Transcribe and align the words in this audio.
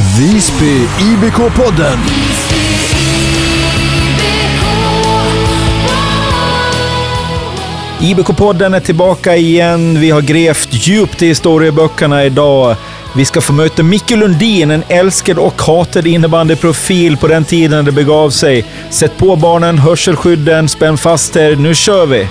Visby 0.00 0.86
IBK-podden. 0.98 1.98
IBK-podden 8.00 8.76
är 8.76 8.80
tillbaka 8.80 9.36
igen. 9.36 10.00
Vi 10.00 10.10
har 10.10 10.20
grävt 10.20 10.68
djupt 10.70 11.22
i 11.22 11.26
historieböckerna 11.26 12.24
idag. 12.24 12.76
Vi 13.16 13.24
ska 13.24 13.40
få 13.40 13.52
möta 13.52 13.82
Micke 13.82 14.10
Lundin, 14.10 14.70
en 14.70 14.84
älskad 14.88 15.38
och 15.38 15.62
hatad 15.62 16.06
innebandyprofil 16.06 17.16
på 17.16 17.28
den 17.28 17.44
tiden 17.44 17.84
det 17.84 17.92
begav 17.92 18.30
sig. 18.30 18.64
Sätt 18.90 19.16
på 19.16 19.36
barnen, 19.36 19.78
hörselskydden, 19.78 20.68
spänn 20.68 20.98
fast 20.98 21.36
er. 21.36 21.56
Nu 21.56 21.74
kör 21.74 22.06
vi! 22.06 22.28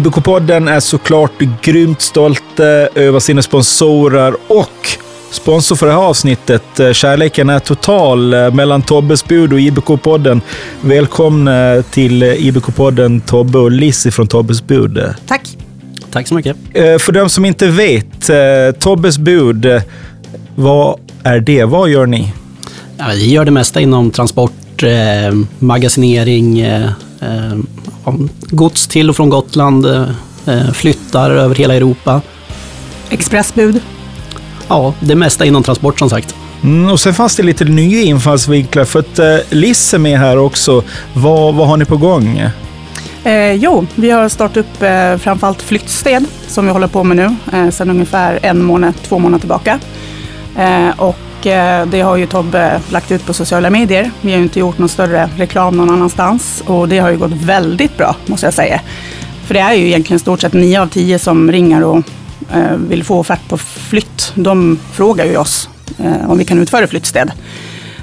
IBK-podden 0.00 0.68
är 0.70 0.80
såklart 0.80 1.32
grymt 1.62 2.00
stolt 2.00 2.60
över 2.94 3.20
sina 3.20 3.42
sponsorer 3.42 4.34
och 4.48 4.88
sponsor 5.30 5.76
för 5.76 5.86
det 5.86 5.92
här 5.92 5.98
avsnittet. 6.00 6.80
eh, 6.80 6.92
Kärleken 6.92 7.50
är 7.50 7.58
total 7.58 8.34
eh, 8.34 8.50
mellan 8.52 8.82
Tobbes 8.82 9.24
bud 9.24 9.52
och 9.52 9.58
IBK-podden. 9.58 10.40
Välkomna 10.80 11.82
till 11.90 12.22
eh, 12.22 12.28
IBK-podden 12.28 13.20
Tobbe 13.20 13.58
och 13.58 13.70
Liz 13.70 14.06
från 14.10 14.26
Tobbes 14.26 14.66
bud. 14.66 15.02
Tack. 15.26 15.56
Tack 16.10 16.28
så 16.28 16.34
mycket. 16.34 16.56
För 16.74 17.12
de 17.12 17.28
som 17.28 17.44
inte 17.44 17.66
vet, 17.66 18.30
Tobbes 18.80 19.18
bud, 19.18 19.66
vad 20.54 21.00
är 21.22 21.40
det? 21.40 21.64
Vad 21.64 21.88
gör 21.88 22.06
ni? 22.06 22.32
Ja, 22.98 23.04
vi 23.14 23.30
gör 23.30 23.44
det 23.44 23.50
mesta 23.50 23.80
inom 23.80 24.10
transport, 24.10 24.82
eh, 24.82 25.34
magasinering, 25.58 26.60
eh, 26.60 26.84
eh, 27.20 27.56
gods 28.50 28.86
till 28.86 29.10
och 29.10 29.16
från 29.16 29.30
Gotland, 29.30 29.86
eh, 30.46 30.72
flyttar 30.72 31.30
över 31.30 31.54
hela 31.54 31.74
Europa. 31.74 32.20
Expressbud. 33.10 33.80
Ja, 34.68 34.94
det 35.00 35.14
mesta 35.14 35.44
inom 35.44 35.62
transport 35.62 35.98
som 35.98 36.10
sagt. 36.10 36.34
Mm, 36.62 36.90
och 36.90 37.00
sen 37.00 37.14
fanns 37.14 37.36
det 37.36 37.42
lite 37.42 37.64
nya 37.64 38.02
infallsvinklar, 38.02 38.84
för 38.84 38.98
att 38.98 39.18
eh, 39.18 39.36
Liz 39.50 39.94
är 39.94 39.98
med 39.98 40.18
här 40.18 40.38
också. 40.38 40.82
Vad, 41.12 41.54
vad 41.54 41.68
har 41.68 41.76
ni 41.76 41.84
på 41.84 41.96
gång? 41.96 42.42
Eh, 43.24 43.52
jo, 43.52 43.86
vi 43.94 44.10
har 44.10 44.28
startat 44.28 44.56
upp 44.56 44.82
eh, 44.82 45.16
framförallt 45.16 45.62
flyttsted 45.62 46.24
som 46.48 46.66
vi 46.66 46.72
håller 46.72 46.86
på 46.86 47.04
med 47.04 47.16
nu 47.16 47.36
eh, 47.58 47.70
sedan 47.70 47.90
ungefär 47.90 48.38
en 48.42 48.64
månad, 48.64 48.94
två 49.02 49.18
månader 49.18 49.40
tillbaka. 49.40 49.78
Eh, 50.56 50.88
och 51.40 51.46
eh, 51.46 51.86
det 51.86 52.00
har 52.00 52.16
ju 52.16 52.26
Tobbe 52.26 52.80
lagt 52.90 53.10
ut 53.10 53.26
på 53.26 53.32
sociala 53.32 53.70
medier. 53.70 54.10
Vi 54.20 54.30
har 54.30 54.38
ju 54.38 54.44
inte 54.44 54.60
gjort 54.60 54.78
någon 54.78 54.88
större 54.88 55.30
reklam 55.36 55.76
någon 55.76 55.90
annanstans 55.90 56.62
och 56.66 56.88
det 56.88 56.98
har 56.98 57.10
ju 57.10 57.18
gått 57.18 57.32
väldigt 57.32 57.96
bra 57.96 58.16
måste 58.26 58.46
jag 58.46 58.54
säga. 58.54 58.80
För 59.46 59.54
det 59.54 59.60
är 59.60 59.74
ju 59.74 59.86
egentligen 59.86 60.20
stort 60.20 60.40
sett 60.40 60.52
nio 60.52 60.82
av 60.82 60.86
tio 60.86 61.18
som 61.18 61.52
ringer 61.52 61.84
och 61.84 62.02
eh, 62.52 62.76
vill 62.88 63.04
få 63.04 63.18
offert 63.18 63.48
på 63.48 63.56
flytt. 63.58 64.32
De 64.34 64.78
frågar 64.92 65.24
ju 65.24 65.36
oss 65.36 65.68
eh, 65.98 66.30
om 66.30 66.38
vi 66.38 66.44
kan 66.44 66.58
utföra 66.58 66.86
flyttstäd. 66.86 67.30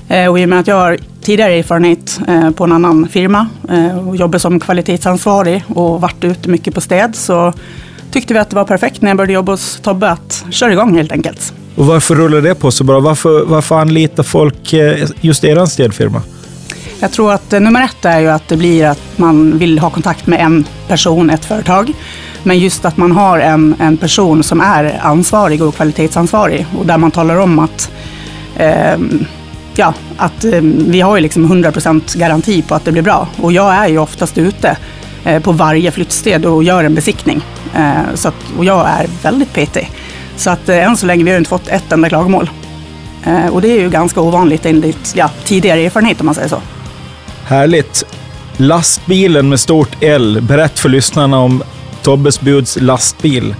Eh, 0.07 0.27
och 0.27 0.39
i 0.39 0.45
och 0.45 0.49
med 0.49 0.59
att 0.59 0.67
jag 0.67 0.75
har 0.75 0.97
tidigare 1.21 1.53
erfarenhet 1.53 2.19
eh, 2.27 2.51
på 2.51 2.63
en 2.63 2.71
annan 2.71 3.07
firma 3.09 3.47
eh, 3.69 4.07
och 4.07 4.15
jobbar 4.15 4.39
som 4.39 4.59
kvalitetsansvarig 4.59 5.63
och 5.67 6.01
varit 6.01 6.23
ute 6.23 6.49
mycket 6.49 6.73
på 6.75 6.81
städ 6.81 7.15
så 7.15 7.53
tyckte 8.13 8.33
vi 8.33 8.39
att 8.39 8.49
det 8.49 8.55
var 8.55 8.65
perfekt 8.65 9.01
när 9.01 9.09
jag 9.09 9.17
började 9.17 9.33
jobba 9.33 9.51
hos 9.51 9.79
Tobbe 9.81 10.09
att 10.09 10.45
köra 10.49 10.71
igång 10.71 10.95
helt 10.95 11.11
enkelt. 11.11 11.53
Och 11.75 11.85
varför 11.85 12.15
rullar 12.15 12.41
det 12.41 12.55
på 12.55 12.71
så 12.71 12.83
bra? 12.83 12.99
Varför, 12.99 13.45
varför 13.45 13.79
anlitar 13.79 14.23
folk 14.23 14.73
eh, 14.73 15.09
just 15.21 15.43
er 15.43 15.65
städfirma? 15.65 16.21
Jag 16.99 17.11
tror 17.11 17.33
att 17.33 17.53
eh, 17.53 17.59
nummer 17.59 17.83
ett 17.83 18.05
är 18.05 18.19
ju 18.19 18.27
att 18.27 18.47
det 18.47 18.57
blir 18.57 18.85
att 18.85 19.01
man 19.15 19.57
vill 19.57 19.79
ha 19.79 19.89
kontakt 19.89 20.27
med 20.27 20.39
en 20.39 20.65
person, 20.87 21.29
ett 21.29 21.45
företag. 21.45 21.93
Men 22.43 22.59
just 22.59 22.85
att 22.85 22.97
man 22.97 23.11
har 23.11 23.39
en, 23.39 23.75
en 23.79 23.97
person 23.97 24.43
som 24.43 24.61
är 24.61 24.99
ansvarig 25.01 25.61
och 25.61 25.75
kvalitetsansvarig 25.75 26.65
och 26.79 26.85
där 26.85 26.97
man 26.97 27.11
talar 27.11 27.37
om 27.37 27.59
att 27.59 27.91
ehm, 28.57 29.25
ja, 29.75 29.93
att 30.17 30.45
eh, 30.45 30.61
vi 30.61 31.01
har 31.01 31.15
ju 31.15 31.21
liksom 31.21 31.51
100% 31.51 32.17
garanti 32.17 32.61
på 32.61 32.75
att 32.75 32.85
det 32.85 32.91
blir 32.91 33.01
bra. 33.01 33.27
Och 33.41 33.51
jag 33.53 33.73
är 33.73 33.87
ju 33.87 33.97
oftast 33.97 34.37
ute 34.37 34.69
eh, 34.69 34.77
på 35.43 35.51
varje 35.51 35.91
flyttsted 35.91 36.45
och 36.45 36.63
gör 36.63 36.83
en 36.83 36.95
besiktning. 36.95 37.41
Eh, 37.75 38.15
så 38.15 38.27
att, 38.27 38.35
och 38.57 38.65
jag 38.65 38.89
är 38.89 39.07
väldigt 39.23 39.53
petig. 39.53 39.91
Så 40.35 40.49
att 40.49 40.69
eh, 40.69 40.87
än 40.87 40.97
så 40.97 41.05
länge 41.05 41.23
vi 41.23 41.31
har 41.31 41.37
inte 41.37 41.49
fått 41.49 41.67
ett 41.67 41.91
enda 41.91 42.09
klagomål. 42.09 42.49
Eh, 43.23 43.47
och 43.47 43.61
det 43.61 43.67
är 43.67 43.79
ju 43.79 43.89
ganska 43.89 44.21
ovanligt 44.21 44.65
enligt 44.65 45.13
ja, 45.15 45.29
tidigare 45.43 45.79
erfarenhet 45.79 46.19
om 46.19 46.25
man 46.25 46.35
säger 46.35 46.49
så. 46.49 46.61
Härligt. 47.45 48.03
Lastbilen 48.57 49.49
med 49.49 49.59
stort 49.59 49.97
L. 49.99 50.39
Berätt 50.41 50.79
för 50.79 50.89
lyssnarna 50.89 51.39
om 51.39 51.63
Tobbes 52.01 52.41
buds 52.41 52.77
lastbil. 52.81 53.55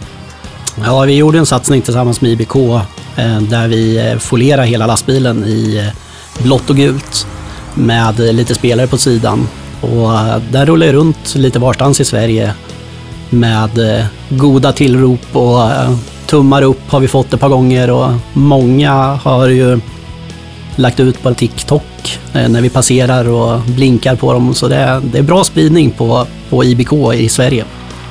Ja, 0.86 1.02
vi 1.02 1.16
gjorde 1.16 1.38
en 1.38 1.46
satsning 1.46 1.82
tillsammans 1.82 2.22
med 2.22 2.32
IBK 2.32 2.56
eh, 2.56 3.42
där 3.42 3.68
vi 3.68 4.12
eh, 4.12 4.18
folierade 4.18 4.68
hela 4.68 4.88
lastbilen 4.88 5.44
i 5.44 5.78
eh, 5.78 6.44
blått 6.44 6.70
och 6.70 6.76
gult 6.76 7.28
med 7.74 8.20
eh, 8.20 8.34
lite 8.34 8.56
spelare 8.56 8.88
på 8.88 8.98
sidan. 8.98 9.48
Och 9.84 10.14
eh, 10.14 10.38
där 10.52 10.66
rullar 10.66 10.86
jag 10.86 10.96
runt 10.96 11.36
lite 11.36 11.60
varstans 11.60 12.02
i 12.02 12.06
Sverige 12.06 12.54
med 13.30 13.98
eh, 14.00 14.06
goda 14.30 14.72
tillrop 14.72 15.36
och 15.36 15.72
eh, 15.72 15.96
tummar 16.26 16.62
upp 16.62 16.82
har 16.92 17.00
vi 17.00 17.08
fått 17.08 17.34
ett 17.34 17.40
par 17.40 17.50
gånger 17.50 17.90
och 17.92 18.12
många 18.34 18.94
har 19.24 19.48
ju 19.48 19.80
lagt 20.76 21.00
ut 21.00 21.24
på 21.24 21.34
TikTok 21.34 22.20
när 22.34 22.62
vi 22.62 22.70
passerar 22.70 23.30
och 23.30 23.62
blinkar 23.62 24.16
på 24.16 24.34
dem. 24.34 24.54
Så 24.54 24.68
det 24.68 24.76
är, 24.76 25.02
det 25.12 25.18
är 25.18 25.24
bra 25.24 25.44
spridning 25.44 25.92
på, 25.92 26.28
på 26.50 26.64
IBK 26.64 26.94
i 27.14 27.30
Sverige. 27.30 27.66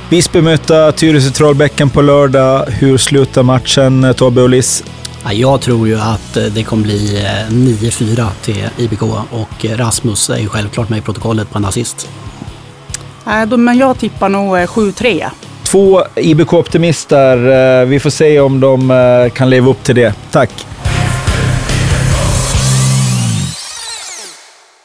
Visby 0.08 0.40
möter 0.40 0.92
Tyresö 0.92 1.30
Trollbäcken 1.30 1.90
på 1.90 2.02
lördag. 2.02 2.64
Hur 2.68 2.98
slutar 2.98 3.42
matchen, 3.42 4.14
Tobbe 4.16 4.42
och 4.42 4.48
Liss? 4.48 4.84
Ja, 5.24 5.32
Jag 5.32 5.60
tror 5.60 5.88
ju 5.88 5.98
att 5.98 6.36
eh, 6.36 6.44
det 6.44 6.62
kommer 6.62 6.82
bli 6.82 7.16
eh, 7.24 7.52
9-4 7.52 8.26
till 8.42 8.68
IBK 8.78 9.02
och 9.30 9.64
eh, 9.64 9.76
Rasmus 9.76 10.30
är 10.30 10.36
ju 10.38 10.48
självklart 10.48 10.88
med 10.88 10.98
i 10.98 11.02
protokollet 11.02 11.50
på 11.50 11.58
en 11.58 11.64
assist. 11.64 12.08
Nej, 13.24 13.46
men 13.46 13.78
jag 13.78 13.98
tippar 13.98 14.28
nog 14.28 14.56
eh, 14.56 14.66
7-3. 14.66 15.24
Två 15.62 16.02
IBK-optimister. 16.16 17.36
Eh, 17.82 17.86
Vi 17.88 18.00
får 18.00 18.10
se 18.10 18.40
om 18.40 18.60
de 18.60 18.90
eh, 18.90 19.32
kan 19.32 19.50
leva 19.50 19.70
upp 19.70 19.84
till 19.84 19.94
det. 19.94 20.14
Tack! 20.30 20.50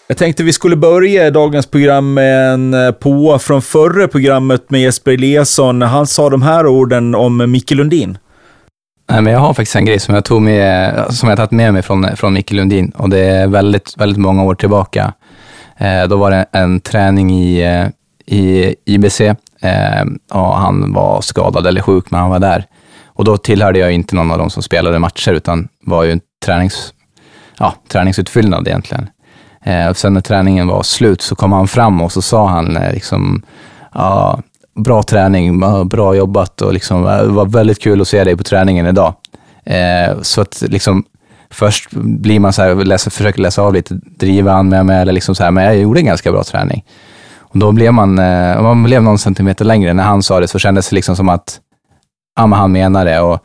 Jag 0.08 0.18
tänkte 0.18 0.44
vi 0.44 0.54
skulle 0.54 0.76
börja 0.76 1.32
dagens 1.32 1.66
program 1.66 2.14
med 2.14 2.54
en 2.54 2.74
eh, 2.74 2.92
påa 2.92 3.40
från 3.40 3.62
förra 3.62 4.08
programmet 4.08 4.70
med 4.70 4.82
Jesper 4.82 5.12
Eliasson. 5.12 5.82
Han 5.82 6.08
sa 6.08 6.30
de 6.30 6.42
här 6.42 6.68
orden 6.68 7.16
om 7.16 7.52
Micke 7.52 7.72
Lundin. 7.72 8.18
Nej, 9.10 9.22
men 9.22 9.34
jag 9.34 9.40
har 9.40 9.54
faktiskt 9.54 9.76
en 9.76 9.86
grej 9.86 10.00
som 10.00 10.16
jag 10.16 10.26
tog 10.26 10.42
med, 10.42 11.06
som 11.10 11.30
jag 11.30 11.38
tagit 11.38 11.52
med 11.52 11.74
mig 11.74 11.82
från, 11.82 12.16
från 12.16 12.34
Micke 12.34 12.52
Lundin 12.52 12.90
och 12.90 13.10
det 13.10 13.20
är 13.20 13.48
väldigt, 13.48 13.98
väldigt 13.98 14.18
många 14.18 14.44
år 14.44 14.56
tillbaka. 14.56 15.14
Eh, 15.78 16.04
då 16.04 16.18
var 16.18 16.32
det 16.32 16.46
en 16.52 16.80
träning 16.80 17.32
i, 17.32 17.62
eh, 17.62 17.88
i 18.26 18.76
IBC 18.86 19.22
eh, 19.22 20.06
och 20.32 20.58
han 20.58 20.94
var 20.94 21.22
skadad 21.22 21.68
eller 21.68 21.82
sjuk, 21.82 22.12
men 22.12 22.20
han 22.20 22.30
var 22.30 22.40
där. 22.40 22.66
Och 23.06 23.26
då 23.26 23.38
tillhörde 23.38 23.80
jag 23.80 23.92
inte 23.92 24.16
någon 24.16 24.32
av 24.32 24.38
de 24.38 24.50
som 24.50 24.64
spelade 24.64 25.00
matcher, 25.00 25.32
utan 25.32 25.68
var 25.82 26.04
ju 26.04 26.12
en 26.12 26.22
tränings, 26.46 26.94
ja, 27.60 27.74
träningsutfyllnad 27.88 28.68
egentligen. 28.68 29.10
Eh, 29.64 29.88
och 29.88 29.98
sen 29.98 30.14
när 30.14 30.22
träningen 30.22 30.68
var 30.68 30.84
slut 30.84 31.22
så 31.22 31.36
kom 31.36 31.52
han 31.52 31.68
fram 31.68 32.02
och 32.02 32.12
så 32.12 32.22
sa 32.22 32.48
han 32.48 32.78
eh, 32.78 32.94
liksom, 32.94 33.42
ja, 33.94 34.40
bra 34.78 35.04
träning, 35.04 35.60
bra 35.90 36.16
jobbat 36.16 36.62
och 36.62 36.74
liksom, 36.74 37.08
eh, 37.08 37.18
det 37.18 37.28
var 37.28 37.46
väldigt 37.46 37.82
kul 37.82 38.02
att 38.02 38.08
se 38.08 38.24
dig 38.24 38.38
på 38.38 38.44
träningen 38.44 38.88
idag. 38.88 39.14
Eh, 39.66 40.22
så 40.22 40.42
att 40.42 40.64
liksom, 40.68 41.04
först 41.50 41.90
blir 41.94 42.40
man 42.40 42.54
så 42.54 42.62
här, 42.62 42.76
läser, 42.76 43.12
försöker 43.12 43.42
läsa 43.42 43.62
av 43.62 43.74
lite, 43.74 43.94
driver 43.94 44.52
han 44.52 44.70
med 44.70 44.86
mig 44.86 45.02
eller 45.02 45.14
liksom 45.14 45.36
så 45.36 45.44
här, 45.44 45.52
men 45.52 45.64
jag 45.64 45.78
gjorde 45.78 46.00
en 46.00 46.06
ganska 46.06 46.32
bra 46.32 46.44
träning. 46.44 46.84
Och 47.40 47.60
då 47.60 47.72
blev 47.72 47.94
man, 47.94 48.20
eh, 48.20 48.62
man 48.62 48.84
blev 48.84 49.04
någon 49.04 49.20
centimeter 49.20 49.66
längre. 49.66 49.94
När 49.94 50.04
han 50.04 50.24
sa 50.24 50.40
det 50.40 50.48
så 50.48 50.60
kändes 50.60 50.90
det 50.90 50.96
liksom 50.96 51.16
som 51.16 51.30
att 51.30 51.60
ja, 52.36 52.48
men 52.48 52.60
han 52.60 52.72
menar 52.72 53.06
det. 53.06 53.20
Och 53.20 53.40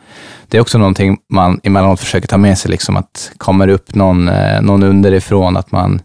det 0.49 0.57
är 0.57 0.61
också 0.61 0.79
någonting 0.79 1.19
man 1.29 1.61
emellanåt 1.63 2.01
försöker 2.01 2.29
ta 2.29 2.39
med 2.39 2.59
sig, 2.59 2.71
liksom 2.71 2.97
att 2.97 3.33
kommer 3.37 3.67
det 3.67 3.73
upp 3.73 3.95
någon, 3.95 4.29
eh, 4.29 4.63
någon 4.63 4.83
underifrån, 4.83 5.57
att 5.57 5.73
man 5.73 6.01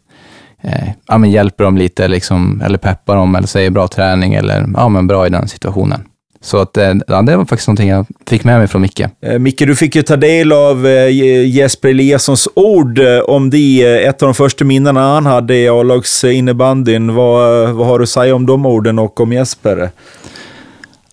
eh, 0.64 0.90
ja, 1.08 1.18
men 1.18 1.32
hjälper 1.32 1.64
dem 1.64 1.78
lite, 1.78 2.08
liksom, 2.08 2.62
eller 2.66 2.78
peppar 2.78 3.16
dem, 3.16 3.36
eller 3.36 3.48
säger 3.48 3.70
bra 3.70 3.88
träning, 3.88 4.34
eller 4.34 4.66
ja, 4.74 4.90
men 4.90 5.08
bra 5.08 5.28
i 5.28 5.30
den 5.30 5.48
situationen. 5.48 6.02
Så 6.42 6.58
att, 6.58 6.78
eh, 6.78 6.94
ja, 7.08 7.22
det 7.22 7.38
var 7.38 7.46
faktiskt 7.46 7.68
någonting 7.68 7.90
jag 7.90 8.06
fick 8.28 8.44
med 8.44 8.60
mig 8.60 8.68
från 8.68 8.82
Micke. 8.82 9.00
Eh, 9.00 9.40
Micke, 9.40 9.60
du 9.60 9.76
fick 9.76 9.96
ju 9.96 10.02
ta 10.02 10.16
del 10.16 10.52
av 10.52 10.88
eh, 10.88 11.10
Jesper 11.46 11.90
Eliassons 11.90 12.48
ord 12.56 13.00
eh, 13.00 13.20
om 13.20 13.50
det. 13.50 14.06
Ett 14.06 14.24
av 14.24 14.28
de 14.28 14.34
första 14.36 14.66
minnena 14.66 15.14
han 15.14 15.26
hade 15.26 15.56
i 15.56 15.70
A-lagsinnebandyn. 15.70 17.16
Vad, 17.16 17.70
vad 17.70 17.88
har 17.88 18.00
du 18.00 18.04
att 18.04 18.10
säga 18.10 18.36
om 18.36 18.46
de 18.46 18.66
orden 18.66 19.00
och 19.00 19.20
om 19.20 19.34
Jesper? 19.34 19.90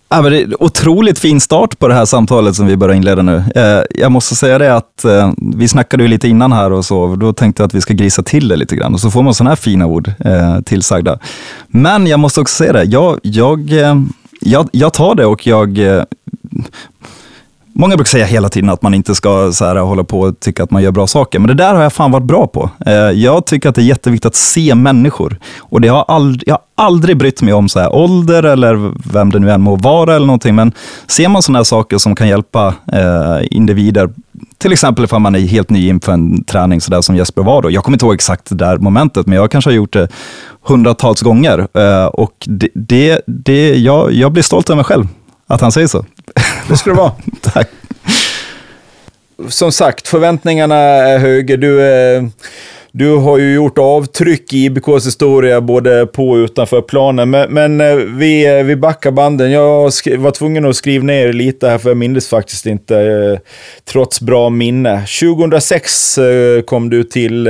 Ja, 0.09 0.21
men 0.21 0.31
det 0.31 0.41
är 0.41 0.63
otroligt 0.63 1.19
fin 1.19 1.41
start 1.41 1.79
på 1.79 1.87
det 1.87 1.93
här 1.93 2.05
samtalet 2.05 2.55
som 2.55 2.67
vi 2.67 2.77
börjar 2.77 2.95
inleda 2.95 3.21
nu. 3.21 3.43
Eh, 3.55 3.81
jag 3.89 4.11
måste 4.11 4.35
säga 4.35 4.57
det 4.57 4.75
att 4.75 5.05
eh, 5.05 5.31
vi 5.55 5.67
snackade 5.67 6.03
ju 6.03 6.09
lite 6.09 6.27
innan 6.27 6.51
här 6.51 6.71
och 6.71 6.85
så, 6.85 7.15
då 7.15 7.33
tänkte 7.33 7.63
jag 7.63 7.67
att 7.67 7.73
vi 7.73 7.81
ska 7.81 7.93
grisa 7.93 8.23
till 8.23 8.47
det 8.47 8.55
lite 8.55 8.75
grann 8.75 8.93
och 8.93 8.99
så 8.99 9.11
får 9.11 9.23
man 9.23 9.33
sådana 9.33 9.49
här 9.49 9.55
fina 9.55 9.85
ord 9.85 10.11
eh, 10.19 10.59
tillsagda. 10.61 11.19
Men 11.67 12.07
jag 12.07 12.19
måste 12.19 12.41
också 12.41 12.55
säga 12.55 12.73
det, 12.73 12.83
jag, 12.83 13.19
jag, 13.23 13.69
jag, 14.41 14.69
jag 14.71 14.93
tar 14.93 15.15
det 15.15 15.25
och 15.25 15.47
jag, 15.47 15.79
Många 17.77 17.95
brukar 17.95 18.09
säga 18.09 18.25
hela 18.25 18.49
tiden 18.49 18.69
att 18.69 18.81
man 18.81 18.93
inte 18.93 19.15
ska 19.15 19.51
så 19.51 19.65
här, 19.65 19.75
hålla 19.75 20.03
på 20.03 20.19
och 20.19 20.39
tycka 20.39 20.63
att 20.63 20.71
man 20.71 20.83
gör 20.83 20.91
bra 20.91 21.07
saker, 21.07 21.39
men 21.39 21.47
det 21.47 21.53
där 21.53 21.73
har 21.73 21.83
jag 21.83 21.93
fan 21.93 22.11
varit 22.11 22.23
bra 22.23 22.47
på. 22.47 22.69
Eh, 22.85 22.93
jag 22.93 23.45
tycker 23.45 23.69
att 23.69 23.75
det 23.75 23.81
är 23.81 23.85
jätteviktigt 23.85 24.25
att 24.25 24.35
se 24.35 24.75
människor. 24.75 25.39
Och 25.59 25.81
det 25.81 25.87
har 25.87 26.05
aldrig, 26.07 26.49
jag 26.49 26.53
har 26.75 26.85
aldrig 26.85 27.17
brytt 27.17 27.41
mig 27.41 27.53
om 27.53 27.69
så 27.69 27.79
här, 27.79 27.95
ålder 27.95 28.43
eller 28.43 28.91
vem 29.13 29.31
det 29.31 29.39
nu 29.39 29.51
än 29.51 29.61
må 29.61 29.75
vara 29.75 30.15
eller 30.15 30.25
någonting, 30.25 30.55
men 30.55 30.71
ser 31.07 31.29
man 31.29 31.41
sådana 31.41 31.59
här 31.59 31.63
saker 31.63 31.97
som 31.97 32.15
kan 32.15 32.27
hjälpa 32.27 32.73
eh, 32.93 33.47
individer, 33.51 34.09
till 34.57 34.71
exempel 34.71 35.05
ifall 35.05 35.21
man 35.21 35.35
är 35.35 35.39
helt 35.39 35.69
ny 35.69 35.89
inför 35.89 36.11
en 36.11 36.43
träning, 36.43 36.81
så 36.81 36.91
där 36.91 37.01
som 37.01 37.15
Jesper 37.15 37.43
var 37.43 37.61
då. 37.61 37.71
Jag 37.71 37.83
kommer 37.83 37.95
inte 37.95 38.05
ihåg 38.05 38.15
exakt 38.15 38.49
det 38.49 38.55
där 38.55 38.77
momentet, 38.77 39.27
men 39.27 39.37
jag 39.37 39.51
kanske 39.51 39.69
har 39.69 39.75
gjort 39.75 39.93
det 39.93 40.07
hundratals 40.63 41.21
gånger. 41.21 41.67
Eh, 41.73 42.05
och 42.05 42.33
det, 42.45 42.69
det, 42.73 43.21
det, 43.27 43.75
jag, 43.75 44.13
jag 44.13 44.31
blir 44.31 44.43
stolt 44.43 44.69
över 44.69 44.75
mig 44.75 44.85
själv, 44.85 45.07
att 45.47 45.61
han 45.61 45.71
säger 45.71 45.87
så. 45.87 46.05
Det 46.67 46.77
ska 46.77 46.89
det 46.89 46.95
vara. 46.95 47.11
Tack. 47.41 47.69
Som 49.49 49.71
sagt, 49.71 50.07
förväntningarna 50.07 50.75
är 50.75 51.19
höga. 51.19 51.57
Du, 51.57 51.81
eh, 51.81 52.23
du 52.91 53.15
har 53.15 53.37
ju 53.37 53.53
gjort 53.53 53.77
avtryck 53.77 54.53
i 54.53 54.65
IBKs 54.65 55.07
historia 55.07 55.61
både 55.61 56.05
på 56.05 56.29
och 56.29 56.35
utanför 56.35 56.81
planen. 56.81 57.29
Men, 57.29 57.53
men 57.53 57.81
eh, 57.81 57.95
vi, 57.95 58.63
vi 58.63 58.75
backar 58.75 59.11
banden. 59.11 59.51
Jag 59.51 59.91
var 60.17 60.31
tvungen 60.31 60.65
att 60.65 60.75
skriva 60.75 61.03
ner 61.03 61.33
lite 61.33 61.69
här, 61.69 61.77
för 61.77 61.89
jag 61.89 61.97
minns 61.97 62.27
faktiskt 62.27 62.65
inte, 62.65 62.99
eh, 62.99 63.39
trots 63.85 64.21
bra 64.21 64.49
minne. 64.49 65.05
2006 65.21 66.19
kom 66.65 66.89
du 66.89 67.03
till 67.03 67.49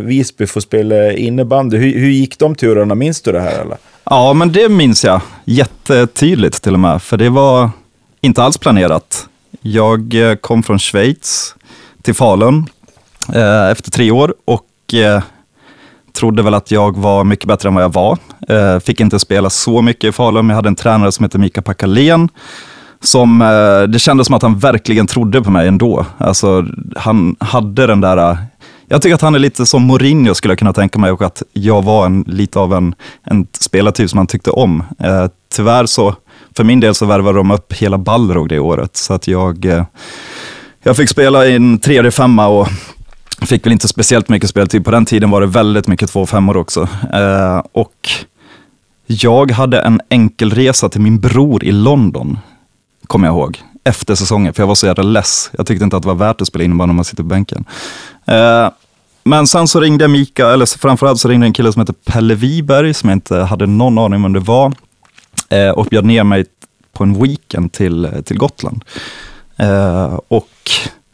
Visby 0.00 0.46
för 0.46 0.60
att 0.60 0.64
spela 0.64 1.12
innebandy. 1.12 1.76
Hur, 1.76 1.98
hur 1.98 2.10
gick 2.10 2.38
de 2.38 2.54
turerna? 2.54 2.94
Minns 2.94 3.22
du 3.22 3.32
det 3.32 3.40
här? 3.40 3.60
Eller? 3.60 3.76
Ja, 4.04 4.32
men 4.32 4.52
det 4.52 4.68
minns 4.68 5.04
jag 5.04 5.20
jättetydligt 5.44 6.62
till 6.62 6.74
och 6.74 6.80
med, 6.80 7.02
för 7.02 7.16
det 7.16 7.28
var 7.30 7.70
inte 8.24 8.42
alls 8.42 8.58
planerat. 8.58 9.28
Jag 9.60 10.14
eh, 10.14 10.34
kom 10.34 10.62
från 10.62 10.78
Schweiz 10.78 11.54
till 12.02 12.14
Falun 12.14 12.66
eh, 13.34 13.70
efter 13.70 13.90
tre 13.90 14.10
år 14.10 14.34
och 14.44 14.94
eh, 14.94 15.22
trodde 16.12 16.42
väl 16.42 16.54
att 16.54 16.70
jag 16.70 16.98
var 16.98 17.24
mycket 17.24 17.48
bättre 17.48 17.68
än 17.68 17.74
vad 17.74 17.84
jag 17.84 17.92
var. 17.92 18.18
Eh, 18.48 18.80
fick 18.80 19.00
inte 19.00 19.18
spela 19.18 19.50
så 19.50 19.82
mycket 19.82 20.08
i 20.08 20.12
Falun, 20.12 20.46
men 20.46 20.54
jag 20.54 20.56
hade 20.56 20.68
en 20.68 20.76
tränare 20.76 21.12
som 21.12 21.22
hette 21.22 21.38
Mika 21.38 21.62
Pakalén. 21.62 22.28
Som, 23.00 23.42
eh, 23.42 23.82
det 23.82 23.98
kändes 23.98 24.26
som 24.26 24.36
att 24.36 24.42
han 24.42 24.58
verkligen 24.58 25.06
trodde 25.06 25.42
på 25.42 25.50
mig 25.50 25.68
ändå. 25.68 26.06
Alltså, 26.18 26.66
han 26.96 27.36
hade 27.40 27.86
den 27.86 28.00
där 28.00 28.16
eh, 28.16 28.36
jag 28.88 29.02
tycker 29.02 29.14
att 29.14 29.20
han 29.20 29.34
är 29.34 29.38
lite 29.38 29.66
som 29.66 29.82
Mourinho 29.82 30.34
skulle 30.34 30.52
jag 30.52 30.58
kunna 30.58 30.72
tänka 30.72 30.98
mig 30.98 31.10
och 31.10 31.22
att 31.22 31.42
jag 31.52 31.84
var 31.84 32.06
en, 32.06 32.24
lite 32.26 32.58
av 32.58 32.74
en, 32.74 32.94
en 33.22 33.46
spelartyp 33.60 34.10
som 34.10 34.18
han 34.18 34.26
tyckte 34.26 34.50
om. 34.50 34.82
Eh, 34.98 35.26
tyvärr 35.48 35.86
så 35.86 36.14
för 36.56 36.64
min 36.64 36.80
del 36.80 36.94
så 36.94 37.06
värvade 37.06 37.38
de 37.38 37.50
upp 37.50 37.72
hela 37.72 37.98
Balrog 37.98 38.48
det 38.48 38.58
året, 38.58 38.96
så 38.96 39.14
att 39.14 39.28
jag, 39.28 39.64
eh, 39.64 39.84
jag 40.82 40.96
fick 40.96 41.08
spela 41.08 41.46
i 41.46 41.54
en 41.54 41.78
tredje 41.78 42.10
femma 42.10 42.46
och 42.46 42.68
fick 43.40 43.66
väl 43.66 43.72
inte 43.72 43.88
speciellt 43.88 44.28
mycket 44.28 44.50
speltid. 44.50 44.84
På 44.84 44.90
den 44.90 45.06
tiden 45.06 45.30
var 45.30 45.40
det 45.40 45.46
väldigt 45.46 45.88
mycket 45.88 46.10
två 46.10 46.26
femmor 46.26 46.56
också. 46.56 46.88
Eh, 47.12 47.62
och 47.72 48.08
jag 49.06 49.50
hade 49.50 49.80
en 49.80 50.00
enkel 50.08 50.50
resa 50.50 50.88
till 50.88 51.00
min 51.00 51.20
bror 51.20 51.64
i 51.64 51.72
London, 51.72 52.38
kommer 53.06 53.26
jag 53.26 53.34
ihåg, 53.34 53.62
efter 53.84 54.14
säsongen, 54.14 54.54
för 54.54 54.62
jag 54.62 54.68
var 54.68 54.74
så 54.74 54.86
jävla 54.86 55.02
less. 55.02 55.50
Jag 55.52 55.66
tyckte 55.66 55.84
inte 55.84 55.96
att 55.96 56.02
det 56.02 56.08
var 56.08 56.14
värt 56.14 56.40
att 56.40 56.48
spela 56.48 56.64
innebandy 56.64 56.90
om 56.90 56.96
man 56.96 57.04
sitter 57.04 57.22
på 57.22 57.28
bänken. 57.28 57.64
Eh, 58.26 58.68
men 59.24 59.46
sen 59.46 59.68
så 59.68 59.80
ringde 59.80 60.08
Mika, 60.08 60.50
eller 60.50 60.78
framförallt 60.78 61.20
så 61.20 61.28
ringde 61.28 61.46
en 61.46 61.52
kille 61.52 61.72
som 61.72 61.80
heter 61.80 61.94
Pelle 62.12 62.34
Wiberg, 62.34 62.94
som 62.94 63.08
jag 63.08 63.16
inte 63.16 63.36
hade 63.36 63.66
någon 63.66 63.98
aning 63.98 64.16
om 64.16 64.22
vem 64.22 64.32
det 64.32 64.40
var 64.40 64.72
eh, 65.54 65.70
och 65.70 65.86
bjöd 65.86 66.04
ner 66.04 66.24
mig 66.24 66.44
på 66.92 67.04
en 67.04 67.22
weekend 67.22 67.72
till, 67.72 68.08
till 68.24 68.38
Gotland. 68.38 68.84
Eh, 69.56 70.20
och 70.28 70.70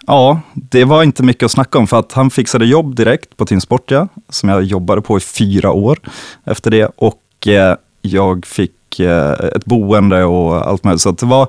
ja, 0.06 0.40
det 0.54 0.84
var 0.84 1.02
inte 1.02 1.22
mycket 1.22 1.42
att 1.42 1.50
snacka 1.50 1.78
om 1.78 1.86
för 1.86 1.98
att 1.98 2.12
han 2.12 2.30
fixade 2.30 2.66
jobb 2.66 2.94
direkt 2.94 3.36
på 3.36 3.46
Team 3.46 3.60
Sportia, 3.60 4.08
som 4.28 4.48
jag 4.48 4.62
jobbade 4.62 5.02
på 5.02 5.16
i 5.16 5.20
fyra 5.20 5.72
år 5.72 5.98
efter 6.44 6.70
det. 6.70 6.90
Och 6.96 7.48
eh, 7.48 7.76
jag 8.02 8.46
fick 8.46 9.00
eh, 9.00 9.32
ett 9.32 9.64
boende 9.64 10.24
och 10.24 10.68
allt 10.68 10.84
möjligt. 10.84 11.00
Så 11.00 11.10
det 11.10 11.26
var, 11.26 11.48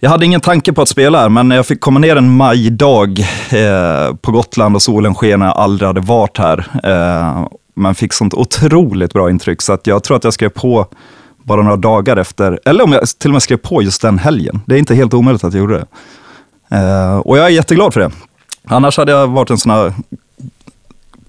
jag 0.00 0.10
hade 0.10 0.24
ingen 0.24 0.40
tanke 0.40 0.72
på 0.72 0.82
att 0.82 0.88
spela 0.88 1.20
här, 1.20 1.28
men 1.28 1.48
när 1.48 1.56
jag 1.56 1.66
fick 1.66 1.80
komma 1.80 2.00
ner 2.00 2.16
en 2.16 2.36
majdag 2.36 3.20
eh, 3.50 4.14
på 4.14 4.32
Gotland 4.32 4.74
och 4.74 4.82
solen 4.82 5.14
sken 5.14 5.38
när 5.38 5.46
jag 5.46 5.56
aldrig 5.56 5.86
hade 5.86 6.00
varit 6.00 6.38
här. 6.38 6.66
Eh, 6.84 7.48
men 7.76 7.94
fick 7.94 8.12
sånt 8.12 8.34
otroligt 8.34 9.12
bra 9.12 9.30
intryck, 9.30 9.62
så 9.62 9.72
att 9.72 9.86
jag 9.86 10.02
tror 10.02 10.16
att 10.16 10.24
jag 10.24 10.32
skrev 10.32 10.48
på 10.48 10.86
bara 11.44 11.62
några 11.62 11.76
dagar 11.76 12.16
efter, 12.16 12.60
eller 12.64 12.84
om 12.84 12.92
jag 12.92 13.02
till 13.18 13.30
och 13.30 13.32
med 13.32 13.42
skrev 13.42 13.56
på 13.56 13.82
just 13.82 14.02
den 14.02 14.18
helgen. 14.18 14.60
Det 14.66 14.74
är 14.74 14.78
inte 14.78 14.94
helt 14.94 15.14
omöjligt 15.14 15.44
att 15.44 15.54
jag 15.54 15.60
gjorde 15.60 15.74
det. 15.78 15.86
Eh, 16.76 17.16
och 17.16 17.38
jag 17.38 17.44
är 17.44 17.50
jätteglad 17.50 17.92
för 17.92 18.00
det. 18.00 18.10
Annars 18.64 18.96
hade 18.96 19.12
jag 19.12 19.26
varit 19.26 19.50
en 19.50 19.58
sån 19.58 19.70
här 19.72 19.94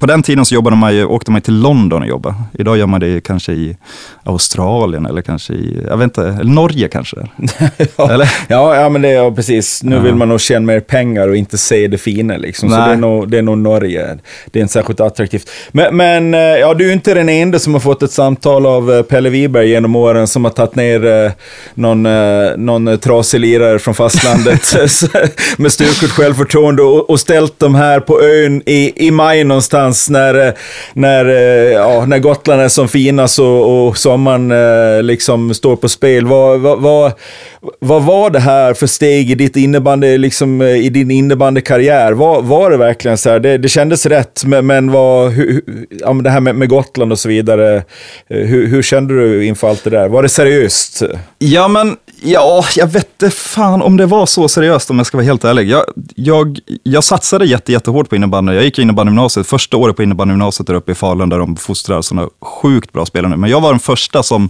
på 0.06 0.12
den 0.12 0.24
tiden 0.24 0.46
så 0.46 0.56
jobbade 0.56 0.76
man 0.76 0.96
ju, 0.96 1.06
åkte 1.06 1.32
man 1.32 1.42
till 1.42 1.62
London 1.62 2.02
och 2.02 2.08
jobbade. 2.08 2.36
Idag 2.54 2.78
gör 2.78 2.86
man 2.86 3.00
det 3.00 3.24
kanske 3.24 3.52
i 3.52 3.78
Australien 4.24 5.06
eller 5.06 5.22
kanske 5.22 5.54
i, 5.54 5.82
jag 5.88 5.98
vet 5.98 6.04
inte, 6.04 6.22
eller 6.22 6.54
Norge 6.54 6.88
kanske? 6.88 7.18
ja, 7.98 8.12
eller? 8.12 8.32
Ja, 8.48 8.76
ja, 8.76 8.90
men 8.90 9.02
det 9.02 9.10
är 9.10 9.14
ja, 9.14 9.32
precis. 9.32 9.84
Nu 9.84 9.96
ja. 9.96 10.02
vill 10.02 10.16
man 10.16 10.30
nog 10.30 10.42
tjäna 10.42 10.66
mer 10.66 10.80
pengar 10.80 11.28
och 11.28 11.36
inte 11.36 11.58
se 11.58 11.88
det 11.88 11.98
fina 11.98 12.38
liksom. 12.38 12.70
Så 12.70 12.76
det 12.76 12.82
är, 12.82 12.96
nog, 12.96 13.30
det 13.30 13.38
är 13.38 13.42
nog 13.42 13.58
Norge. 13.58 14.18
Det 14.52 14.60
är 14.60 14.62
inte 14.62 14.74
särskilt 14.74 15.00
attraktivt. 15.00 15.50
Men, 15.72 15.98
men 15.98 16.34
eh, 16.34 16.40
ja, 16.40 16.74
du 16.74 16.90
är 16.90 16.94
inte 16.94 17.14
den 17.14 17.30
enda 17.30 17.60
som 17.60 17.74
har 17.74 17.82
fått 17.82 18.04
ett 18.04 18.12
samtal 18.12 18.66
av 18.66 18.94
eh, 18.94 19.02
Pelle 19.02 19.30
Wiberg 19.30 19.70
genom 19.70 19.96
åren 19.96 20.28
som 20.28 20.44
har 20.44 20.52
tagit 20.52 20.76
ner 20.76 21.06
eh, 21.06 21.32
någon, 21.74 22.04
någon 22.66 22.98
trasig 22.98 23.40
lirare 23.40 23.80
från 23.80 23.94
fastlandet 23.94 24.62
med 25.58 25.72
stuket 25.72 26.12
självförtroende 26.12 26.82
och, 26.84 27.10
och 27.10 27.20
ställt 27.20 27.60
dem 27.60 27.76
här 27.76 28.00
på 28.00 28.22
ön 28.22 28.62
i, 28.66 29.08
i 29.08 29.12
maj 29.12 29.44
någonstans 29.44 29.95
någonstans 29.96 30.10
när, 30.10 30.48
eh, 30.48 30.54
när, 30.94 31.26
eh, 31.26 31.74
ja, 31.74 32.06
när 32.06 32.20
Gotland 32.20 32.62
är 32.62 32.68
som 32.68 32.88
finast 32.88 33.40
och, 33.40 33.88
och 33.88 33.98
sommaren 33.98 34.52
eh, 34.52 35.04
liksom 35.04 35.54
står 35.54 35.76
på 35.76 35.90
spel. 35.90 36.26
Vad, 36.26 36.60
vad, 36.60 36.82
vad, 36.82 37.12
vad 37.80 38.04
var 38.04 38.30
det 38.30 38.40
här 38.40 38.74
för 38.74 38.88
steg 38.88 39.32
i, 39.32 39.36
ditt 39.36 39.56
innebandy, 39.56 40.18
liksom, 40.18 40.62
i 40.62 40.90
din 40.90 41.12
innebandykarriär? 41.12 42.14
Var, 42.14 42.42
var 42.42 42.72
det 42.72 42.78
verkligen 42.78 43.18
så 43.18 43.30
här? 43.30 43.40
Det, 43.40 43.58
det 43.58 43.70
kändes 43.70 44.06
rätt, 44.06 44.44
men, 44.46 44.66
men, 44.66 44.92
vad, 44.92 45.32
hur, 45.32 45.62
ja, 45.90 46.14
det 46.14 46.30
här 46.30 46.40
med, 46.42 46.56
med, 46.56 46.70
Gotland 46.70 47.12
och 47.12 47.20
så 47.20 47.30
vidare. 47.30 47.84
Hur, 48.30 48.68
hur 48.68 48.82
kände 48.82 49.14
du 49.14 49.46
inför 49.46 49.70
allt 49.70 49.84
det 49.84 49.90
där? 49.90 50.10
Var 50.10 50.24
det 50.24 50.30
seriöst? 50.30 51.04
Ja, 51.40 51.68
men 51.68 51.98
Ja, 52.28 52.66
jag 52.76 52.88
vet 52.88 53.08
inte 53.22 53.36
fan 53.36 53.82
om 53.82 53.98
det 53.98 54.06
var 54.06 54.26
så 54.26 54.48
seriöst 54.48 54.90
om 54.90 54.98
jag 54.98 55.08
ska 55.08 55.18
vara 55.18 55.26
helt 55.26 55.44
ärlig. 55.44 55.70
Jag, 55.70 55.84
jag, 56.16 56.60
jag 56.84 57.04
satsade 57.04 57.46
jätte, 57.46 57.72
jättehårt 57.72 58.10
på 58.10 58.16
innebandy. 58.16 58.54
Jag 58.54 58.64
gick 58.64 58.80
innebandygymnasiet, 58.80 59.48
första 59.48 59.75
året 59.76 59.96
på 59.96 60.04
innebandygymnasiet 60.04 60.68
där 60.68 60.74
uppe 60.74 60.92
i 60.92 60.96
Falun 60.96 61.30
där 61.30 61.40
de 61.40 61.56
fostrar 61.56 62.02
sådana 62.02 62.30
sjukt 62.42 62.94
bra 62.94 63.06
spelare 63.06 63.30
nu. 63.30 63.38
Men 63.38 63.50
jag 63.50 63.62
var 63.62 63.72
den 63.72 63.80
första 63.80 64.24
som, 64.24 64.50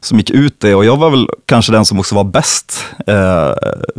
som 0.00 0.18
gick 0.18 0.30
ut 0.30 0.60
det 0.60 0.74
och 0.74 0.84
jag 0.84 0.96
var 0.96 1.10
väl 1.10 1.28
kanske 1.46 1.72
den 1.72 1.84
som 1.84 1.98
också 1.98 2.14
var 2.14 2.24
bäst 2.24 2.84
eh, 3.06 3.52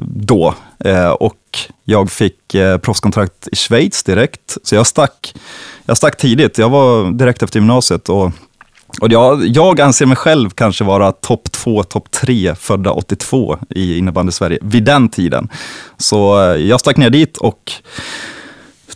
då. 0.06 0.56
Eh, 0.80 1.10
och 1.10 1.60
jag 1.84 2.12
fick 2.12 2.56
eh, 2.56 2.78
proffskontrakt 2.78 3.48
i 3.52 3.56
Schweiz 3.56 4.04
direkt, 4.04 4.58
så 4.64 4.76
jag 4.76 4.88
stack, 4.88 5.34
jag 5.86 5.98
stack 5.98 6.18
tidigt. 6.18 6.58
Jag 6.58 6.70
var 6.70 7.12
direkt 7.12 7.44
efter 7.44 7.60
gymnasiet 7.60 8.10
och 8.10 8.32
och 9.02 9.12
jag, 9.12 9.48
jag 9.48 9.82
anser 9.82 10.06
mig 10.06 10.18
själv 10.18 10.50
kanske 10.50 10.84
vara 10.84 11.12
topp 11.12 11.52
två, 11.52 11.84
topp 11.84 12.12
tre 12.12 12.56
födda 12.56 12.92
82 12.92 13.58
i 13.70 13.98
innebandy 13.98 14.32
Sverige 14.32 14.60
vid 14.62 14.84
den 14.84 15.10
tiden. 15.10 15.50
Så 15.98 16.42
eh, 16.42 16.58
jag 16.58 16.80
stack 16.80 16.98
ner 16.98 17.10
dit 17.10 17.38
och 17.38 17.72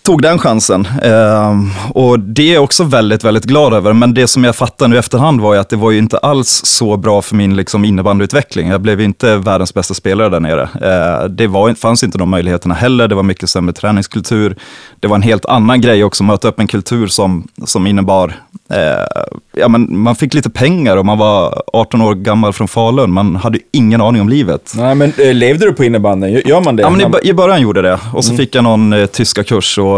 tog 0.08 0.22
den 0.22 0.40
chansen. 0.40 0.88
Eh, 1.04 1.60
och 1.90 2.20
det 2.20 2.50
är 2.50 2.54
jag 2.54 2.64
också 2.64 2.84
väldigt, 2.84 3.24
väldigt 3.24 3.44
glad 3.44 3.74
över. 3.74 3.94
Men 3.94 4.14
det 4.14 4.28
som 4.28 4.44
jag 4.44 4.56
fattar 4.56 4.88
nu 4.88 4.96
i 4.96 5.00
efterhand 5.00 5.42
var 5.42 5.54
ju 5.54 5.60
att 5.60 5.70
det 5.70 5.76
var 5.76 5.92
ju 5.92 5.98
inte 5.98 6.18
alls 6.18 6.62
så 6.66 6.98
bra 6.98 7.22
för 7.22 7.36
min 7.36 7.56
liksom, 7.56 7.86
innebandyutveckling. 7.86 8.70
Jag 8.70 8.82
blev 8.82 9.02
inte 9.02 9.38
världens 9.38 9.74
bästa 9.74 9.94
spelare 9.94 10.30
där 10.30 10.40
nere. 10.40 10.62
Eh, 10.62 11.30
det 11.30 11.48
var, 11.48 11.74
fanns 11.74 12.04
inte 12.04 12.18
de 12.18 12.30
möjligheterna 12.30 12.74
heller. 12.74 13.08
Det 13.08 13.16
var 13.16 13.24
mycket 13.24 13.50
sämre 13.50 13.74
träningskultur. 13.74 14.56
Det 15.00 15.08
var 15.08 15.16
en 15.16 15.22
helt 15.22 15.46
annan 15.46 15.82
grej 15.82 16.04
också, 16.04 16.24
möta 16.24 16.48
upp 16.48 16.60
en 16.60 16.68
kultur 16.68 17.08
som, 17.08 17.48
som 17.66 17.88
innebar 17.88 18.34
eh, 18.70 19.28
ja, 19.54 19.68
men 19.68 20.00
man 20.00 20.16
fick 20.16 20.34
lite 20.34 20.50
pengar 20.50 20.98
och 20.98 21.06
man 21.06 21.18
var 21.18 21.62
18 21.74 22.02
år 22.02 22.16
gammal 22.16 22.54
från 22.54 22.68
Falun. 22.68 23.12
Man 23.12 23.36
hade 23.36 23.60
ingen 23.72 24.02
aning 24.02 24.22
om 24.22 24.30
livet. 24.30 24.74
Nej, 24.78 24.96
men 24.96 25.14
eh, 25.18 25.34
levde 25.34 25.66
du 25.66 25.74
på 25.74 25.84
innebandyn? 25.84 26.42
Gör 26.46 26.62
man 26.62 26.76
det? 26.76 26.82
Ja, 26.82 26.90
men 26.90 27.02
i, 27.02 27.30
i 27.30 27.34
början 27.34 27.62
gjorde 27.62 27.82
det. 27.82 28.00
Och 28.14 28.26
så 28.26 28.32
mm. 28.32 28.38
fick 28.38 28.56
jag 28.56 28.64
någon 28.64 28.94
eh, 28.94 29.06
tyska 29.06 29.44
kurs. 29.44 29.78
Och, 29.78 29.97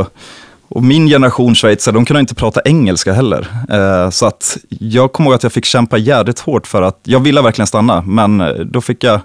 och 0.69 0.83
min 0.83 1.07
generation 1.07 1.55
schweizare, 1.55 1.93
de 1.93 2.05
kunde 2.05 2.19
inte 2.19 2.35
prata 2.35 2.61
engelska 2.65 3.13
heller. 3.13 3.47
Eh, 3.69 4.09
så 4.09 4.25
att 4.25 4.57
jag 4.69 5.13
kommer 5.13 5.29
ihåg 5.29 5.35
att 5.35 5.43
jag 5.43 5.51
fick 5.51 5.65
kämpa 5.65 5.97
jädrigt 5.97 6.39
hårt 6.39 6.67
för 6.67 6.81
att, 6.81 6.99
jag 7.03 7.19
ville 7.19 7.41
verkligen 7.41 7.67
stanna, 7.67 8.01
men 8.01 8.41
eh, 8.41 8.47
då 8.47 8.81
fick 8.81 9.03
jag 9.03 9.21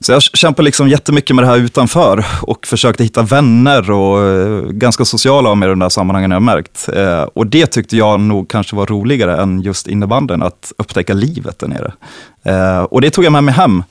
så 0.00 0.12
jag 0.12 0.22
kämpade 0.22 0.64
liksom 0.64 0.88
jättemycket 0.88 1.36
med 1.36 1.44
det 1.44 1.48
här 1.48 1.56
utanför 1.56 2.24
och 2.42 2.66
försökte 2.66 3.02
hitta 3.04 3.22
vänner 3.22 3.90
och 3.90 4.22
eh, 4.22 4.62
ganska 4.62 5.04
sociala 5.04 5.48
av 5.48 5.56
mig 5.56 5.66
i 5.66 5.70
de 5.70 5.78
där 5.78 5.88
sammanhangen 5.88 6.30
jag 6.30 6.42
märkt. 6.42 6.88
Eh, 6.88 7.22
och 7.22 7.46
det 7.46 7.66
tyckte 7.66 7.96
jag 7.96 8.20
nog 8.20 8.48
kanske 8.48 8.76
var 8.76 8.86
roligare 8.86 9.42
än 9.42 9.60
just 9.60 9.86
innebanden, 9.86 10.42
att 10.42 10.72
upptäcka 10.78 11.14
livet 11.14 11.58
där 11.58 11.68
nere. 11.68 11.92
Och 12.84 13.00
det 13.00 13.10
tog 13.10 13.24
jag 13.24 13.32
med 13.32 13.44
mig 13.44 13.54
hem. 13.54 13.82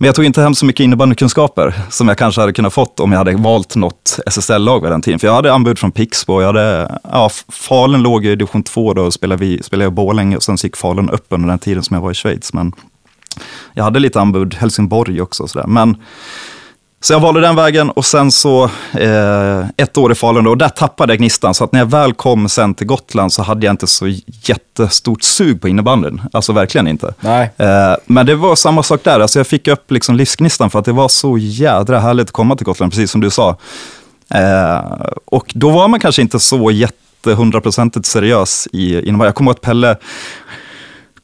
Men 0.00 0.06
jag 0.06 0.14
tog 0.14 0.24
inte 0.24 0.42
hem 0.42 0.54
så 0.54 0.66
mycket 0.66 0.84
innebandykunskaper 0.84 1.74
som 1.90 2.08
jag 2.08 2.18
kanske 2.18 2.40
hade 2.40 2.52
kunnat 2.52 2.72
fått 2.72 3.00
om 3.00 3.12
jag 3.12 3.18
hade 3.18 3.36
valt 3.36 3.76
något 3.76 4.18
SSL-lag 4.26 4.82
vid 4.82 4.90
den 4.90 5.02
tiden. 5.02 5.18
För 5.18 5.26
jag 5.26 5.34
hade 5.34 5.52
anbud 5.52 5.78
från 5.78 5.92
Pixbo, 5.92 6.40
jag 6.40 6.46
hade, 6.46 6.98
ja, 7.02 7.30
Falun 7.48 8.02
låg 8.02 8.26
i 8.26 8.36
division 8.36 8.62
2 8.62 8.94
då 8.94 9.02
och 9.02 9.14
spelade, 9.14 9.44
vi, 9.44 9.62
spelade 9.62 9.84
jag 9.84 9.92
i 9.92 9.94
Borlänge 9.94 10.36
och 10.36 10.42
sen 10.42 10.58
så 10.58 10.66
gick 10.66 10.76
Falun 10.76 11.10
upp 11.10 11.26
under 11.28 11.48
den 11.48 11.58
tiden 11.58 11.82
som 11.82 11.94
jag 11.94 12.02
var 12.02 12.10
i 12.10 12.14
Schweiz. 12.14 12.52
Men 12.52 12.72
jag 13.72 13.84
hade 13.84 13.98
lite 14.00 14.20
anbud, 14.20 14.54
Helsingborg 14.54 15.22
också 15.22 15.42
och 15.42 15.50
sådär. 15.50 15.66
Men 15.66 15.96
så 17.02 17.12
jag 17.12 17.20
valde 17.20 17.40
den 17.40 17.56
vägen 17.56 17.90
och 17.90 18.04
sen 18.04 18.30
så 18.30 18.64
eh, 18.92 19.64
ett 19.76 19.98
år 19.98 20.12
i 20.12 20.14
Falun 20.14 20.44
då, 20.44 20.50
och 20.50 20.58
där 20.58 20.68
tappade 20.68 21.12
jag 21.12 21.18
gnistan. 21.18 21.54
Så 21.54 21.64
att 21.64 21.72
när 21.72 21.80
jag 21.80 21.86
väl 21.86 22.12
kom 22.12 22.48
sen 22.48 22.74
till 22.74 22.86
Gotland 22.86 23.32
så 23.32 23.42
hade 23.42 23.66
jag 23.66 23.72
inte 23.72 23.86
så 23.86 24.08
jättestort 24.42 25.22
sug 25.22 25.60
på 25.60 25.68
innebandyn. 25.68 26.22
Alltså 26.32 26.52
verkligen 26.52 26.88
inte. 26.88 27.14
Nej. 27.20 27.52
Eh, 27.56 27.94
men 28.06 28.26
det 28.26 28.34
var 28.34 28.56
samma 28.56 28.82
sak 28.82 29.00
där, 29.04 29.20
alltså 29.20 29.38
jag 29.38 29.46
fick 29.46 29.68
upp 29.68 29.90
liksom 29.90 30.16
livsgnistan 30.16 30.70
för 30.70 30.78
att 30.78 30.84
det 30.84 30.92
var 30.92 31.08
så 31.08 31.38
jädra 31.38 32.00
härligt 32.00 32.28
att 32.28 32.32
komma 32.32 32.56
till 32.56 32.66
Gotland, 32.66 32.92
precis 32.92 33.10
som 33.10 33.20
du 33.20 33.30
sa. 33.30 33.56
Eh, 34.34 34.80
och 35.24 35.52
då 35.54 35.70
var 35.70 35.88
man 35.88 36.00
kanske 36.00 36.22
inte 36.22 36.40
så 36.40 36.70
jätte 36.70 37.34
hundraprocentigt 37.34 38.06
seriös 38.06 38.68
i 38.72 39.08
innebandy. 39.08 39.24
Jag 39.24 39.34
kommer 39.34 39.50
ihåg 39.50 39.56
att 39.56 39.62
Pelle 39.62 39.96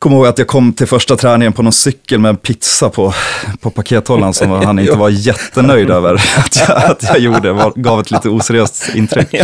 kommer 0.08 0.16
ihåg 0.16 0.26
att 0.26 0.38
jag 0.38 0.48
kom 0.48 0.72
till 0.72 0.86
första 0.86 1.16
träningen 1.16 1.52
på 1.52 1.62
någon 1.62 1.72
cykel 1.72 2.18
med 2.18 2.28
en 2.28 2.36
pizza 2.36 2.90
på, 2.90 3.14
på 3.60 3.70
pakethållaren 3.70 4.34
som 4.34 4.50
han 4.50 4.78
inte 4.78 4.92
var 4.96 5.08
jättenöjd 5.08 5.90
över 5.90 6.14
att 6.36 6.68
jag, 6.68 6.84
att 6.84 7.02
jag 7.02 7.18
gjorde. 7.18 7.72
Gav 7.74 8.00
ett 8.00 8.10
lite 8.10 8.28
oseriöst 8.28 8.90
intryck. 8.94 9.34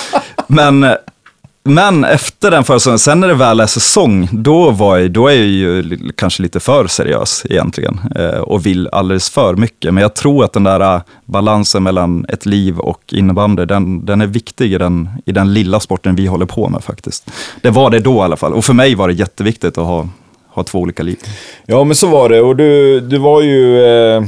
Men, 0.46 0.96
men 1.68 2.04
efter 2.04 2.50
den 2.50 2.64
föreställningen, 2.64 2.98
sen 2.98 3.20
när 3.20 3.28
det 3.28 3.34
väl 3.34 3.60
är 3.60 3.66
säsong, 3.66 4.28
då, 4.32 4.70
var 4.70 4.98
jag, 4.98 5.10
då 5.10 5.28
är 5.28 5.34
jag 5.34 5.46
ju 5.46 5.98
kanske 6.16 6.42
lite 6.42 6.60
för 6.60 6.86
seriös 6.86 7.46
egentligen 7.50 8.00
eh, 8.16 8.40
och 8.40 8.66
vill 8.66 8.88
alldeles 8.92 9.30
för 9.30 9.56
mycket. 9.56 9.94
Men 9.94 10.02
jag 10.02 10.14
tror 10.14 10.44
att 10.44 10.52
den 10.52 10.64
där 10.64 10.80
eh, 10.80 11.00
balansen 11.24 11.82
mellan 11.82 12.26
ett 12.28 12.46
liv 12.46 12.78
och 12.78 13.02
innebandy, 13.12 13.64
den, 13.64 14.06
den 14.06 14.20
är 14.20 14.26
viktig 14.26 14.72
i 14.72 14.78
den, 14.78 15.08
i 15.26 15.32
den 15.32 15.54
lilla 15.54 15.80
sporten 15.80 16.16
vi 16.16 16.26
håller 16.26 16.46
på 16.46 16.68
med 16.68 16.84
faktiskt. 16.84 17.30
Det 17.62 17.70
var 17.70 17.90
det 17.90 17.98
då 17.98 18.16
i 18.16 18.20
alla 18.20 18.36
fall. 18.36 18.52
Och 18.52 18.64
för 18.64 18.74
mig 18.74 18.94
var 18.94 19.08
det 19.08 19.14
jätteviktigt 19.14 19.78
att 19.78 19.86
ha, 19.86 20.08
ha 20.48 20.64
två 20.64 20.78
olika 20.78 21.02
liv. 21.02 21.18
Ja, 21.66 21.84
men 21.84 21.96
så 21.96 22.06
var 22.06 22.28
det. 22.28 22.40
Och 22.40 22.56
du, 22.56 23.00
du 23.00 23.18
var 23.18 23.42
ju... 23.42 23.84
Eh... 23.84 24.22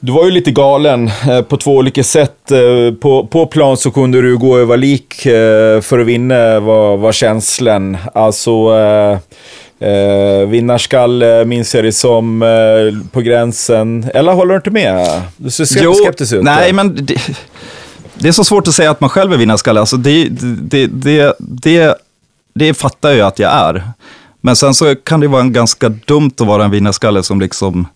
Du 0.00 0.12
var 0.12 0.24
ju 0.24 0.30
lite 0.30 0.50
galen 0.50 1.10
eh, 1.28 1.42
på 1.42 1.56
två 1.56 1.76
olika 1.76 2.04
sätt. 2.04 2.50
Eh, 2.50 2.94
på, 3.00 3.26
på 3.26 3.46
plan 3.46 3.76
så 3.76 3.90
kunde 3.90 4.22
du 4.22 4.38
gå 4.38 4.58
över 4.58 4.76
lik 4.76 5.26
eh, 5.26 5.80
för 5.80 5.98
att 5.98 6.06
vinna, 6.06 6.60
var, 6.60 6.96
var 6.96 7.12
känslan. 7.12 7.96
Alltså, 8.14 8.50
eh, 9.80 10.48
vinnarskalle 10.48 11.44
minns 11.44 11.74
jag 11.74 11.84
det 11.84 11.92
som 11.92 12.42
eh, 12.42 13.10
på 13.12 13.20
gränsen. 13.20 14.06
Eller 14.14 14.32
håller 14.32 14.54
du 14.54 14.56
inte 14.56 14.70
med? 14.70 15.22
Du 15.36 15.50
ser 15.50 15.94
skeptisk 16.04 16.32
ut. 16.32 16.42
Nej, 16.42 16.72
men 16.72 17.06
det, 17.06 17.16
det 18.14 18.28
är 18.28 18.32
så 18.32 18.44
svårt 18.44 18.68
att 18.68 18.74
säga 18.74 18.90
att 18.90 19.00
man 19.00 19.10
själv 19.10 19.32
är 19.32 19.36
vinnarskalle. 19.36 19.80
Alltså 19.80 19.96
det, 19.96 20.28
det, 20.60 20.86
det, 20.86 21.34
det, 21.38 21.96
det 22.54 22.74
fattar 22.74 23.10
jag 23.10 23.26
att 23.26 23.38
jag 23.38 23.52
är. 23.52 23.82
Men 24.40 24.56
sen 24.56 24.74
så 24.74 24.94
kan 24.94 25.20
det 25.20 25.28
vara 25.28 25.42
en 25.42 25.52
ganska 25.52 25.88
dumt 25.88 26.32
att 26.40 26.46
vara 26.46 26.64
en 26.64 26.70
vinnarskalle 26.70 27.22
som 27.22 27.40
liksom 27.40 27.86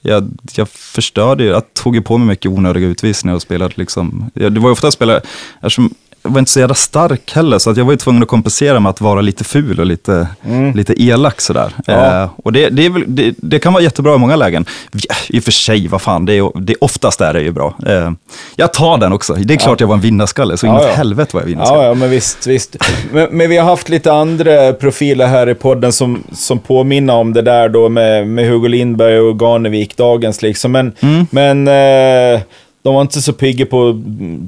jag, 0.00 0.30
jag 0.56 0.68
förstörde 0.68 1.44
ju, 1.44 1.50
jag 1.50 1.74
tog 1.74 1.94
ju 1.94 2.02
på 2.02 2.18
mig 2.18 2.26
mycket 2.26 2.50
onödiga 2.50 2.86
utvisningar 2.86 3.34
och 3.34 3.42
spelade 3.42 3.74
liksom, 3.76 4.30
det 4.34 4.58
var 4.58 4.68
ju 4.68 4.72
ofta 4.72 4.90
spelare, 4.90 5.22
eftersom 5.60 5.94
var 6.22 6.38
inte 6.38 6.50
så 6.50 6.60
jävla 6.60 6.74
stark 6.74 7.32
heller, 7.34 7.58
så 7.58 7.70
att 7.70 7.76
jag 7.76 7.84
var 7.84 7.92
ju 7.92 7.96
tvungen 7.96 8.22
att 8.22 8.28
kompensera 8.28 8.80
med 8.80 8.90
att 8.90 9.00
vara 9.00 9.20
lite 9.20 9.44
ful 9.44 9.80
och 9.80 9.86
lite, 9.86 10.28
lite 10.74 11.02
elak 11.02 11.40
sådär. 11.40 11.72
Ja. 11.86 12.22
Eh, 12.22 12.30
och 12.36 12.52
det, 12.52 12.68
det, 12.68 12.88
väl, 12.88 13.04
det, 13.06 13.34
det 13.38 13.58
kan 13.58 13.72
vara 13.72 13.82
jättebra 13.82 14.14
i 14.14 14.18
många 14.18 14.36
lägen. 14.36 14.64
Ja, 14.92 15.14
I 15.28 15.38
och 15.38 15.44
för 15.44 15.52
sig, 15.52 15.88
vad 15.88 16.02
fan, 16.02 16.26
det 16.26 16.34
är, 16.34 16.60
det, 16.60 16.74
oftast 16.80 17.20
är 17.20 17.32
det 17.34 17.40
ju 17.42 17.52
bra. 17.52 17.74
Eh, 17.86 18.10
jag 18.56 18.72
tar 18.72 18.98
den 18.98 19.12
också, 19.12 19.34
det 19.34 19.54
är 19.54 19.58
klart 19.58 19.80
jag 19.80 19.88
var 19.88 19.94
en 19.94 20.00
vinnarskalle, 20.00 20.56
så 20.56 20.66
Ja, 20.66 20.70
inåt 20.70 20.84
ja. 20.84 20.92
helvete 20.92 21.36
var 21.36 21.42
jag 21.42 21.46
vinnarskalle. 21.46 21.82
Ja, 21.82 21.88
ja, 21.88 21.94
men 21.94 22.10
visst, 22.10 22.46
visst. 22.46 22.76
Men, 23.12 23.28
men 23.30 23.50
vi 23.50 23.56
har 23.56 23.64
haft 23.64 23.88
lite 23.88 24.12
andra 24.12 24.72
profiler 24.72 25.26
här 25.26 25.48
i 25.48 25.54
podden 25.54 25.92
som, 25.92 26.22
som 26.32 26.58
påminner 26.58 27.14
om 27.14 27.32
det 27.32 27.42
där 27.42 27.68
då 27.68 27.88
med, 27.88 28.26
med 28.26 28.48
Hugo 28.48 28.68
Lindberg 28.68 29.18
och 29.20 29.40
Garnevik, 29.40 29.96
dagens 29.96 30.42
liksom. 30.42 30.72
Men, 30.72 30.92
men 31.30 31.68
eh, 31.68 32.40
de 32.82 32.94
var 32.94 33.02
inte 33.02 33.20
så 33.22 33.32
pigga 33.32 33.66
på 33.66 33.88
att 33.88 33.96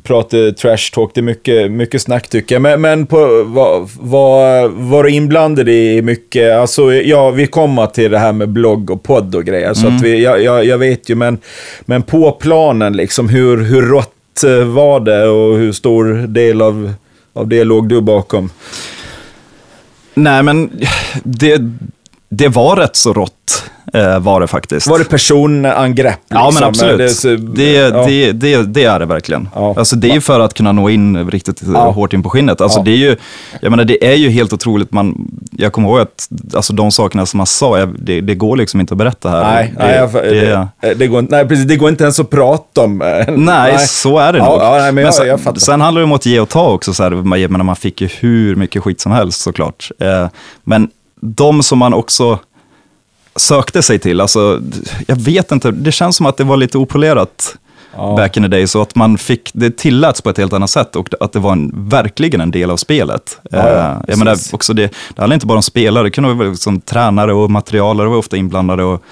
prata 0.05 0.37
trash 0.53 0.91
talk. 0.93 1.11
Det 1.15 1.21
är 1.21 1.23
mycket, 1.23 1.71
mycket 1.71 2.03
snack 2.03 2.29
tycker 2.29 2.55
jag. 2.55 2.63
Men, 2.63 2.81
men 2.81 3.07
på, 3.07 3.45
var, 3.45 3.89
var, 4.01 4.69
var 4.69 5.05
du 5.05 5.11
inblandad 5.11 5.69
i 5.69 6.03
mycket? 6.03 6.53
Alltså, 6.53 6.93
ja, 6.93 7.31
vi 7.31 7.47
kommer 7.47 7.87
till 7.87 8.11
det 8.11 8.19
här 8.19 8.33
med 8.33 8.49
blogg 8.49 8.91
och 8.91 9.03
podd 9.03 9.35
och 9.35 9.45
grejer. 9.45 9.75
Så 9.75 9.87
att 9.87 10.03
vi, 10.03 10.23
jag, 10.23 10.43
jag, 10.43 10.65
jag 10.65 10.79
vet 10.79 11.09
ju, 11.09 11.15
men, 11.15 11.39
men 11.81 12.03
på 12.03 12.33
planen, 12.33 12.93
liksom, 12.93 13.29
hur, 13.29 13.65
hur 13.65 13.83
rått 13.83 14.45
eh, 14.45 14.65
var 14.65 15.01
det 15.01 15.29
och 15.29 15.59
hur 15.59 15.73
stor 15.73 16.27
del 16.27 16.63
av, 16.63 16.93
av 17.33 17.49
det 17.49 17.65
låg 17.65 17.89
du 17.89 18.01
bakom? 18.01 18.51
Nej, 20.15 20.43
men 20.43 20.71
det, 21.25 21.61
det 22.35 22.49
var 22.49 22.77
rätt 22.77 22.97
så 22.97 23.13
rått, 23.13 23.65
eh, 23.95 24.19
var 24.19 24.41
det 24.41 24.47
faktiskt. 24.47 24.87
Var 24.87 24.99
det 24.99 25.05
personangrepp? 25.05 26.19
Ja, 26.29 26.47
liksom? 26.47 26.55
men 26.61 26.69
absolut. 26.69 26.99
Det, 26.99 27.09
så- 27.09 27.37
Det, 27.37 27.73
ja. 27.73 28.05
det, 28.07 28.33
det, 28.33 28.63
det 28.63 28.85
är 28.85 28.99
det 28.99 29.07
verkligen. 29.07 29.49
Ja. 29.55 29.75
Alltså, 29.79 29.97
det 29.97 30.11
är 30.11 30.15
ju 30.15 30.21
för 30.21 30.41
att 30.41 30.55
kunna 30.55 30.73
nå 30.73 30.91
in 30.91 31.31
riktigt 31.31 31.63
Ja. 31.75 31.91
hårt 31.91 32.13
in 32.13 32.23
på 32.23 32.31
skinnet. 32.31 32.61
Alltså, 32.61 32.79
Ja. 32.79 32.85
det, 32.85 32.91
är 32.91 32.97
ju, 32.97 33.17
jag 33.61 33.71
menar, 33.71 33.85
det 33.85 34.07
är 34.07 34.15
ju 34.15 34.31
helt 34.31 34.53
otroligt. 34.53 34.93
Man, 34.93 35.29
jag 35.51 35.73
kommer 35.73 35.89
ihåg 35.89 36.01
att 36.01 36.29
alltså, 36.55 36.73
de 36.73 36.91
sakerna 36.91 37.27
som 37.27 37.39
man 37.39 37.47
sa, 37.47 37.87
det, 37.87 38.21
det 38.21 38.35
går 38.35 38.57
liksom 38.57 38.81
inte 38.81 38.95
att 38.95 38.99
berätta 38.99 39.29
här. 39.31 39.55
Nej, 39.55 39.75
det, 39.79 39.85
nej, 39.85 39.97
jag, 39.97 40.13
det, 40.13 40.69
det, 40.89 40.95
det, 40.95 41.07
går, 41.07 41.21
inte- 41.21 41.37
nej, 41.37 41.49
precis. 41.49 41.65
Det 41.67 41.77
går 41.77 41.89
inte 41.89 42.05
ens 42.05 42.21
att 42.21 42.31
prata 42.31 42.81
om. 42.81 43.03
eh, 43.03 43.25
Nej, 43.37 43.79
så 43.79 44.19
är 44.19 44.33
det 44.33 44.39
Ja, 44.39 44.45
nog. 44.51 44.59
ja, 44.63 44.77
nej, 44.79 44.93
men 44.93 45.05
jag- 45.05 45.15
sen, 45.15 45.27
jag 45.27 45.61
sen 45.61 45.81
handlar 45.81 46.01
det 46.01 46.05
om 46.05 46.13
att 46.13 46.27
ge 46.27 46.41
och 46.41 46.49
ta 46.49 46.69
också. 46.73 46.95
Så 46.95 47.03
här, 47.03 47.11
man, 47.49 47.67
man 47.67 47.77
fick 47.77 48.01
ju 48.01 48.09
hur 48.21 48.57
mycket 48.57 48.83
skit 48.83 49.01
som 49.01 49.13
helst 49.13 49.41
såklart. 49.41 49.91
Eh, 50.01 50.27
men 50.65 50.89
de 51.23 51.63
som 51.63 51.79
man 51.79 51.95
också 51.95 52.39
sökte 53.37 53.83
sig 53.83 53.99
till, 53.99 54.21
alltså, 54.21 54.61
jag 55.07 55.17
vet 55.17 55.53
inte, 55.53 55.71
det 55.71 55.93
känns 55.93 56.17
som 56.17 56.27
att 56.27 56.37
det 56.37 56.45
var 56.45 56.57
lite 56.57 56.79
opolerat 56.79 57.57
Ja. 57.97 58.15
back 58.17 58.37
in 58.37 58.43
the 58.43 58.49
day, 58.49 58.67
så 58.67 58.83
att 58.83 58.95
man 58.95 59.19
fick, 59.19 59.51
det 59.55 59.77
tilläts 59.77 60.23
på 60.23 60.31
ett 60.31 60.39
helt 60.39 60.53
annat 60.53 60.71
sätt 60.71 60.97
och 60.97 61.09
att 61.21 61.33
det 61.33 61.39
var 61.39 61.53
en, 61.53 61.89
verkligen 61.89 62.41
en 62.41 62.51
del 62.51 62.71
av 62.71 62.77
spelet. 62.77 63.39
Ja, 63.51 63.59
ja, 63.59 63.91
Eh, 63.91 63.97
jag 64.09 64.19
menar, 64.19 64.37
också 64.53 64.73
det, 64.75 64.83
det 65.15 65.21
handlar 65.23 65.35
inte 65.35 65.47
bara 65.47 65.59
om 65.59 65.63
spelare, 65.63 66.05
det 66.05 66.11
kunde 66.11 66.35
vara 66.35 66.55
som 66.55 66.81
tränare 66.81 67.33
och 67.35 67.51
materialare 67.51 68.09
var 68.09 68.17
ofta 68.17 68.37
inblandade 68.37 68.85
och 68.85 69.03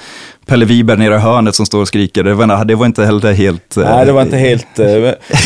Pelle 0.50 0.64
Wiberg 0.64 0.98
nere 0.98 1.14
i 1.14 1.18
hörnet 1.18 1.54
som 1.54 1.66
står 1.66 1.80
och 1.80 1.88
skriker, 1.88 2.22
det 2.24 2.34
var, 2.34 2.64
det 2.64 2.74
var 2.74 2.86
inte 2.86 3.04
heller 3.04 3.32
helt... 3.32 3.76
eh, 3.76 3.84
Nej, 3.84 4.06
det 4.06 4.12
var 4.12 4.22
inte 4.22 4.36
helt... 4.36 4.78
eh, 4.78 4.86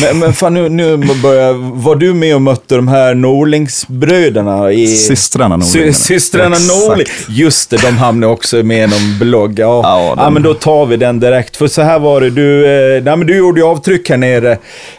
Men, 0.01 0.19
men, 0.19 0.33
fan, 0.33 0.53
nu, 0.53 0.69
nu 0.69 0.97
börjar... 1.23 1.53
Var 1.83 1.95
du 1.95 2.13
med 2.13 2.35
och 2.35 2.41
mötte 2.41 2.75
de 2.75 2.87
här 2.87 3.13
Norlingsbröderna? 3.15 4.71
I, 4.71 4.87
Systrarna 4.87 5.57
Norling. 5.57 5.71
Sy, 5.71 5.93
systrarna. 5.93 6.55
Norling. 6.87 7.05
Just 7.29 7.69
det, 7.69 7.77
de 7.77 7.97
hamnade 7.97 8.33
också 8.33 8.55
med 8.63 8.77
i 8.77 8.87
någon 8.91 9.19
blogg. 9.19 9.59
Ja, 9.59 9.81
Ja, 9.83 10.13
ja, 10.17 10.23
de- 10.23 10.33
men 10.33 10.43
då 10.43 10.53
tar 10.53 10.85
vi 10.85 10.97
den 10.97 11.19
direkt. 11.19 11.57
För 11.57 11.67
så 11.67 11.81
här 11.81 11.99
var 11.99 12.21
det, 12.21 12.29
du, 12.29 12.65
eh, 12.65 13.03
nej, 13.03 13.17
men 13.17 13.27
du 13.27 13.37
gjorde 13.37 13.59
ju 13.59 13.65
avtryck 13.67 14.09
här 14.09 14.17
nere 14.17 14.51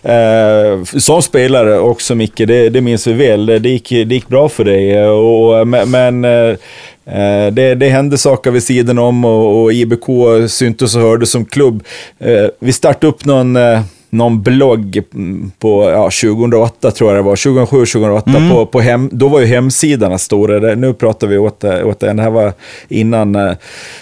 eh, 0.03 0.85
som 0.85 1.23
spelare 1.23 1.79
också 1.79 2.15
Micke, 2.15 2.37
det, 2.47 2.69
det 2.69 2.81
minns 2.81 3.07
vi 3.07 3.13
väl. 3.13 3.47
Det 3.47 3.69
gick, 3.69 3.89
det 3.89 4.15
gick 4.15 4.29
bra 4.29 4.49
för 4.49 4.65
dig. 4.65 4.97
eh, 4.97 5.09
Och, 5.09 5.69
men 5.69 5.91
men 5.91 6.25
eh, 6.25 6.31
Eh, 6.31 6.57
Det, 7.53 7.75
det 7.75 7.89
hände 7.89 8.19
saker 8.19 8.51
vid 8.51 8.63
sidan 8.63 8.99
om 8.99 9.25
och, 9.25 9.63
och 9.63 9.73
IBK 9.73 10.07
syntes 10.49 10.97
och 10.97 11.03
hördes 11.03 11.31
som 11.31 11.45
klubb. 11.45 11.83
Eh, 12.19 12.47
Vi 12.59 12.73
startade 12.73 13.07
upp 13.07 13.25
någon, 13.25 13.57
eh, 13.57 13.81
någon 14.11 14.43
blogg 14.43 15.03
mm, 15.15 15.51
på 15.59 15.91
ja, 15.91 16.03
2008 16.03 16.91
tror 16.91 17.11
jag 17.11 17.19
det 17.19 17.23
var, 17.23 17.37
2007-2008. 17.37 18.51
På, 18.51 18.67
på 18.67 18.81
hem, 18.81 19.11
då 19.13 19.29
var 19.29 19.41
ju 19.41 19.47
hemsidorna 19.47 20.19
stora. 20.19 20.75
Nu 20.75 20.95
pratar 20.95 21.27
vi 21.27 21.39
åt, 21.39 21.65
åt 21.65 22.01
det. 22.01 22.13
det 22.13 22.23
här 22.23 22.31
var 22.31 22.53
innan 22.89 23.35
eh, 23.35 23.53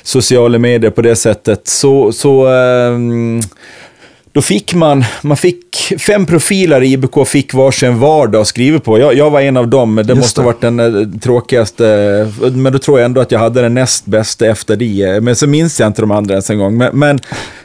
sociala 0.03 0.59
medier 0.59 0.91
på 0.91 1.03
det 1.03 1.17
sättet. 1.17 1.69
Så, 1.69 2.13
så 2.13 2.47
ehm, 2.47 3.41
då 4.35 4.43
fick 4.43 4.75
man, 4.75 5.05
man 5.23 5.37
fick 5.37 5.77
fem 5.99 6.27
profiler 6.27 6.83
i 6.83 6.93
IBK 6.93 7.29
fick 7.29 7.55
varsin 7.55 7.99
vardag 7.99 8.41
att 8.41 8.47
skriva 8.47 8.79
på. 8.79 8.99
Jag, 8.99 9.15
jag 9.15 9.31
var 9.31 9.41
en 9.41 9.57
av 9.57 9.69
dem, 9.69 10.03
det 10.05 10.15
måste 10.15 10.41
ha 10.41 10.47
varit 10.47 10.61
den 10.61 10.81
eh, 10.81 11.09
tråkigaste, 11.21 11.85
men 12.53 12.73
då 12.73 12.79
tror 12.79 12.99
jag 12.99 13.05
ändå 13.05 13.21
att 13.21 13.33
jag 13.33 13.39
hade 13.39 13.63
den 13.63 13.75
näst 13.75 14.07
bästa 14.07 14.47
efter 14.47 14.77
det. 14.77 15.23
Men 15.23 15.37
så 15.37 15.47
minns 15.47 15.81
jag 15.81 15.87
inte 15.87 16.03
de 16.03 16.11
andra 16.11 16.35
ens 16.35 16.51
en 16.51 16.59
gång. 16.59 16.77
Men, 16.77 16.99
men 16.99 17.19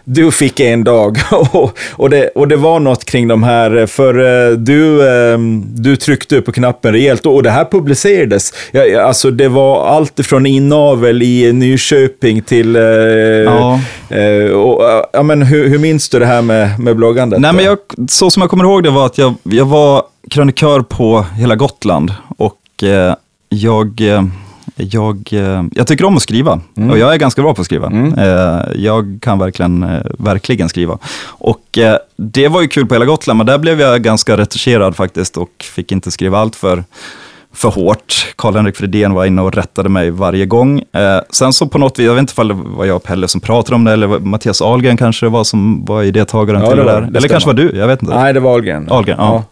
du 0.04 0.32
fick 0.32 0.60
en 0.60 0.84
dag 0.84 1.18
och, 1.32 1.78
och, 1.92 2.10
det, 2.10 2.28
och 2.28 2.48
det 2.48 2.56
var 2.56 2.80
något 2.80 3.06
kring 3.06 3.28
de 3.28 3.44
här, 3.44 3.86
för 3.86 4.50
eh, 4.50 4.58
du, 4.58 5.08
eh, 5.08 5.38
du 5.74 5.96
tryckte 5.96 6.42
på 6.42 6.52
knappen 6.52 6.94
rejält 6.94 7.26
och 7.26 7.44
det 7.44 7.52
här 7.52 7.66
publicerades. 7.66 8.54
Alltså 9.04 9.32
det 9.32 9.48
var 9.48 9.88
allt 9.88 10.26
från 10.26 10.46
inavel 10.46 11.24
i 11.24 11.54
Nyköping 11.54 12.42
till... 12.42 12.76
eh, 12.76 12.82
Ja. 12.82 13.80
Eh, 14.10 14.52
och, 14.52 14.90
eh, 14.92 15.04
ja, 15.14 15.24
men 15.24 15.42
hur, 15.42 15.70
hur 15.70 15.80
minns 15.80 16.10
du 16.10 16.20
det 16.20 16.26
här 16.26 16.42
med, 16.42 16.80
med 16.80 16.96
bloggandet? 16.96 17.40
Nej, 17.40 17.54
men 17.54 17.66
jag, 17.66 17.78
så 18.10 18.30
som 18.32 18.42
jag 18.42 18.50
kommer 18.50 18.64
ihåg 18.64 18.84
det 18.84 18.90
var 18.90 19.06
att 19.06 19.18
jag, 19.18 19.34
jag 19.44 19.66
var 19.66 20.04
krönikör 20.30 20.82
på 20.82 21.26
hela 21.36 21.56
Gotland 21.56 22.14
och 22.38 22.84
eh, 22.84 23.16
jag, 23.50 24.02
eh, 24.02 24.24
jag, 24.76 25.30
eh, 25.32 25.64
jag 25.72 25.88
tycker 25.88 26.06
om 26.06 26.16
att 26.16 26.22
skriva 26.22 26.60
Mm. 26.78 26.90
och 26.92 26.98
jag 26.98 27.14
är 27.14 27.18
ganska 27.18 27.42
bra 27.42 27.54
på 27.54 27.62
att 27.62 27.66
skriva. 27.66 27.88
Eh, 28.18 28.62
Jag 28.76 29.20
kan 29.22 29.40
verkligen, 29.40 29.86
verkligen 30.18 30.70
skriva. 30.70 30.98
Och 31.26 31.80
det 32.16 32.48
var 32.48 32.62
ju 32.62 32.68
kul 32.68 32.86
på 32.86 32.96
hela 32.96 33.06
Gotland, 33.06 33.38
men 33.38 33.46
där 33.46 33.58
blev 33.58 33.82
jag 33.82 34.02
ganska 34.04 34.38
retuscherad 34.38 34.96
faktiskt 34.96 35.38
och 35.38 35.50
fick 35.76 35.92
inte 35.92 36.12
skriva 36.12 36.40
allt 36.40 36.56
för 36.56 36.84
för 37.60 37.70
hårt. 37.70 38.34
Karl-Henrik 38.36 38.76
Fredén 38.78 39.14
var 39.14 39.26
inne 39.26 39.42
och 39.42 39.54
rättade 39.54 39.90
mig 39.90 40.12
varje 40.12 40.46
gång. 40.46 40.80
Eh, 40.80 41.20
sen 41.30 41.54
så 41.54 41.68
på 41.68 41.78
något 41.78 42.00
vis, 42.00 42.06
jag 42.06 42.14
vet 42.14 42.20
inte 42.20 42.42
om 42.42 42.48
det 42.48 42.54
var 42.54 42.86
jag 42.86 42.96
och 42.96 43.04
Pelle 43.04 43.28
som 43.28 43.42
pratade 43.42 43.76
om 43.76 43.84
det, 43.84 43.92
eller 43.94 44.08
Mattias 44.20 44.62
Ahlgren 44.62 44.98
kanske 44.98 45.26
det 45.26 45.30
var 45.30 45.44
som 45.44 45.86
var 45.86 46.04
idétagaren 46.04 46.62
Ja, 46.62 46.68
till 46.68 46.78
det 46.78 46.84
det, 46.84 46.86
var 46.86 46.94
där. 46.94 47.08
det, 47.08 47.12
det 47.12 47.18
eller 47.18 47.28
kanske 47.28 47.48
var 47.48 47.54
du, 47.54 47.72
jag 47.76 47.88
vet 47.88 48.02
inte. 48.02 48.16
Nej, 48.16 48.34
det 48.34 48.40
var 48.40 48.54
Ahlgren. 48.54 48.88
Ahlgren, 48.92 49.18
ja. 49.20 49.44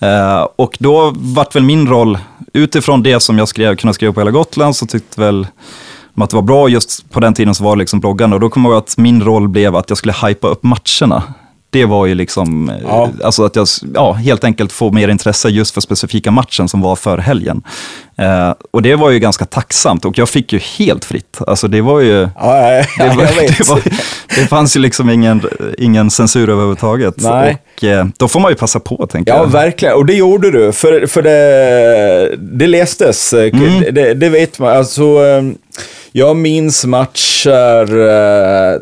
Eh, 0.00 0.48
och 0.56 0.76
då 0.80 1.12
vart 1.16 1.56
väl 1.56 1.62
min 1.62 1.86
roll, 1.88 2.18
utifrån 2.52 3.02
det 3.02 3.20
som 3.20 3.38
jag 3.38 3.48
skrev, 3.48 3.76
kunde 3.76 3.94
skriva 3.94 4.12
på 4.12 4.20
hela 4.20 4.30
Gotland, 4.30 4.76
så 4.76 4.86
tyckte 4.86 5.20
väl 5.20 5.46
att 6.16 6.30
det 6.30 6.36
var 6.36 6.42
bra. 6.42 6.68
Just 6.68 7.10
på 7.10 7.20
den 7.20 7.34
tiden 7.34 7.54
så 7.54 7.64
var 7.64 7.76
det 7.76 7.80
liksom 7.80 8.00
bloggande 8.00 8.34
och 8.36 8.40
då 8.40 8.48
kommer 8.50 8.68
jag 8.68 8.74
ihåg 8.74 8.82
att 8.82 8.98
min 8.98 9.22
roll 9.22 9.48
blev 9.48 9.76
att 9.76 9.88
jag 9.90 9.98
skulle 9.98 10.14
hypa 10.26 10.48
upp 10.48 10.62
matcherna. 10.62 11.22
Det 11.74 11.84
var 11.84 12.06
ju 12.06 12.14
liksom, 12.14 12.68
eh, 12.68 12.76
Ja. 12.88 13.10
alltså 13.24 13.44
att 13.44 13.56
jag 13.56 13.66
ja, 13.94 14.12
helt 14.12 14.44
enkelt 14.44 14.72
få 14.72 14.90
mer 14.92 15.08
intresse 15.08 15.48
just 15.48 15.74
för 15.74 15.80
specifika 15.80 16.30
matchen 16.30 16.68
som 16.68 16.80
var 16.80 16.96
för 16.96 17.18
helgen. 17.18 17.62
Eh, 18.18 18.52
och 18.70 18.82
det 18.82 18.94
var 18.94 19.10
ju 19.10 19.18
ganska 19.18 19.44
tacksamt 19.44 20.04
och 20.04 20.18
jag 20.18 20.28
fick 20.28 20.52
ju 20.52 20.58
helt 20.58 21.04
fritt. 21.04 21.38
Alltså 21.46 21.68
det 21.68 21.80
var 21.80 22.00
ju, 22.00 22.20
Ja, 22.20 22.28
nej, 22.60 22.86
det, 22.98 23.08
var, 23.08 23.16
det, 23.58 23.68
var, 23.68 23.80
det 24.36 24.46
fanns 24.46 24.76
ju 24.76 24.80
liksom 24.80 25.10
ingen, 25.10 25.42
ingen 25.78 26.10
censur 26.10 26.50
överhuvudtaget. 26.50 27.14
Nej. 27.18 27.58
Och 27.76 27.84
eh, 27.84 28.06
då 28.18 28.28
får 28.28 28.40
man 28.40 28.50
ju 28.50 28.56
passa 28.56 28.80
på, 28.80 29.06
tänker 29.06 29.32
Ja, 29.32 29.38
jag. 29.38 29.46
verkligen. 29.46 29.94
Och 29.94 30.06
det 30.06 30.14
gjorde 30.14 30.50
du. 30.50 30.72
För, 30.72 31.06
för 31.06 31.22
det, 31.22 32.36
det 32.36 32.66
lästes. 32.66 33.32
eh, 33.32 33.44
Mm. 33.54 33.94
Det, 33.94 34.14
det 34.14 34.28
vet 34.28 34.58
man. 34.58 34.76
Alltså, 34.76 35.02
eh, 35.02 35.42
jag 36.12 36.36
minns 36.36 36.84
matcher... 36.84 37.98
eh, 37.98 38.80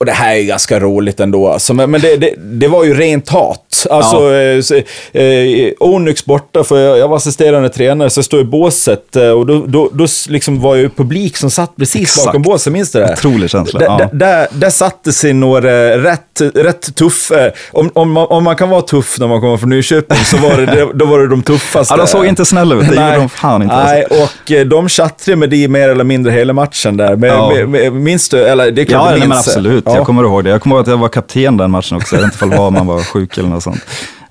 och- 0.00 0.06
det 0.06 0.12
här 0.12 0.34
är 0.36 0.42
ganska 0.42 0.80
roligt 0.80 1.20
ändå. 1.20 1.48
Alltså, 1.48 1.74
men 1.74 1.90
men 1.90 2.00
det, 2.00 2.16
det, 2.16 2.34
det 2.38 2.68
var 2.68 2.84
ju 2.84 2.94
rent 2.94 3.28
hat. 3.28 3.86
Alltså, 3.90 4.34
eh, 4.34 4.60
så, 4.60 4.74
eh, 5.18 5.72
Onyx 5.80 6.24
borta, 6.24 6.64
för 6.64 6.78
jag, 6.80 6.98
jag 6.98 7.08
var 7.08 7.16
assisterande 7.16 7.68
tränare, 7.68 8.10
så 8.10 8.18
jag 8.18 8.24
stod 8.24 8.40
i 8.40 8.44
båset 8.44 9.16
eh, 9.16 9.28
och 9.28 9.46
då, 9.46 9.64
då, 9.66 9.90
då 9.92 10.06
liksom 10.28 10.60
var 10.60 10.74
ju 10.74 10.88
publik 10.88 11.36
som 11.36 11.50
satt 11.50 11.76
precis 11.76 12.02
Exakt. 12.02 12.26
bakom 12.26 12.42
båset. 12.42 12.72
Minns 12.72 12.92
du 12.92 12.98
det? 12.98 13.12
Otrolig 13.12 13.50
känsla. 13.50 13.80
Ja. 13.84 13.96
där, 13.98 14.08
där, 14.12 14.46
där 14.52 14.70
satte 14.70 15.12
sig 15.12 15.32
några 15.32 15.98
rätt, 16.02 16.40
rätt 16.54 16.94
tuff... 16.96 17.30
eh, 17.30 17.52
Om, 17.72 17.90
om, 17.94 18.12
man, 18.12 18.26
om 18.26 18.44
man 18.44 18.56
kan 18.56 18.70
vara 18.70 18.82
tuff 18.82 19.18
när 19.18 19.28
man 19.28 19.40
kommer 19.40 19.56
från 19.56 19.70
Nyköping 19.70 20.18
så 20.24 20.36
var 20.36 20.56
det, 20.56 20.88
då 20.94 21.04
var 21.04 21.18
det 21.18 21.28
de 21.28 21.42
tuffaste. 21.42 21.94
Ja, 21.96 21.98
de 21.98 22.06
såg 22.06 22.26
inte 22.26 22.44
snälla 22.44 22.74
ut, 22.74 22.80
det 22.80 22.86
gjorde 22.86 23.16
de 23.16 23.28
fan 23.28 23.62
inte. 23.62 23.76
Nej, 23.76 24.04
Alltså. 24.10 24.22
och 24.52 24.66
de 24.66 24.88
tjattrade 24.88 25.36
med 25.36 25.50
det 25.50 25.68
mer 25.68 25.88
eller 25.88 26.04
mindre 26.04 26.32
hela 26.32 26.52
matchen 26.52 26.96
där. 26.96 27.18
Ja. 27.26 27.48
med, 27.54 27.68
med, 27.68 27.92
minns 27.92 28.28
du? 28.28 28.44
Eller 28.44 28.70
det 28.70 28.84
klart 28.84 29.10
Ja, 29.10 29.14
du 29.14 29.20
minns. 29.20 29.48
absolut. 29.48 29.85
Ja. 29.86 29.94
Jag 29.96 30.06
kommer 30.06 30.22
ihåg 30.24 30.44
det. 30.44 30.50
Jag 30.50 30.62
kommer 30.62 30.76
ihåg 30.76 30.82
att 30.82 30.88
jag 30.88 30.96
var 30.98 31.08
kapten 31.08 31.56
den 31.56 31.70
matchen 31.70 31.96
också. 31.96 32.16
Jag 32.16 32.22
vet 32.22 32.32
inte 32.34 32.36
ifall 32.46 32.58
var 32.58 32.70
man 32.70 32.86
var 32.86 33.00
sjuk 33.00 33.38
eller 33.38 33.48
något 33.48 33.62
sånt. 33.62 33.80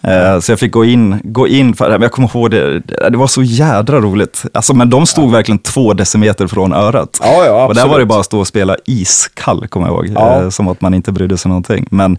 Eh, 0.01 0.39
Så 0.39 0.51
jag 0.51 0.59
fick 0.59 0.71
gå 0.71 0.85
in, 0.85 1.19
gå 1.23 1.47
in 1.47 1.73
för, 1.73 1.89
men 1.89 2.01
jag 2.01 2.11
kommer 2.11 2.29
ihåg 2.37 2.51
det, 2.51 2.79
det 3.09 3.17
var 3.17 3.27
så 3.27 3.43
jädra 3.43 3.99
roligt. 4.01 4.45
Alltså, 4.53 4.73
men 4.73 4.89
de 4.89 5.05
stod 5.05 5.31
verkligen 5.31 5.59
två 5.59 5.93
decimeter 5.93 6.47
från 6.47 6.73
örat. 6.73 7.19
Ja, 7.23 7.45
ja, 7.45 7.65
och 7.67 7.75
där 7.75 7.87
var 7.87 7.99
det 7.99 8.05
bara 8.05 8.19
att 8.19 8.25
stå 8.25 8.39
och 8.39 8.47
spela 8.47 8.75
iskall, 8.85 9.67
kommer 9.67 9.87
jag 9.87 9.93
ihåg. 9.95 10.11
Ja. 10.15 10.41
Eh, 10.41 10.49
Som 10.49 10.67
att 10.67 10.81
man 10.81 10.93
inte 10.93 11.11
brydde 11.11 11.37
sig 11.37 11.49
någonting. 11.49 11.87
Men, 11.91 12.17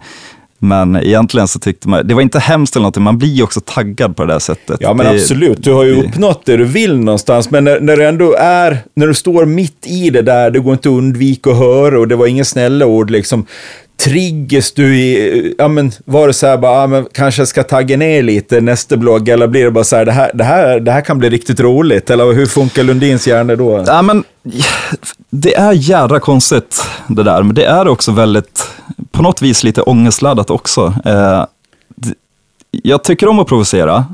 men 0.59 0.97
egentligen 0.97 1.49
så 1.49 1.59
tyckte 1.59 1.89
man, 1.89 2.07
det 2.09 2.15
var 2.15 2.23
inte 2.23 2.39
hemskt 2.39 2.77
eller 2.77 2.83
någonting, 2.83 3.03
man 3.03 3.19
blir 3.19 3.29
ju 3.29 3.43
också 3.43 3.61
taggad 3.61 4.17
på 4.17 4.25
det 4.25 4.33
där 4.33 4.39
sättet. 4.39 4.77
Ja, 4.81 4.95
men 4.95 5.07
det, 5.07 5.13
absolut. 5.13 5.63
Du 5.65 5.73
har 5.73 5.85
ju 5.85 5.95
det- 5.95 6.09
uppnått 6.09 6.47
det 6.47 6.57
du 6.57 6.65
vill 6.65 6.99
någonstans. 6.99 7.51
Men 7.51 7.65
när, 7.65 7.81
när 7.81 7.97
du 7.97 8.07
ändå 8.07 8.35
är, 8.39 8.79
när 8.95 9.07
du 9.07 9.15
står 9.15 9.47
mitt 9.47 9.87
i 9.87 10.11
det 10.11 10.23
där, 10.23 10.51
det 10.51 10.59
går 10.59 10.73
inte 10.73 10.89
att 10.89 10.93
undvika 10.93 11.51
att 11.51 11.59
höra 11.59 11.99
och 12.01 12.09
det 12.09 12.17
var 12.17 12.27
inga 12.27 12.45
snälla 12.45 12.87
ord 12.87 13.11
liksom. 13.11 13.47
Triggas 13.97 14.73
du 14.73 14.97
i, 14.97 15.55
ja 15.59 15.69
men 15.69 15.93
var 16.05 16.27
det 16.27 16.33
så 16.33 16.47
här 16.47 16.59
bara, 16.59 16.81
ja, 16.81 16.87
men 16.87 17.07
kanske 17.13 17.41
jag 17.41 17.49
ska 17.49 17.63
tagga 17.63 17.97
ner 17.97 18.23
lite 18.23 18.61
nästa 18.61 18.97
blogg 18.97 19.29
eller 19.29 19.47
blir 19.47 19.65
det 19.65 19.71
bara 19.71 19.85
så 19.85 19.97
här, 19.97 20.05
det 20.05 20.13
här, 20.13 20.31
det 20.35 20.45
här, 20.45 20.81
det 20.81 20.93
här 20.93 21.01
kan 21.01 21.19
bli 21.19 21.31
riktigt 21.31 21.61
roligt? 21.61 22.11
Eller 22.11 22.33
hur 22.33 22.47
funkar 22.47 22.83
Lundins 22.83 23.29
hjärna 23.29 23.57
då? 23.57 23.85
Ja, 23.87 24.03
men, 24.03 24.25
det 25.31 25.55
är 25.55 25.73
jädra 25.73 26.21
konstigt 26.21 26.83
det 27.09 27.23
där, 27.23 27.43
men 27.43 27.55
det 27.55 27.65
är 27.65 27.89
också 27.89 28.13
väldigt, 28.13 28.71
på 29.11 29.23
något 29.23 29.43
vis 29.43 29.65
lite 29.65 29.83
ångestladdat 29.83 30.51
också. 30.51 30.95
Eh, 31.05 31.45
jag 32.71 33.05
tycker 33.05 33.29
om 33.29 33.39
att 33.39 33.47
provocera, 33.49 34.05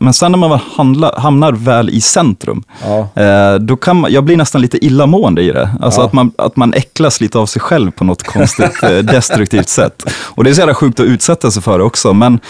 men 0.00 0.12
sen 0.14 0.32
när 0.32 0.38
man 0.38 0.50
väl 0.50 0.60
handla, 0.76 1.18
hamnar 1.18 1.52
väl 1.52 1.90
i 1.90 2.00
centrum, 2.00 2.62
Ja. 2.84 3.22
eh, 3.22 3.54
då 3.54 3.76
kan 3.76 3.96
man, 4.00 4.12
jag 4.12 4.24
blir 4.24 4.36
nästan 4.36 4.60
lite 4.60 4.84
illamående 4.84 5.42
i 5.42 5.50
det. 5.52 5.70
Alltså 5.80 6.00
Ja. 6.00 6.06
att, 6.06 6.12
man, 6.12 6.32
att 6.38 6.56
man 6.56 6.74
äcklas 6.74 7.20
lite 7.20 7.38
av 7.38 7.46
sig 7.46 7.62
själv 7.62 7.90
på 7.90 8.04
något 8.04 8.22
konstigt 8.22 8.82
eh, 8.82 8.90
destruktivt 9.02 9.68
sätt. 9.68 10.02
Och 10.18 10.44
det 10.44 10.50
är 10.50 10.54
så 10.54 10.60
jävla 10.60 10.74
sjukt 10.74 11.00
att 11.00 11.06
utsätta 11.06 11.50
sig 11.50 11.62
för 11.62 11.78
det 11.78 11.84
också, 11.84 12.12
men 12.14 12.40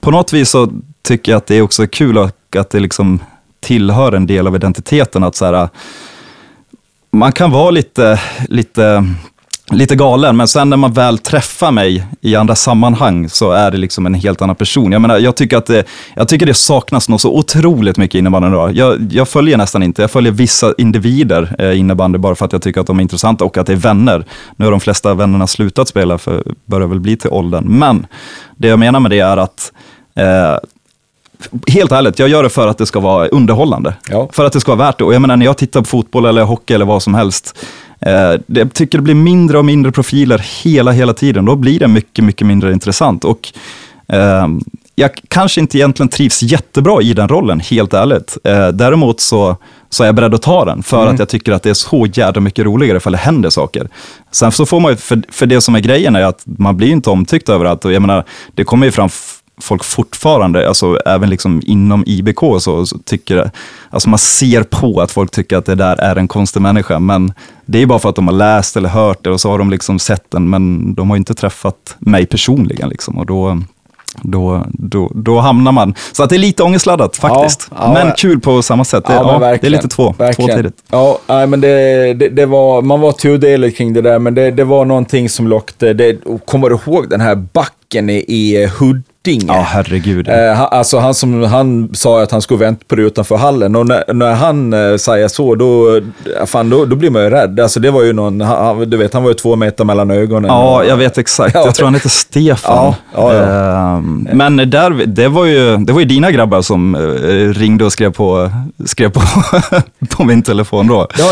på 0.00 0.10
något 0.10 0.32
vis 0.32 0.50
så 0.50 0.68
tycker 1.02 1.32
jag 1.32 1.36
att 1.36 1.46
det 1.46 1.54
är 1.56 1.62
också 1.62 1.86
kul 1.86 2.18
och 2.18 2.56
att 2.58 2.70
det 2.70 2.80
liksom 2.80 3.20
tillhör 3.60 4.12
en 4.12 4.26
del 4.26 4.46
av 4.46 4.56
identiteten. 4.56 5.24
att 5.24 5.36
så 5.36 5.44
här, 5.44 5.68
man 7.10 7.32
kan 7.32 7.50
vara 7.50 7.70
lite, 7.70 8.20
lite, 8.48 9.04
lite 9.70 9.96
galen, 9.96 10.36
men 10.36 10.48
sen 10.48 10.70
när 10.70 10.76
man 10.76 10.92
väl 10.92 11.18
träffar 11.18 11.70
mig 11.70 12.06
i 12.20 12.36
andra 12.36 12.54
sammanhang 12.54 13.28
så 13.28 13.50
är 13.52 13.70
det 13.70 13.76
liksom 13.76 14.06
en 14.06 14.14
helt 14.14 14.42
annan 14.42 14.56
person. 14.56 14.92
Jag, 14.92 15.02
menar, 15.02 15.18
jag, 15.18 15.36
tycker, 15.36 15.56
att 15.56 15.66
det, 15.66 15.84
jag 16.14 16.28
tycker 16.28 16.46
det 16.46 16.54
saknas 16.54 17.08
något 17.08 17.20
så 17.20 17.36
otroligt 17.36 17.96
mycket 17.96 18.14
i 18.14 18.18
innebandyn 18.18 18.52
idag. 18.52 18.76
Jag, 18.76 19.12
jag 19.12 19.28
följer 19.28 19.56
nästan 19.56 19.82
inte, 19.82 20.02
jag 20.02 20.10
följer 20.10 20.32
vissa 20.32 20.74
individer 20.78 21.56
eh, 21.58 21.78
innebandy 21.78 22.18
bara 22.18 22.34
för 22.34 22.44
att 22.44 22.52
jag 22.52 22.62
tycker 22.62 22.80
att 22.80 22.86
de 22.86 22.98
är 22.98 23.02
intressanta 23.02 23.44
och 23.44 23.58
att 23.58 23.66
det 23.66 23.72
är 23.72 23.76
vänner. 23.76 24.24
Nu 24.56 24.64
har 24.64 24.70
de 24.70 24.80
flesta 24.80 25.14
vännerna 25.14 25.46
slutat 25.46 25.88
spela, 25.88 26.18
för 26.18 26.42
börjar 26.64 26.86
väl 26.86 27.00
bli 27.00 27.16
till 27.16 27.30
åldern. 27.30 27.64
Men 27.78 28.06
det 28.56 28.68
jag 28.68 28.78
menar 28.78 29.00
med 29.00 29.10
det 29.10 29.20
är 29.20 29.36
att 29.36 29.72
eh, 30.14 30.56
Helt 31.66 31.92
ärligt, 31.92 32.18
jag 32.18 32.28
gör 32.28 32.42
det 32.42 32.48
för 32.48 32.68
att 32.68 32.78
det 32.78 32.86
ska 32.86 33.00
vara 33.00 33.28
underhållande. 33.28 33.94
Ja. 34.08 34.28
För 34.32 34.44
att 34.44 34.52
det 34.52 34.60
ska 34.60 34.74
vara 34.74 34.86
värt 34.86 34.98
det. 34.98 35.04
Och 35.04 35.14
jag 35.14 35.20
menar, 35.20 35.36
när 35.36 35.46
jag 35.46 35.56
tittar 35.56 35.80
på 35.80 35.86
fotboll 35.86 36.24
eller 36.24 36.42
hockey 36.42 36.74
eller 36.74 36.84
vad 36.84 37.02
som 37.02 37.14
helst, 37.14 37.58
jag 38.46 38.72
tycker 38.74 38.98
det 38.98 39.02
blir 39.02 39.14
mindre 39.14 39.58
och 39.58 39.64
mindre 39.64 39.92
profiler 39.92 40.44
hela, 40.64 40.92
hela 40.92 41.14
tiden. 41.14 41.44
Då 41.44 41.56
blir 41.56 41.78
det 41.78 41.88
mycket, 41.88 42.24
mycket 42.24 42.46
mindre 42.46 42.72
intressant. 42.72 43.24
Och 43.24 43.52
eh, 44.08 44.46
jag 44.94 45.10
kanske 45.28 45.60
inte 45.60 45.78
egentligen 45.78 46.08
trivs 46.08 46.42
jättebra 46.42 47.02
i 47.02 47.14
den 47.14 47.28
rollen, 47.28 47.60
helt 47.60 47.94
ärligt. 47.94 48.38
Eh, 48.44 48.68
däremot 48.68 49.20
så, 49.20 49.56
så 49.90 50.02
är 50.02 50.06
jag 50.06 50.14
beredd 50.14 50.34
att 50.34 50.42
ta 50.42 50.64
den, 50.64 50.82
för 50.82 51.06
att 51.06 51.18
jag 51.18 51.28
tycker 51.28 51.52
att 51.52 51.62
det 51.62 51.70
är 51.70 51.74
så 51.74 52.06
jävla 52.12 52.40
mycket 52.40 52.64
roligare 52.64 52.96
ifall 52.96 53.12
det 53.12 53.18
händer 53.18 53.50
saker. 53.50 53.88
Sen 54.30 54.52
så 54.52 54.66
får 54.66 54.80
man 54.80 54.90
ju, 54.90 54.96
för, 54.96 55.22
för 55.28 55.46
det 55.46 55.60
som 55.60 55.74
är 55.74 55.80
grejen 55.80 56.16
är 56.16 56.22
att 56.22 56.42
man 56.44 56.76
blir 56.76 56.88
inte 56.88 57.10
omtyckt 57.10 57.48
överallt. 57.48 57.84
Och 57.84 57.92
jag 57.92 58.02
menar, 58.02 58.24
det 58.54 58.64
kommer 58.64 58.86
ju 58.86 58.92
fram 58.92 59.08
folk 59.60 59.84
fortfarande, 59.84 60.68
alltså 60.68 60.98
även 61.06 61.30
liksom 61.30 61.62
inom 61.66 62.04
IBK, 62.06 62.40
så, 62.60 62.86
så 62.86 62.98
tycker 62.98 63.50
alltså 63.90 64.08
man 64.08 64.18
ser 64.18 64.62
på 64.62 65.00
att 65.00 65.10
folk 65.10 65.30
tycker 65.30 65.56
att 65.56 65.66
det 65.66 65.74
där 65.74 65.96
är 65.96 66.16
en 66.16 66.28
konstig 66.28 66.60
människa, 66.60 66.98
men 66.98 67.32
det 67.66 67.82
är 67.82 67.86
bara 67.86 67.98
för 67.98 68.08
att 68.08 68.16
de 68.16 68.26
har 68.28 68.34
läst 68.34 68.76
eller 68.76 68.88
hört 68.88 69.24
det 69.24 69.30
och 69.30 69.40
så 69.40 69.50
har 69.50 69.58
de 69.58 69.70
liksom 69.70 69.98
sett 69.98 70.30
den, 70.30 70.50
men 70.50 70.94
de 70.94 71.10
har 71.10 71.16
inte 71.16 71.34
träffat 71.34 71.96
mig 71.98 72.26
personligen. 72.26 72.88
Liksom, 72.88 73.18
och 73.18 73.26
då, 73.26 73.58
då, 74.22 74.66
då, 74.68 75.10
då 75.14 75.38
hamnar 75.38 75.72
man... 75.72 75.94
Så 76.12 76.22
att 76.22 76.30
det 76.30 76.36
är 76.36 76.38
lite 76.38 76.62
ångestladdat 76.62 77.16
faktiskt, 77.16 77.68
Ja, 77.70 77.76
ja, 77.80 77.92
men 77.92 78.12
kul 78.16 78.40
på 78.40 78.62
samma 78.62 78.84
sätt. 78.84 79.04
Det, 79.06 79.12
ja, 79.12 79.38
det 79.38 79.66
är 79.66 79.70
lite 79.70 79.88
två, 79.88 80.14
Verkligen. 80.18 80.50
tvåtidigt. 80.50 80.76
Ja, 80.90 81.18
nej, 81.26 81.46
men 81.46 81.60
det, 81.60 82.14
det, 82.14 82.28
det 82.28 82.46
var, 82.46 82.82
man 82.82 83.00
var 83.00 83.12
tudelad 83.12 83.76
kring 83.76 83.92
det 83.92 84.02
där, 84.02 84.18
men 84.18 84.34
det, 84.34 84.50
det 84.50 84.64
var 84.64 84.84
någonting 84.84 85.28
som 85.28 85.48
lockade. 85.48 85.94
Det, 85.94 86.18
kommer 86.46 86.68
du 86.68 86.78
ihåg 86.86 87.10
den 87.10 87.20
här 87.20 87.34
backen 87.34 88.10
i, 88.10 88.24
i 88.28 88.66
Huddinge? 89.28 89.44
Ja, 89.54 89.66
herregud. 89.68 90.28
Eh, 90.28 90.54
han, 90.54 90.68
alltså 90.70 90.98
han, 90.98 91.14
som, 91.14 91.42
han 91.42 91.88
sa 91.94 92.22
att 92.22 92.30
han 92.30 92.42
skulle 92.42 92.60
vänta 92.60 92.84
på 92.88 92.96
det 92.96 93.02
utanför 93.02 93.36
hallen 93.36 93.76
och 93.76 93.86
när, 93.86 94.14
när 94.14 94.34
han 94.34 94.72
eh, 94.72 94.96
säger 94.96 95.28
så, 95.28 95.54
då, 95.54 96.00
fan, 96.46 96.70
då, 96.70 96.84
då 96.84 96.96
blir 96.96 97.10
man 97.10 97.22
ju 97.22 97.30
rädd. 97.30 97.60
Alltså 97.60 97.80
det 97.80 97.90
var 97.90 98.02
ju 98.02 98.12
någon, 98.12 98.40
han, 98.40 98.90
du 98.90 98.96
vet, 98.96 99.14
han 99.14 99.22
var 99.22 99.30
ju 99.30 99.34
två 99.34 99.56
meter 99.56 99.84
mellan 99.84 100.10
ögonen. 100.10 100.50
Ja, 100.50 100.76
och, 100.78 100.86
jag 100.86 100.96
vet 100.96 101.18
exakt. 101.18 101.54
Ja. 101.54 101.64
Jag 101.64 101.74
tror 101.74 101.84
han 101.86 101.94
heter 101.94 102.08
Stefan. 102.08 102.94
Ja, 103.14 103.32
ja. 103.32 103.96
Ehm, 103.98 104.28
Men 104.32 104.56
där, 104.56 105.06
det, 105.06 105.28
var 105.28 105.44
ju, 105.44 105.76
det 105.76 105.92
var 105.92 106.00
ju 106.00 106.06
dina 106.06 106.30
grabbar 106.30 106.62
som 106.62 106.94
eh, 106.94 107.00
ringde 107.60 107.84
och 107.84 107.92
skrev 107.92 108.12
på, 108.12 108.50
skrev 108.86 109.10
på, 109.10 109.20
på 110.16 110.24
min 110.24 110.42
telefon 110.42 110.86
då. 110.86 111.06
Ja, 111.18 111.24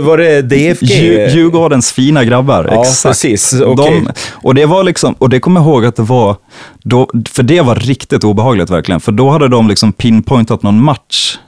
var 0.00 0.18
det 0.18 0.42
DFG? 0.42 0.86
Dju- 0.86 1.28
Djurgårdens 1.28 1.92
fina 1.92 2.24
grabbar, 2.24 2.80
exakt. 2.80 3.02
precis. 3.08 3.60
Okej. 3.66 4.00
De, 4.06 4.08
och 4.32 4.54
det 4.54 4.66
var 4.66 4.84
liksom, 4.84 5.14
och 5.18 5.28
det 5.28 5.40
kommer 5.40 5.60
jag 5.60 5.66
ihåg 5.68 5.84
att 5.84 5.96
det 5.96 6.02
var, 6.02 6.36
då, 6.82 7.08
för 7.32 7.42
det 7.42 7.60
var 7.60 7.74
riktigt 7.74 8.24
obehagligt 8.24 8.70
verkligen, 8.70 9.00
för 9.00 9.12
då 9.12 9.30
hade 9.30 9.48
de 9.48 9.68
liksom 9.68 9.92
pinpointat 9.92 10.62
någon 10.62 10.84
match, 10.84 11.38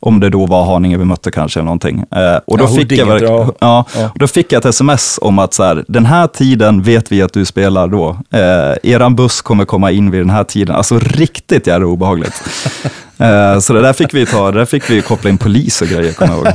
om 0.00 0.20
det 0.20 0.30
då 0.30 0.46
var 0.46 0.64
Haninge 0.64 0.96
vi 0.98 1.04
mötte 1.04 1.30
kanske 1.30 1.60
eller 1.60 1.64
någonting. 1.64 2.04
Eh, 2.10 2.36
och 2.46 2.58
då, 2.58 2.64
Ja, 2.64 2.68
fick 2.68 2.92
jag, 2.92 3.22
ja. 3.22 3.54
ja, 3.60 3.84
då 4.14 4.26
fick 4.26 4.52
jag 4.52 4.58
ett 4.58 4.64
sms 4.64 5.18
om 5.22 5.38
att 5.38 5.54
så 5.54 5.62
här, 5.62 5.84
den 5.88 6.06
här 6.06 6.26
tiden 6.26 6.82
vet 6.82 7.12
vi 7.12 7.22
att 7.22 7.32
du 7.32 7.44
spelar 7.44 7.88
då. 7.88 8.18
Eh, 8.30 8.92
eran 8.92 9.14
buss 9.14 9.42
kommer 9.42 9.64
komma 9.64 9.90
in 9.90 10.10
vid 10.10 10.20
den 10.20 10.30
här 10.30 10.44
tiden. 10.44 10.74
Alltså 10.76 10.98
riktigt 10.98 11.66
jävla 11.66 11.86
obehagligt. 11.86 12.42
Eh, 13.18 13.58
Så 13.60 13.72
det 13.72 13.80
där 13.80 13.92
fick 13.92 14.14
vi 14.14 14.26
ta, 14.26 14.50
det 14.50 14.58
där 14.58 14.64
fick 14.64 14.90
vi 14.90 15.02
koppla 15.02 15.30
in 15.30 15.38
polis 15.38 15.82
och 15.82 15.88
grejer, 15.88 16.12
kommer 16.12 16.34
jag 16.34 16.44
ihåg. 16.44 16.52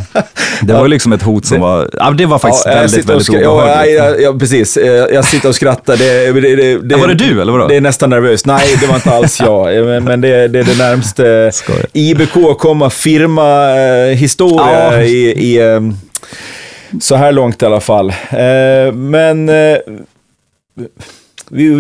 Det 0.62 0.74
var 0.74 0.82
ju 0.82 0.88
liksom 0.88 1.14
ett 1.14 1.22
hot 1.24 1.46
som 1.46 1.62
var, 1.62 1.90
ja, 1.94 2.12
det 2.12 2.26
var 2.26 2.40
faktiskt 2.40 2.66
Ja, 2.66 2.72
väldigt, 2.74 3.10
väldigt 3.10 3.30
obehagligt. 3.30 3.96
ja, 3.98 4.16
ja, 4.20 4.34
precis. 4.40 4.78
Eh, 4.78 4.88
Jag 5.14 5.26
sitter 5.26 5.50
och 5.50 5.56
skrattar. 5.56 5.98
Det, 5.98 6.32
det, 6.42 6.56
det, 6.56 6.78
det, 6.78 6.96
var 6.96 7.08
det 7.08 7.14
du, 7.14 7.42
eller 7.42 7.52
vadå? 7.52 7.68
Det 7.68 7.76
är 7.76 7.82
nästan 7.82 8.10
nervöst. 8.10 8.46
Nej, 8.46 8.76
det 8.82 8.88
var 8.88 8.96
inte 8.96 9.12
alls 9.12 9.40
jag. 9.42 9.78
Eh, 9.78 9.86
Men, 9.86 10.04
men 10.04 10.22
det, 10.22 10.48
det 10.48 10.60
är 10.60 10.64
det 10.64 10.78
närmaste. 10.78 11.52
IBK 11.94 12.58
komma 12.60 12.90
firma-historia 12.90 14.94
Ja. 14.94 15.02
i, 15.02 15.54
i 15.54 15.58
eh, 15.74 15.82
så 17.02 17.16
här 17.16 17.32
långt 17.32 17.62
i 17.62 17.66
alla 17.66 17.82
fall. 17.82 18.14
Men 18.94 19.50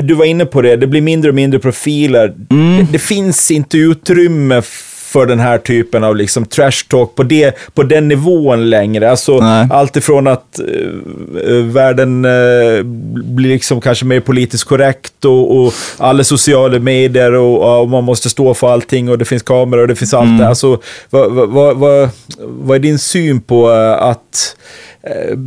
du 0.01 0.13
var 0.13 0.25
inne 0.25 0.45
på 0.45 0.61
det, 0.61 0.75
det 0.75 0.87
blir 0.87 1.01
mindre 1.01 1.29
och 1.29 1.35
mindre 1.35 1.59
profiler. 1.59 2.33
Mm. 2.49 2.77
Det, 2.77 2.91
det 2.91 2.99
finns 2.99 3.51
inte 3.51 3.77
utrymme 3.77 4.61
för 5.09 5.25
den 5.25 5.39
här 5.39 5.57
typen 5.57 6.03
av 6.03 6.15
liksom 6.15 6.45
trash 6.45 6.85
talk 6.87 7.15
på, 7.15 7.23
det, 7.23 7.55
på 7.73 7.83
den 7.83 8.07
nivån 8.07 8.69
längre. 8.69 9.11
Alltså, 9.11 9.39
Nej. 9.39 9.67
allt 9.71 9.97
ifrån 9.97 10.27
att 10.27 10.59
eh, 10.59 11.53
världen 11.55 12.25
eh, 12.25 12.83
blir 13.23 13.49
liksom 13.49 13.81
kanske 13.81 14.05
mer 14.05 14.19
politiskt 14.19 14.63
korrekt 14.63 15.25
och, 15.25 15.57
och 15.57 15.73
alla 15.97 16.23
sociala 16.23 16.79
medier 16.79 17.33
och, 17.33 17.81
och 17.81 17.89
man 17.89 18.03
måste 18.03 18.29
stå 18.29 18.53
för 18.53 18.73
allting 18.73 19.09
och 19.09 19.17
det 19.17 19.25
finns 19.25 19.43
kameror 19.43 19.81
och 19.81 19.87
det 19.87 19.95
finns 19.95 20.13
allt 20.13 20.39
det. 20.39 20.47
Alltså, 20.47 20.81
vad, 21.09 21.31
vad, 21.31 21.77
vad, 21.77 22.09
vad, 22.39 22.75
är 22.75 22.79
din 22.79 22.99
syn 22.99 23.41
på 23.41 23.71
eh, 23.71 24.03
att 24.03 24.55
Eh, 25.03 25.37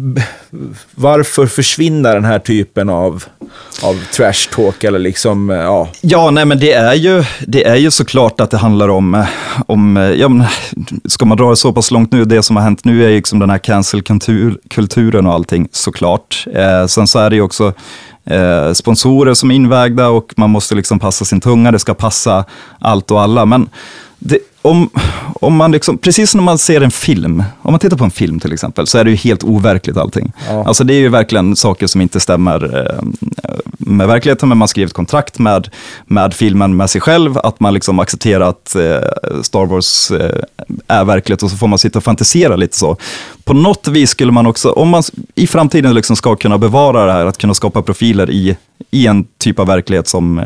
varför 0.95 1.47
försvinner 1.47 2.15
den 2.15 2.25
här 2.25 2.38
typen 2.38 2.88
av, 2.88 3.25
av 3.83 4.05
trash 4.12 4.49
talk 4.55 4.85
eller 4.85 4.99
liksom, 4.99 5.51
eh, 5.51 5.57
ja. 5.57 5.88
Ja, 6.01 6.31
nej 6.31 6.45
men 6.45 6.59
det 6.59 6.73
är 6.73 6.95
ju, 6.95 7.25
det 7.47 7.65
är 7.67 7.77
ju 7.77 7.91
såklart 7.91 8.41
att 8.41 8.51
det 8.51 8.57
handlar 8.57 8.88
om, 8.88 9.15
eh, 9.15 9.27
om 9.67 9.97
eh, 9.97 10.03
ja, 10.03 10.29
men, 10.29 10.47
ska 11.05 11.25
man 11.25 11.37
dra 11.37 11.51
det 11.51 11.57
så 11.57 11.73
pass 11.73 11.91
långt 11.91 12.12
nu, 12.12 12.25
det 12.25 12.43
som 12.43 12.57
har 12.57 12.62
hänt 12.62 12.85
nu 12.85 13.05
är 13.05 13.09
ju 13.09 13.17
liksom 13.17 13.38
den 13.38 13.51
här 13.51 13.59
cancelkulturen 13.59 15.27
och 15.27 15.33
allting 15.33 15.69
såklart. 15.73 16.47
Eh, 16.55 16.87
sen 16.87 17.07
så 17.07 17.19
är 17.19 17.31
det 17.31 17.37
ju 17.37 17.43
också 17.43 17.73
eh, 18.25 18.73
sponsorer 18.73 19.35
som 19.35 19.51
är 19.51 19.55
invägda 19.55 20.09
och 20.09 20.33
man 20.37 20.51
måste 20.51 20.75
liksom 20.75 20.99
passa 20.99 21.25
sin 21.25 21.41
tunga, 21.41 21.73
det 21.73 21.79
ska 21.79 21.95
passa 21.95 22.45
allt 22.79 23.11
och 23.11 23.23
alla. 23.23 23.45
Men 23.45 23.69
det, 24.19 24.38
om, 24.62 24.90
om 25.40 25.57
man 25.57 25.72
liksom, 25.72 25.98
precis 25.98 26.31
som 26.31 26.38
när 26.38 26.44
man 26.44 26.59
ser 26.59 26.81
en 26.81 26.90
film, 26.90 27.44
om 27.62 27.72
man 27.72 27.81
tittar 27.81 27.96
på 27.96 28.05
en 28.05 28.11
film 28.11 28.40
till 28.40 28.53
exempel, 28.53 28.87
så 28.87 28.98
är 28.98 29.05
det 29.05 29.11
ju 29.11 29.16
helt 29.16 29.44
overkligt 29.44 29.96
allting. 29.96 30.33
Ja. 30.48 30.64
Alltså 30.66 30.85
det 30.85 30.94
är 30.94 30.98
ju 30.98 31.09
verkligen 31.09 31.57
saker 31.57 31.87
som 31.87 32.01
inte 32.01 32.20
stämmer 32.20 32.87
eh, 32.87 33.03
med 33.79 34.09
verkligheten, 34.09 34.48
men 34.48 34.59
man 34.59 34.68
skriver 34.68 34.87
ett 34.87 34.92
kontrakt 34.92 35.38
med, 35.38 35.68
med 36.07 36.35
filmen, 36.35 36.77
med 36.77 36.90
sig 36.90 37.01
själv, 37.01 37.38
att 37.38 37.61
man 37.61 37.75
liksom 37.75 37.98
accepterar 37.98 38.48
att 38.48 38.75
eh, 38.75 39.42
Star 39.42 39.66
Wars 39.66 40.11
eh, 40.11 40.42
är 40.87 41.05
verklighet 41.05 41.42
och 41.42 41.51
så 41.51 41.57
får 41.57 41.68
man 41.68 41.79
sitta 41.79 41.98
och 41.98 42.05
fantisera 42.05 42.57
lite 42.57 42.77
så. 42.77 42.96
På 43.44 43.55
något 43.55 43.88
vis 43.88 44.11
skulle 44.11 44.33
man 44.33 44.46
också, 44.46 44.70
om 44.70 44.88
man 44.88 45.03
i 45.35 45.46
framtiden 45.46 45.94
liksom 45.94 46.16
ska 46.16 46.37
kunna 46.37 46.59
bevara 46.59 47.07
det 47.07 47.12
här, 47.12 47.27
att 47.27 47.38
kunna 47.38 47.55
skapa 47.55 47.83
profiler 47.83 48.31
i, 48.31 48.57
i 48.90 49.07
en 49.07 49.25
typ 49.38 49.59
av 49.59 49.66
verklighet 49.66 50.09
som, 50.09 50.40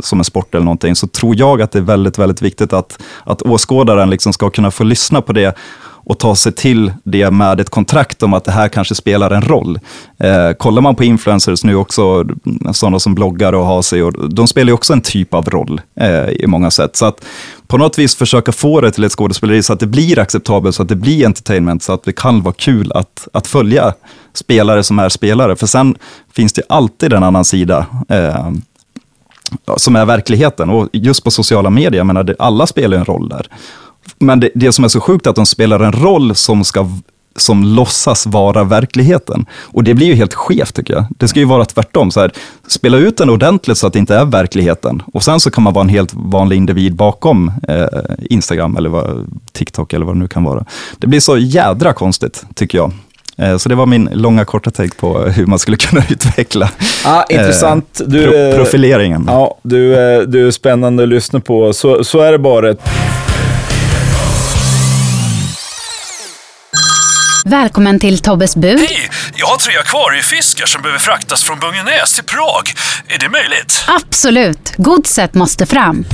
som 0.00 0.18
en 0.18 0.24
sport 0.24 0.54
eller 0.54 0.64
någonting, 0.64 0.96
så 0.96 1.06
tror 1.06 1.38
jag 1.38 1.62
att 1.62 1.72
det 1.72 1.78
är 1.78 1.82
väldigt, 1.82 2.18
väldigt 2.18 2.42
viktigt 2.42 2.72
att, 2.72 2.98
att 3.24 3.42
åskådaren 3.62 4.10
liksom 4.10 4.32
ska 4.32 4.50
kunna 4.50 4.70
få 4.70 4.84
lyssna 4.84 5.22
på 5.22 5.32
det 5.32 5.56
och 6.04 6.18
ta 6.18 6.36
sig 6.36 6.52
till 6.52 6.92
det 7.04 7.30
med 7.30 7.60
ett 7.60 7.70
kontrakt 7.70 8.22
om 8.22 8.34
att 8.34 8.44
det 8.44 8.52
här 8.52 8.68
kanske 8.68 8.94
spelar 8.94 9.30
en 9.30 9.42
roll. 9.42 9.78
Eh, 10.18 10.52
kollar 10.52 10.82
man 10.82 10.94
på 10.94 11.04
influencers 11.04 11.64
nu 11.64 11.76
också, 11.76 12.24
sådana 12.72 12.98
som 12.98 13.14
bloggar 13.14 13.52
och 13.52 13.66
har 13.66 13.82
sig, 13.82 14.02
och 14.02 14.34
de 14.34 14.48
spelar 14.48 14.68
ju 14.68 14.74
också 14.74 14.92
en 14.92 15.00
typ 15.00 15.34
av 15.34 15.50
roll 15.50 15.80
eh, 16.00 16.28
i 16.28 16.46
många 16.46 16.70
sätt. 16.70 16.96
Så 16.96 17.06
att 17.06 17.24
på 17.66 17.78
något 17.78 17.98
vis 17.98 18.16
försöka 18.16 18.52
få 18.52 18.80
det 18.80 18.90
till 18.90 19.04
ett 19.04 19.12
skådespeleri 19.12 19.62
så 19.62 19.72
att 19.72 19.80
det 19.80 19.86
blir 19.86 20.18
acceptabelt, 20.18 20.74
så 20.74 20.82
att 20.82 20.88
det 20.88 20.96
blir 20.96 21.26
entertainment, 21.26 21.82
så 21.82 21.92
att 21.92 22.04
det 22.04 22.12
kan 22.12 22.42
vara 22.42 22.54
kul 22.54 22.92
att, 22.92 23.28
att 23.32 23.46
följa 23.46 23.94
spelare 24.34 24.82
som 24.82 24.98
är 24.98 25.08
spelare. 25.08 25.56
För 25.56 25.66
sen 25.66 25.94
finns 26.32 26.52
det 26.52 26.62
alltid 26.68 27.12
en 27.12 27.22
annan 27.22 27.44
sida. 27.44 27.86
Eh, 28.08 28.50
som 29.76 29.96
är 29.96 30.06
verkligheten. 30.06 30.70
Och 30.70 30.88
just 30.92 31.24
på 31.24 31.30
sociala 31.30 31.70
medier, 31.70 31.98
jag 31.98 32.06
menar, 32.06 32.36
alla 32.38 32.66
spelar 32.66 32.96
en 32.96 33.04
roll 33.04 33.28
där. 33.28 33.46
Men 34.18 34.40
det, 34.40 34.50
det 34.54 34.72
som 34.72 34.84
är 34.84 34.88
så 34.88 35.00
sjukt 35.00 35.26
är 35.26 35.30
att 35.30 35.36
de 35.36 35.46
spelar 35.46 35.80
en 35.80 35.92
roll 35.92 36.34
som 36.34 36.64
ska 36.64 36.88
som 37.36 37.64
låtsas 37.64 38.26
vara 38.26 38.64
verkligheten. 38.64 39.46
Och 39.60 39.84
det 39.84 39.94
blir 39.94 40.06
ju 40.06 40.14
helt 40.14 40.34
skevt 40.34 40.74
tycker 40.74 40.94
jag. 40.94 41.04
Det 41.18 41.28
ska 41.28 41.40
ju 41.40 41.46
vara 41.46 41.64
tvärtom. 41.64 42.10
Så 42.10 42.20
här, 42.20 42.32
spela 42.66 42.96
ut 42.96 43.16
den 43.16 43.30
ordentligt 43.30 43.78
så 43.78 43.86
att 43.86 43.92
det 43.92 43.98
inte 43.98 44.16
är 44.16 44.24
verkligheten. 44.24 45.02
Och 45.12 45.22
sen 45.22 45.40
så 45.40 45.50
kan 45.50 45.64
man 45.64 45.72
vara 45.72 45.82
en 45.82 45.88
helt 45.88 46.14
vanlig 46.14 46.56
individ 46.56 46.94
bakom 46.94 47.52
eh, 47.68 47.86
Instagram 48.30 48.76
eller 48.76 48.90
vad, 48.90 49.30
TikTok 49.52 49.92
eller 49.92 50.06
vad 50.06 50.14
det 50.14 50.18
nu 50.18 50.28
kan 50.28 50.44
vara. 50.44 50.64
Det 50.98 51.06
blir 51.06 51.20
så 51.20 51.38
jädra 51.38 51.92
konstigt 51.92 52.44
tycker 52.54 52.78
jag. 52.78 52.92
Eh, 53.38 53.56
så 53.56 53.68
det 53.68 53.74
var 53.74 53.86
min 53.86 54.08
långa 54.12 54.44
korta 54.44 54.70
take 54.70 54.94
på 54.96 55.18
hur 55.24 55.46
man 55.46 55.58
skulle 55.58 55.76
kunna 55.76 56.02
utveckla 56.10 56.70
Ah, 57.04 57.24
intressant. 57.30 58.00
eh, 58.00 58.06
Du, 58.06 58.24
pro 58.24 58.34
eh, 58.36 58.56
profileringen. 58.56 59.24
Ja, 59.26 59.58
du, 59.62 59.94
du 60.26 60.46
är 60.46 60.50
spännande 60.50 61.02
att 61.02 61.08
lyssna 61.08 61.40
på. 61.40 61.72
Så, 61.72 62.04
så 62.04 62.20
är 62.20 62.32
det 62.32 62.38
bara. 62.38 62.74
Välkommen 67.44 67.98
till 67.98 68.18
Tobbes 68.18 68.56
bud. 68.56 68.78
Hej! 68.78 69.10
Jag 69.36 69.46
har 69.46 69.56
tre 69.56 69.76
akvariefiskar 69.76 70.66
som 70.66 70.82
behöver 70.82 70.98
fraktas 70.98 71.44
från 71.44 71.58
Bungenäs 71.60 72.12
till 72.14 72.24
Prag. 72.24 72.72
Är 73.08 73.18
det 73.18 73.28
möjligt? 73.28 73.84
Absolut, 73.88 74.72
godset 74.76 75.34
måste 75.34 75.66
fram. 75.66 76.04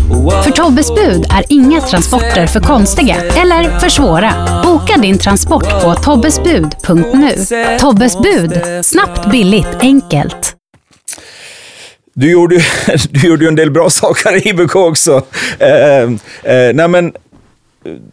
För 0.44 0.50
Tobbes 0.50 0.94
bud 0.94 1.24
är 1.32 1.44
inga 1.48 1.80
transporter 1.80 2.46
för 2.46 2.60
konstiga 2.60 3.14
eller 3.16 3.78
för 3.78 3.88
svåra. 3.88 4.60
Boka 4.64 4.96
din 4.96 5.18
transport 5.18 5.68
på 5.82 5.94
tobbesbud.nu. 5.94 7.46
Tobbes 7.80 8.18
bud, 8.18 8.60
snabbt, 8.86 9.30
billigt, 9.30 9.68
enkelt. 9.80 10.54
Du 12.14 12.30
gjorde, 12.30 12.54
ju- 12.54 12.62
du 13.10 13.28
gjorde 13.28 13.44
ju 13.44 13.48
en 13.48 13.54
del 13.56 13.70
bra 13.70 13.90
saker 13.90 14.36
i 14.36 14.48
IBK 14.48 14.76
också. 14.76 15.22
Eh, 15.58 15.68
eh, 15.68 16.08
nej 16.74 16.88
men, 16.88 17.12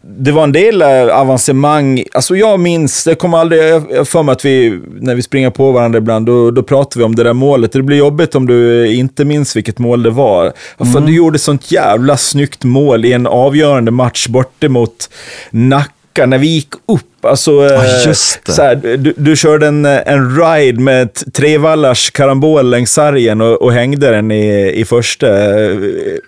det 0.02 0.32
var 0.32 0.44
en 0.44 0.52
del 0.52 0.82
eh, 0.82 1.18
avancemang. 1.20 2.04
Alltså 2.12 2.36
jag 2.36 2.60
minns, 2.60 3.04
det 3.04 3.14
kommer 3.14 3.38
aldrig, 3.38 3.60
jag 3.90 4.08
för 4.08 4.22
mig 4.22 4.32
att 4.32 4.44
vi, 4.44 4.80
när 5.00 5.14
vi 5.14 5.22
springer 5.22 5.50
på 5.50 5.72
varandra 5.72 5.98
ibland, 5.98 6.26
då, 6.26 6.50
då 6.50 6.62
pratar 6.62 6.98
vi 6.98 7.04
om 7.04 7.14
det 7.14 7.22
där 7.22 7.32
målet. 7.32 7.72
Det 7.72 7.82
blir 7.82 7.96
jobbigt 7.96 8.34
om 8.34 8.46
du 8.46 8.92
inte 8.94 9.24
minns 9.24 9.56
vilket 9.56 9.78
mål 9.78 10.02
det 10.02 10.10
var. 10.10 10.52
För 10.92 11.00
du 11.00 11.16
gjorde 11.16 11.38
sånt 11.38 11.72
jävla 11.72 12.16
snyggt 12.16 12.64
mål 12.64 13.04
i 13.04 13.12
en 13.12 13.26
avgörande 13.26 13.90
match 13.90 14.28
borta 14.28 14.68
mot 14.68 15.10
Nacka 15.50 16.26
när 16.26 16.38
vi 16.38 16.46
gick 16.46 16.74
upp. 16.86 17.02
Alltså, 17.26 17.60
det. 17.60 18.52
Så 18.52 18.62
här, 18.62 18.76
du, 18.96 19.14
du 19.16 19.36
körde 19.36 19.66
en, 19.66 19.86
en 19.86 20.36
ride 20.40 20.80
med 20.80 21.02
ett 21.02 21.24
trevallars 21.34 22.10
karambol 22.10 22.70
längs 22.70 22.92
sargen 22.92 23.40
och, 23.40 23.62
och 23.62 23.72
hängde 23.72 24.10
den 24.10 24.30
i, 24.30 24.72
i 24.76 24.84
första. 24.84 25.26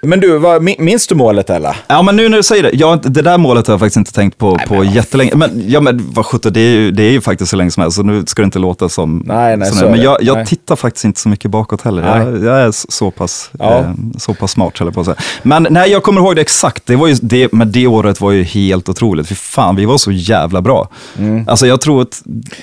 Men 0.03 0.21
du, 0.21 0.39
vad, 0.39 0.63
min- 0.63 0.77
minns 0.85 1.07
du 1.07 1.15
målet 1.15 1.51
eller? 1.51 1.77
Ja, 1.87 2.03
men 2.03 2.17
nu 2.17 2.29
när 2.29 2.37
du 2.37 2.43
säger 2.43 2.63
det, 2.63 2.71
ja, 2.73 2.99
det 3.03 3.23
där 3.23 3.39
målet 3.39 3.67
har 3.67 3.73
jag 3.73 3.81
faktiskt 3.81 3.97
inte 3.97 4.13
tänkt 4.13 4.39
på, 4.39 4.59
på 4.69 4.85
jättelänge. 4.85 5.33
Men, 5.35 5.65
ja, 5.67 5.81
men 5.81 6.01
vad 6.13 6.27
sjutton, 6.27 6.53
det, 6.53 6.61
är 6.61 6.71
ju- 6.71 6.91
det 6.91 7.03
är 7.03 7.11
ju 7.11 7.21
faktiskt 7.21 7.51
så 7.51 7.57
länge 7.57 7.71
som 7.71 7.81
helst, 7.83 7.97
så 7.97 8.03
nu 8.03 8.23
ska 8.27 8.43
det 8.43 8.47
inte 8.47 8.59
låta 8.59 8.89
som... 8.89 9.23
Nej, 9.27 9.57
nej, 9.57 9.71
så 9.71 9.85
Men 9.91 10.03
jag, 10.03 10.23
jag 10.23 10.37
Nej. 10.37 10.47
tittar 10.47 10.77
faktiskt 10.77 11.05
inte 11.05 11.21
så 11.21 11.29
mycket 11.29 11.51
bakåt 11.51 11.83
heller. 11.83 12.03
Nej. 12.03 12.19
Jag, 12.19 12.45
jag 12.45 12.61
är 12.61 12.71
så- 12.73 13.11
pass, 13.11 13.51
Ja. 13.59 13.79
eh, 13.79 13.91
så 14.19 14.35
pass 14.35 14.51
smart, 14.51 14.79
höll 14.79 14.87
jag 14.89 14.95
på 14.95 15.01
att 15.01 15.07
säga. 15.07 15.17
Men 15.43 15.67
nej, 15.71 15.91
jag 15.91 16.03
kommer 16.03 16.21
ihåg 16.21 16.37
det 16.37 16.41
exakt. 16.43 16.87
Det 16.87 16.97
var 16.97 17.07
ju, 17.07 17.15
det, 17.23 17.53
men 17.53 17.73
det 17.73 17.87
året 17.87 18.21
var 18.21 18.31
ju 18.33 18.43
helt 18.43 18.89
otroligt. 18.89 19.29
Fy 19.29 19.35
fan, 19.35 19.77
vi 19.77 19.85
var 19.85 19.99
så 19.99 20.13
jävla 20.13 20.61
bra. 20.63 20.88
Mm. 21.19 21.49
Alltså 21.49 21.67
jag 21.67 21.81
tror 21.81 22.03
att, 22.03 22.23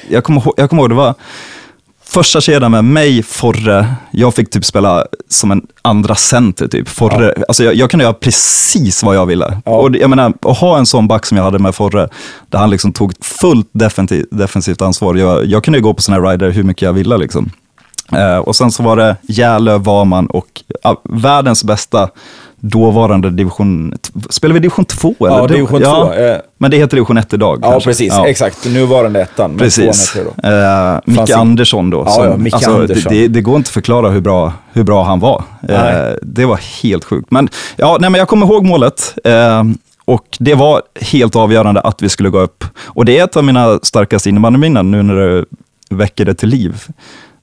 jag 0.09 0.23
kommer, 0.23 0.43
jag 0.57 0.69
kommer 0.69 0.81
ihåg 0.81 0.91
det 0.91 0.95
var, 0.95 1.15
Första 2.07 2.41
kedjan 2.41 2.71
med 2.71 2.85
mig, 2.85 3.23
Forre, 3.23 3.87
jag 4.11 4.33
fick 4.33 4.49
typ 4.49 4.65
spela 4.65 5.05
som 5.29 5.51
en 5.51 5.61
andra 5.81 6.15
center. 6.15 6.67
Typ. 6.67 6.89
Forre, 6.89 7.33
alltså 7.47 7.63
jag, 7.63 7.75
jag 7.75 7.89
kunde 7.89 8.03
göra 8.03 8.13
precis 8.13 9.03
vad 9.03 9.15
jag 9.15 9.25
ville. 9.25 9.61
Ja. 9.65 9.71
Och 9.71 9.95
jag 9.95 10.09
menar, 10.09 10.33
att 10.41 10.57
ha 10.57 10.77
en 10.77 10.85
sån 10.85 11.07
back 11.07 11.25
som 11.25 11.37
jag 11.37 11.43
hade 11.43 11.59
med 11.59 11.75
Forre, 11.75 12.09
där 12.49 12.59
han 12.59 12.69
liksom 12.69 12.93
tog 12.93 13.13
fullt 13.21 13.69
defensivt, 13.71 14.27
defensivt 14.31 14.81
ansvar. 14.81 15.15
Jag, 15.15 15.45
jag 15.45 15.63
kunde 15.63 15.77
ju 15.77 15.83
gå 15.83 15.93
på 15.93 16.01
såna 16.01 16.17
här 16.17 16.31
rider 16.31 16.49
hur 16.49 16.63
mycket 16.63 16.81
jag 16.81 16.93
ville. 16.93 17.17
Liksom. 17.17 17.49
Eh, 18.11 18.37
och 18.37 18.55
sen 18.55 18.71
så 18.71 18.83
var 18.83 18.95
det 18.95 19.15
Järlö, 19.21 19.77
Varman 19.77 20.27
och 20.27 20.63
ja, 20.83 21.01
världens 21.03 21.63
bästa 21.63 22.09
dåvarande 22.59 23.29
division... 23.29 23.93
Spelar 24.29 24.53
vi 24.53 24.59
division 24.59 24.85
2? 24.85 25.15
Eller? 25.19 25.29
Ja, 25.29 25.47
division 25.47 25.81
ja, 25.81 26.05
två, 26.05 26.13
eh. 26.13 26.37
Men 26.65 26.71
det 26.71 26.77
heter 26.77 26.95
division 26.95 27.17
1 27.17 27.33
idag. 27.33 27.59
Ja, 27.61 27.71
kanske. 27.71 27.89
precis. 27.89 28.13
Ja. 28.13 28.27
Exakt. 28.27 28.65
Nuvarande 28.65 29.21
ettan. 29.21 29.57
Precis. 29.57 30.15
Eh, 30.15 30.99
Micke 31.05 31.17
Fanns 31.17 31.31
Andersson 31.31 31.89
då. 31.89 32.03
Ja, 32.05 32.11
som- 32.11 32.25
ja, 32.25 32.37
Micke 32.37 32.53
alltså, 32.53 32.71
Andersson. 32.71 33.13
Det, 33.13 33.27
det, 33.27 33.41
går 33.41 33.55
inte 33.55 33.67
att 33.67 33.73
förklara 33.73 34.09
hur 34.09 34.21
bra, 34.21 34.53
hur 34.73 34.83
bra 34.83 35.03
han 35.03 35.19
var. 35.19 35.43
Eh, 35.69 36.13
det 36.21 36.45
var 36.45 36.59
helt 36.83 37.03
sjukt. 37.03 37.31
Men, 37.31 37.49
ja, 37.75 37.97
nej, 37.99 38.09
men 38.09 38.19
jag 38.19 38.27
kommer 38.27 38.45
ihåg 38.45 38.65
målet. 38.65 39.17
Eh, 39.23 39.63
och 40.05 40.37
det 40.39 40.55
var 40.55 40.81
helt 41.01 41.35
avgörande 41.35 41.81
att 41.81 42.01
vi 42.01 42.09
skulle 42.09 42.29
gå 42.29 42.39
upp. 42.39 42.63
Och 42.77 43.05
det 43.05 43.19
är 43.19 43.23
ett 43.23 43.37
av 43.37 43.43
mina 43.43 43.79
starkaste 43.83 44.29
innebandyminnen 44.29 44.91
nu 44.91 45.03
när 45.03 45.15
du 45.15 45.45
väcker 45.89 46.25
det 46.25 46.33
till 46.33 46.49
liv. 46.49 46.83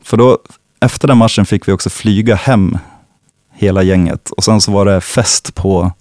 För 0.04 0.16
då, 0.16 0.38
efter 0.80 1.08
den 1.08 1.18
matchen 1.18 1.46
fick 1.46 1.68
vi 1.68 1.72
också 1.72 1.90
flyga 1.90 2.34
hem 2.34 2.78
hela 3.54 3.82
gänget. 3.82 4.30
Och 4.30 4.44
sen 4.44 4.60
så 4.60 4.72
var 4.72 4.84
det 4.84 5.00
fest 5.00 5.54
på, 5.54 5.92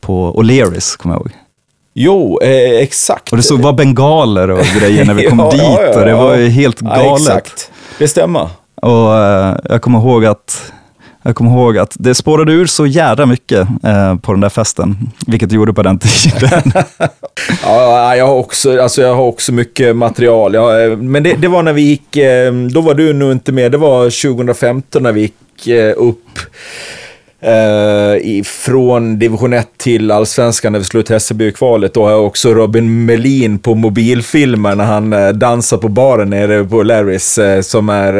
på 0.00 0.42
O'Learys, 0.42 0.96
kommer 0.96 1.14
jag 1.14 1.20
ihåg. 1.20 1.47
Jo, 2.00 2.38
eh, 2.42 2.82
exakt. 2.82 3.30
Och 3.30 3.36
det 3.36 3.42
stod 3.42 3.60
bara 3.60 3.72
bengaler 3.72 4.50
och 4.50 4.64
grejer 4.80 5.04
när 5.04 5.14
vi 5.14 5.26
kom 5.26 5.38
Ja, 5.38 5.50
dit 5.50 5.60
ja, 5.62 5.82
ja, 5.82 5.98
och 6.00 6.04
det 6.06 6.14
var 6.14 6.34
ju 6.36 6.48
helt 6.48 6.80
galet. 6.80 7.20
exakt. 7.20 7.70
Det 7.98 8.08
stämmer. 8.08 8.48
Och 8.82 9.16
eh, 9.16 9.56
jag 9.68 9.82
kommer 9.82 9.98
ihåg 9.98 10.24
att 10.24 10.72
jag 11.22 11.36
kommer 11.36 11.50
ihåg 11.50 11.78
att 11.78 11.96
det 11.98 12.14
spårade 12.14 12.52
ur 12.52 12.66
så 12.66 12.86
jävla 12.86 13.26
mycket 13.26 13.68
eh, 13.84 14.16
på 14.16 14.32
den 14.32 14.40
där 14.40 14.48
festen, 14.48 15.10
vilket 15.26 15.48
det 15.48 15.54
gjorde 15.54 15.72
på 15.72 15.82
den 15.82 15.98
tiden. 15.98 16.72
Ja, 17.62 18.16
jag 18.16 18.26
har 18.26 18.34
också, 18.34 18.80
alltså 18.82 19.02
jag 19.02 19.14
har 19.14 19.22
också 19.22 19.52
mycket 19.52 19.96
material. 19.96 20.54
Jag, 20.54 20.84
eh, 20.84 20.96
men 20.96 21.22
det, 21.22 21.34
det 21.34 21.48
var 21.48 21.62
när 21.62 21.72
vi 21.72 21.82
gick, 21.82 22.16
eh, 22.16 22.52
då 22.52 22.80
var 22.80 22.94
du 22.94 23.12
nog 23.12 23.32
inte 23.32 23.52
med, 23.52 23.72
det 23.72 23.78
var 23.78 24.04
2015 24.04 25.02
när 25.02 25.12
vi 25.12 25.20
gick 25.20 25.66
eh, 25.66 25.94
upp 25.96 26.38
eh, 27.40 28.42
från 28.44 29.18
division 29.18 29.52
1 29.52 29.68
till 29.76 30.10
allsvenskan 30.10 30.72
när 30.72 30.78
vi 30.78 30.84
slog 30.84 31.00
ut 31.00 31.08
Hässelby 31.08 31.48
i 31.48 31.52
kvalet. 31.52 31.94
Då 31.94 32.04
har 32.04 32.10
jag 32.10 32.26
också 32.26 32.54
Robin 32.54 33.04
Melin 33.04 33.58
på 33.58 33.74
mobilfilmer 33.74 34.74
när 34.74 34.84
han 34.84 35.12
eh, 35.12 35.28
dansar 35.28 35.76
på 35.76 35.88
baren 35.88 36.30
nere 36.30 36.64
på 36.64 36.82
Larrys 36.82 37.38
eh, 37.38 37.60
som 37.60 37.88
är 37.88 38.14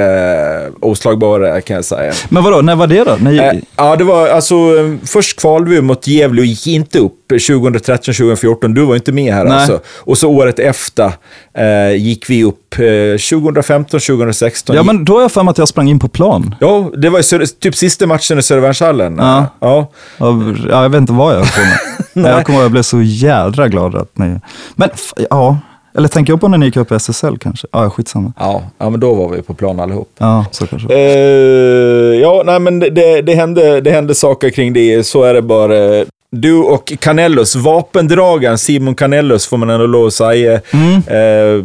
eh, 0.64 0.70
oslagbara 0.80 1.60
kan 1.60 1.76
jag 1.76 1.84
säga. 1.84 2.12
Men 2.28 2.44
vadå, 2.44 2.60
när 2.60 2.76
var 2.76 2.86
det 2.86 3.04
då? 3.04 3.16
När, 3.20 3.32
Eh, 3.54 3.60
ja, 3.76 3.96
det 3.96 4.04
var 4.04 4.28
alltså, 4.28 4.54
eh, 4.54 4.94
först 5.06 5.40
kvalade 5.40 5.70
vi 5.70 5.80
mot 5.80 6.06
Gävle 6.06 6.40
och 6.40 6.46
gick 6.46 6.66
inte 6.66 6.98
upp 6.98 7.14
2013-2014. 7.34 8.74
Du 8.74 8.84
var 8.84 8.94
inte 8.94 9.12
med 9.12 9.34
här 9.34 9.44
Nej. 9.44 9.52
alltså. 9.52 9.80
Och 9.86 10.18
så 10.18 10.30
året 10.30 10.58
efter 10.58 11.12
eh, 11.54 11.96
gick 11.96 12.30
vi 12.30 12.44
upp 12.44 12.78
eh, 12.78 12.82
2015-2016. 12.82 14.74
ja, 14.74 14.82
men 14.82 15.04
då 15.04 15.14
har 15.14 15.20
jag 15.20 15.32
för 15.32 15.42
mig 15.42 15.50
att 15.50 15.58
jag 15.58 15.68
sprang 15.68 15.88
in 15.88 15.98
på 15.98 16.08
plan. 16.08 16.54
Ja, 16.60 16.90
det 16.96 17.10
var 17.10 17.22
Söder, 17.22 17.46
typ 17.46 17.76
sista 17.76 18.06
matchen 18.06 18.38
i 18.38 18.42
Södervärnshallen. 18.42 19.16
Ja. 19.18 19.46
ja. 19.60 19.90
Ja, 20.18 20.82
jag 20.82 20.88
vet 20.88 21.00
inte 21.00 21.12
vad 21.12 21.34
jag 21.34 21.54
på 21.54 21.60
med. 21.60 21.78
Men 22.12 22.24
jag 22.24 22.46
kommer 22.46 22.58
ihåg 22.58 22.64
jag 22.64 22.72
blev 22.72 22.82
så 22.82 23.02
jädra 23.02 23.68
glad 23.68 23.94
att 23.94 24.18
ni... 24.18 24.40
Men 24.74 24.90
ja, 25.30 25.58
eller 25.98 26.08
tänker 26.08 26.32
jag 26.32 26.40
på 26.40 26.48
när 26.48 26.58
ni 26.58 26.66
gick 26.66 26.76
upp 26.76 26.92
i 26.92 26.94
SSL 26.94 27.38
kanske? 27.38 27.66
Ja, 27.72 27.90
skitsamma. 27.90 28.32
Ja, 28.38 28.62
ja, 28.78 28.90
men 28.90 29.00
då 29.00 29.14
var 29.14 29.28
vi 29.28 29.42
på 29.42 29.54
plan 29.54 29.80
allihop. 29.80 30.10
Ja, 30.18 30.44
så 30.50 30.66
kanske. 30.66 30.94
Eh, 30.94 32.20
ja, 32.20 32.42
nej 32.46 32.60
men 32.60 32.78
det, 32.78 33.22
det, 33.22 33.34
hände, 33.34 33.80
det 33.80 33.90
hände 33.90 34.14
saker 34.14 34.50
kring 34.50 34.72
det, 34.72 35.06
så 35.06 35.22
är 35.22 35.34
det 35.34 35.42
bara. 35.42 36.04
Du 36.30 36.54
och 36.54 36.92
Canellos, 37.00 37.56
vapendragaren 37.56 38.58
Simon 38.58 38.94
Canellos 38.94 39.46
får 39.46 39.56
man 39.56 39.70
ändå 39.70 39.86
lov 39.86 40.06
att 40.06 40.14
säga. 40.14 40.60
Mm. 40.70 40.94
Eh, 40.94 41.64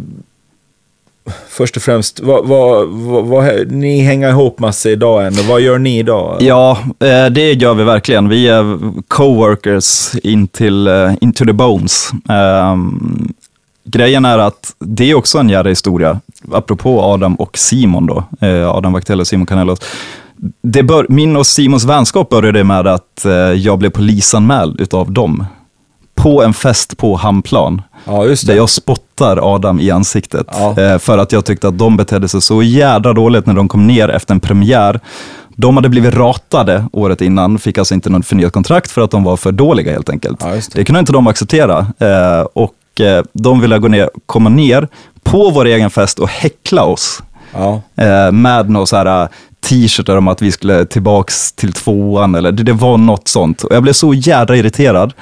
först 1.47 1.78
och 1.78 1.84
främst, 1.84 2.19
vad, 2.19 2.47
vad, 2.47 2.88
vad, 3.26 3.71
ni 3.71 4.02
hänger 4.02 4.30
ihop 4.30 4.60
massa 4.60 4.89
idag 4.89 5.28
ändå. 5.28 5.41
Vad 5.43 5.62
gör 5.62 5.80
ni 5.80 5.99
idag? 5.99 6.38
Ja, 6.41 6.78
eh, 6.99 7.26
det 7.26 7.54
gör 7.54 7.73
vi 7.73 7.84
verkligen. 7.84 8.30
Vi 8.30 8.47
är 8.47 8.80
coworkers 9.08 10.15
in 10.23 10.47
till, 10.47 10.88
eh, 10.88 11.13
into 11.21 11.45
the 11.45 11.54
bones. 11.54 12.10
Ehm, 12.30 13.34
grejen 13.84 14.26
är 14.26 14.38
att 14.38 14.76
det 14.80 15.12
är 15.12 15.15
också 15.15 15.38
en 15.38 15.49
jävla 15.49 15.69
historia, 15.69 16.19
apropå 16.52 17.02
Adam 17.02 17.36
och 17.36 17.58
Simon 17.58 18.06
då, 18.06 18.23
eh, 18.47 18.69
Adam 18.69 18.93
Wachtell 18.93 19.19
och 19.19 19.28
Simon 19.28 19.45
Canellos. 19.45 19.80
Det 20.62 20.84
bör, 20.84 21.06
min 21.10 21.36
och 21.36 21.48
Simons 21.48 21.86
vänskap 21.86 22.30
började 22.30 22.64
med 22.64 22.88
att 22.88 23.26
eh, 23.26 23.32
jag 23.32 23.80
blev 23.80 23.90
polisanmäld 23.90 24.82
utav 24.82 25.12
dem 25.12 25.46
på 26.16 26.44
en 26.44 26.54
fest 26.54 26.98
på 26.98 27.16
Hamplan. 27.16 27.82
Ja, 28.06 28.26
just 28.26 28.48
Där 28.48 28.54
det. 28.54 28.58
jag 28.58 28.70
spottar 28.70 29.56
Adam 29.56 29.80
i 29.80 29.92
ansiktet. 29.92 30.48
Ja. 30.52 30.80
Eh, 30.82 30.98
för 30.98 31.18
att 31.18 31.32
jag 31.32 31.46
tyckte 31.46 31.68
att 31.68 31.78
de 31.78 31.98
betedde 31.98 32.28
sig 32.28 32.42
så 32.42 32.64
jädra 32.64 33.14
dåligt 33.14 33.46
när 33.46 33.54
de 33.54 33.68
kom 33.68 33.88
ner 33.88 34.10
efter 34.10 34.34
en 34.34 34.40
premiär. 34.40 35.00
De 35.56 35.76
hade 35.76 35.90
blivit 35.90 36.14
ratade 36.14 36.86
året 36.92 37.22
innan, 37.22 37.60
fick 37.60 37.78
alltså 37.78 37.94
inte 37.94 38.10
något 38.10 38.26
förnyat 38.26 38.54
kontrakt 38.54 38.92
för 38.92 39.02
att 39.02 39.12
de 39.12 39.24
var 39.24 39.38
för 39.38 39.52
dåliga 39.52 39.92
helt 39.92 40.10
enkelt. 40.10 40.38
Ja, 40.42 40.48
det. 40.50 40.70
det 40.74 40.86
kunde 40.86 41.00
inte 41.00 41.12
de 41.12 41.28
acceptera. 41.28 41.88
Eh, 42.00 42.48
och 42.54 42.74
de 43.34 43.62
ville 43.62 43.78
gå 43.80 43.88
ner, 43.88 44.10
komma 44.26 44.50
ner 44.50 44.88
på 45.24 45.50
vår 45.50 45.66
egen 45.66 45.90
fest 45.90 46.20
och 46.20 46.30
häckla 46.30 46.84
oss. 46.84 47.24
Ja. 47.54 47.82
Eh, 47.96 48.32
med 48.32 48.70
några 48.70 48.86
så 48.86 48.96
här 48.96 49.22
eh, 49.22 49.28
t-shirtar 49.63 50.18
om 50.18 50.28
att 50.28 50.42
vi 50.42 50.52
skulle 50.52 50.86
tillbaks 50.86 51.52
till 51.52 51.74
tvåan 51.74 52.36
eller 52.36 52.52
det, 52.52 52.63
det 52.63 52.74
var 52.74 52.98
något 52.98 53.28
sånt. 53.28 53.63
Och 53.63 53.76
jag 53.76 53.84
blev 53.84 53.94
så 53.94 54.13
jädra 54.13 54.58
irriterad. 54.58 55.13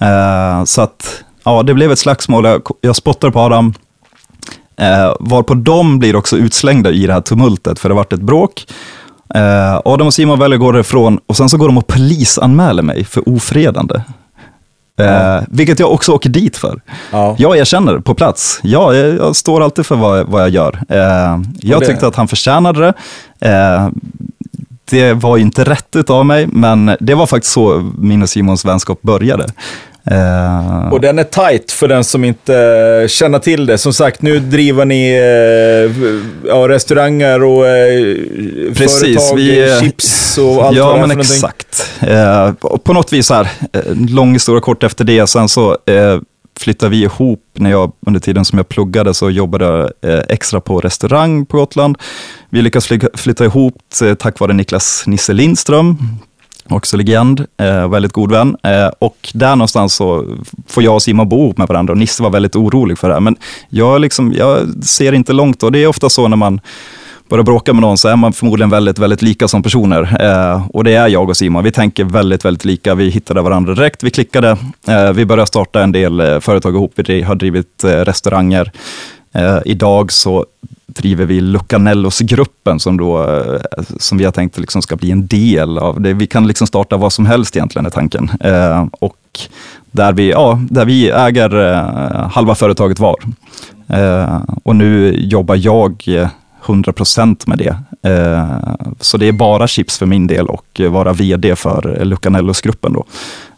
Eh, 0.00 0.64
så 0.64 0.82
att, 0.82 1.24
ja, 1.44 1.62
det 1.62 1.74
blev 1.74 1.92
ett 1.92 1.98
slagsmål. 1.98 2.44
Jag, 2.44 2.62
jag 2.80 2.96
spottar 2.96 3.30
på 3.30 3.40
Adam. 3.40 3.74
Eh, 4.76 5.14
varpå 5.20 5.54
de 5.54 5.98
blir 5.98 6.16
också 6.16 6.36
utslängda 6.36 6.90
i 6.90 7.06
det 7.06 7.12
här 7.12 7.20
tumultet, 7.20 7.78
för 7.78 7.88
det 7.88 7.94
vart 7.94 8.12
ett 8.12 8.22
bråk. 8.22 8.66
Eh, 9.34 9.80
Adam 9.84 10.06
och 10.06 10.14
Simon 10.14 10.38
väljer 10.38 10.56
att 10.56 10.60
gå 10.60 10.72
därifrån 10.72 11.20
och 11.26 11.36
sen 11.36 11.48
så 11.48 11.56
går 11.56 11.66
de 11.66 11.78
och 11.78 11.86
polisanmäler 11.86 12.82
mig 12.82 13.04
för 13.04 13.28
ofredande. 13.28 14.00
Eh, 14.98 15.42
vilket 15.48 15.78
jag 15.78 15.92
också 15.92 16.12
åker 16.12 16.30
dit 16.30 16.56
för. 16.56 16.80
Ja. 17.12 17.34
Jag 17.38 17.56
erkänner 17.58 17.98
på 17.98 18.14
plats. 18.14 18.60
Ja, 18.62 18.94
jag, 18.94 19.14
jag 19.16 19.36
står 19.36 19.62
alltid 19.62 19.86
för 19.86 19.96
vad, 19.96 20.26
vad 20.26 20.42
jag 20.42 20.48
gör. 20.48 20.78
Eh, 20.88 21.40
jag 21.60 21.80
det- 21.80 21.86
tyckte 21.86 22.06
att 22.06 22.16
han 22.16 22.28
förtjänade 22.28 22.80
det. 22.80 22.94
Eh, 23.48 23.88
det 24.90 25.12
var 25.12 25.36
ju 25.36 25.42
inte 25.42 25.64
rätt 25.64 26.10
av 26.10 26.26
mig, 26.26 26.46
men 26.46 26.96
det 27.00 27.14
var 27.14 27.26
faktiskt 27.26 27.52
så 27.52 27.90
min 27.98 28.22
och 28.22 28.28
Simons 28.28 28.64
vänskap 28.64 29.02
började. 29.02 29.46
Eh, 30.10 30.88
Och 30.92 31.00
den 31.00 31.18
är 31.18 31.24
tight 31.24 31.72
för 31.72 31.88
den 31.88 32.04
som 32.04 32.24
inte 32.24 32.56
eh, 33.02 33.08
känner 33.08 33.38
till 33.38 33.66
det. 33.66 33.78
Som 33.78 33.92
sagt, 33.92 34.22
nu 34.22 34.38
driver 34.38 34.84
ni 34.84 35.10
eh, 35.10 36.06
ja, 36.48 36.68
restauranger 36.68 37.44
och 37.44 37.66
eh, 37.66 38.16
Precis, 38.74 39.00
företag, 39.00 39.36
vi, 39.36 39.70
eh, 39.70 39.80
chips 39.80 40.38
och 40.38 40.64
allt 40.64 40.76
ja, 40.76 40.86
vad 40.86 40.96
det 40.96 41.02
är 41.02 41.06
men 41.06 41.24
för 41.24 41.34
exakt. 41.34 41.90
Eh, 42.00 42.52
och 42.60 42.84
på 42.84 42.92
något 42.92 43.12
vis, 43.12 43.30
här, 43.30 43.48
lång 44.08 44.32
historia 44.32 44.60
kort 44.60 44.82
efter 44.82 45.04
det, 45.04 45.26
sen 45.26 45.48
så 45.48 45.76
flyttade 46.60 46.90
vi 46.90 47.02
ihop, 47.02 47.40
när 47.54 47.70
jag, 47.70 47.92
under 48.06 48.20
tiden 48.20 48.44
som 48.44 48.58
jag 48.58 48.68
pluggade 48.68 49.14
så 49.14 49.30
jobbade 49.30 49.64
jag 49.64 50.22
extra 50.28 50.60
på 50.60 50.80
restaurang 50.80 51.46
på 51.46 51.56
Gotland. 51.56 51.98
Vi 52.50 52.62
lyckades 52.62 52.88
flytta 53.14 53.44
ihop 53.44 53.74
tack 54.18 54.40
vare 54.40 54.52
Niklas 54.52 55.04
Nisse 55.06 55.32
Lindström, 55.32 55.96
också 56.70 56.96
legend, 56.96 57.46
eh, 57.60 57.88
väldigt 57.88 58.12
god 58.12 58.32
vän. 58.32 58.56
Eh, 58.62 58.90
och 58.98 59.28
där 59.34 59.56
någonstans 59.56 59.94
så 59.94 60.24
får 60.68 60.82
jag 60.82 60.94
och 60.94 61.02
Simon 61.02 61.28
bo 61.28 61.44
ihop 61.44 61.58
med 61.58 61.68
varandra 61.68 61.92
och 61.92 61.98
Nisse 61.98 62.22
var 62.22 62.30
väldigt 62.30 62.56
orolig 62.56 62.98
för 62.98 63.08
det 63.08 63.14
här. 63.14 63.20
Men 63.20 63.36
jag, 63.68 64.00
liksom, 64.00 64.32
jag 64.32 64.84
ser 64.84 65.12
inte 65.12 65.32
långt 65.32 65.62
och 65.62 65.72
det 65.72 65.78
är 65.78 65.86
ofta 65.86 66.08
så 66.08 66.28
när 66.28 66.36
man 66.36 66.60
börjar 67.28 67.44
bråka 67.44 67.72
med 67.72 67.80
någon 67.80 67.98
så 67.98 68.08
är 68.08 68.16
man 68.16 68.32
förmodligen 68.32 68.70
väldigt, 68.70 68.98
väldigt 68.98 69.22
lika 69.22 69.48
som 69.48 69.62
personer. 69.62 70.16
Eh, 70.20 70.66
och 70.72 70.84
det 70.84 70.94
är 70.94 71.08
jag 71.08 71.28
och 71.28 71.36
Simon. 71.36 71.64
Vi 71.64 71.72
tänker 71.72 72.04
väldigt, 72.04 72.44
väldigt 72.44 72.64
lika. 72.64 72.94
Vi 72.94 73.08
hittade 73.08 73.42
varandra 73.42 73.74
direkt. 73.74 74.02
Vi 74.02 74.10
klickade. 74.10 74.56
Eh, 74.88 75.12
vi 75.12 75.24
började 75.24 75.46
starta 75.46 75.82
en 75.82 75.92
del 75.92 76.20
eh, 76.20 76.40
företag 76.40 76.74
ihop. 76.74 76.92
Vi 76.96 77.22
har 77.22 77.34
drivit 77.34 77.84
eh, 77.84 77.88
restauranger. 77.88 78.72
Eh, 79.38 79.58
idag 79.64 80.12
så 80.12 80.46
driver 80.86 81.24
vi 81.24 81.40
Lucanellos-gruppen 81.40 82.80
som, 82.80 82.96
då, 82.96 83.22
eh, 83.22 83.60
som 83.98 84.18
vi 84.18 84.24
har 84.24 84.32
tänkt 84.32 84.58
liksom 84.58 84.82
ska 84.82 84.96
bli 84.96 85.10
en 85.10 85.26
del 85.26 85.78
av 85.78 86.00
det. 86.00 86.12
Vi 86.12 86.26
kan 86.26 86.46
liksom 86.46 86.66
starta 86.66 86.96
vad 86.96 87.12
som 87.12 87.26
helst 87.26 87.56
egentligen 87.56 87.86
är 87.86 87.90
tanken. 87.90 88.30
Eh, 88.40 88.86
och 89.00 89.16
där 89.90 90.12
vi, 90.12 90.30
ja, 90.30 90.60
där 90.70 90.84
vi 90.84 91.10
äger 91.10 91.72
eh, 91.72 92.28
halva 92.30 92.54
företaget 92.54 92.98
var. 92.98 93.16
Eh, 93.88 94.42
och 94.64 94.76
nu 94.76 95.14
jobbar 95.18 95.56
jag 95.56 96.04
eh, 96.06 96.28
100% 96.64 97.42
med 97.46 97.58
det. 97.58 97.76
Eh, 98.10 98.58
så 99.00 99.16
det 99.16 99.28
är 99.28 99.32
bara 99.32 99.66
chips 99.66 99.98
för 99.98 100.06
min 100.06 100.26
del 100.26 100.46
och 100.46 100.80
vara 100.90 101.12
vd 101.12 101.56
för 101.56 102.04
Lucanellos-gruppen. 102.04 102.92
Då. 102.92 103.04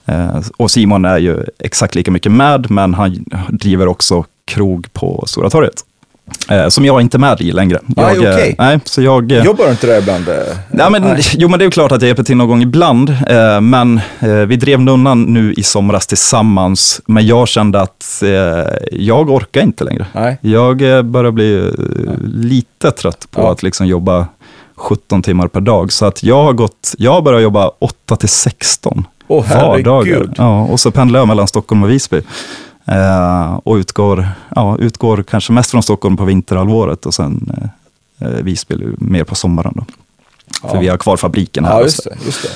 Eh, 0.06 0.40
och 0.56 0.70
Simon 0.70 1.04
är 1.04 1.18
ju 1.18 1.44
exakt 1.58 1.94
lika 1.94 2.10
mycket 2.10 2.32
med, 2.32 2.70
men 2.70 2.94
han 2.94 3.24
driver 3.48 3.88
också 3.88 4.24
krog 4.54 4.92
på 4.92 5.24
Stora 5.26 5.50
torget. 5.50 5.74
Eh, 6.50 6.68
som 6.68 6.84
jag 6.84 7.00
inte 7.00 7.16
är 7.16 7.18
med 7.18 7.40
i 7.40 7.52
längre. 7.52 7.78
Aj, 7.96 8.16
Jag, 8.16 8.24
eh, 8.24 8.34
okej. 8.34 8.54
nej, 8.58 8.80
så 8.84 9.02
jag, 9.02 9.32
eh, 9.32 9.44
Jobbar 9.44 9.64
du 9.64 9.70
inte 9.70 9.86
där 9.86 9.98
ibland? 9.98 10.28
eh? 10.28 10.34
Ja, 10.78 10.90
men, 10.90 11.16
jo, 11.32 11.48
men 11.48 11.58
det 11.58 11.64
är 11.64 11.70
klart 11.70 11.92
att 11.92 12.02
jag 12.02 12.06
hjälper 12.08 12.22
till 12.22 12.36
någon 12.36 12.48
gång 12.48 12.62
ibland. 12.62 13.10
Eh, 13.10 13.60
men 13.60 14.00
eh, 14.20 14.30
vi 14.30 14.56
drev 14.56 14.80
Nunnan 14.80 15.22
nu 15.22 15.52
i 15.54 15.62
somras 15.62 16.06
tillsammans. 16.06 17.00
Men 17.06 17.26
jag 17.26 17.48
kände 17.48 17.80
att 17.80 18.22
eh, 18.22 18.72
jag 18.92 19.30
orkar 19.30 19.60
inte 19.62 19.84
längre. 19.84 20.06
Nej. 20.14 20.38
Jag 20.40 20.82
eh, 20.96 21.02
börjar 21.02 21.30
bli 21.32 21.58
eh, 21.58 22.14
lite 22.34 22.90
trött 22.90 23.26
på 23.30 23.40
Ja. 23.40 23.52
att 23.52 23.62
liksom 23.62 23.86
jobba 23.86 24.26
17 24.76 25.22
timmar 25.22 25.48
per 25.48 25.60
dag. 25.60 25.92
Så 25.92 26.06
att 26.06 26.22
jag 26.22 26.42
har, 26.44 26.52
gått, 26.52 26.94
jag 26.98 27.12
har 27.12 27.22
börjat 27.22 27.42
jobba 27.42 27.70
8 27.78 28.16
till 28.16 28.28
16 28.28 29.04
Åh, 29.28 29.44
vardagar. 29.62 30.28
Ja, 30.36 30.60
och 30.62 30.80
så 30.80 30.90
pendlar 30.90 31.20
jag 31.20 31.28
mellan 31.28 31.48
Stockholm 31.48 31.82
och 31.82 31.90
Visby. 31.90 32.20
Eh, 32.86 33.54
och 33.64 33.74
utgår, 33.74 34.28
ja, 34.56 34.76
utgår 34.80 35.22
kanske 35.30 35.52
mest 35.52 35.70
från 35.70 35.82
Stockholm 35.82 36.16
på 36.16 36.24
vinterhalvåret 36.24 37.06
och 37.06 37.14
sen 37.14 37.52
eh, 38.20 38.28
eh, 38.28 38.34
Visby 38.42 38.74
mer 38.98 39.24
på 39.24 39.34
sommaren. 39.34 39.72
Då. 39.76 39.84
För 40.68 40.74
Ja. 40.76 40.80
vi 40.80 40.88
har 40.88 40.96
kvar 40.96 41.16
fabriken 41.16 41.64
här. 41.64 41.72
Ja, 41.72 41.82
just 41.82 42.02
så. 42.02 42.08
det. 42.10 42.16
Just 42.26 42.42
det. 42.42 42.48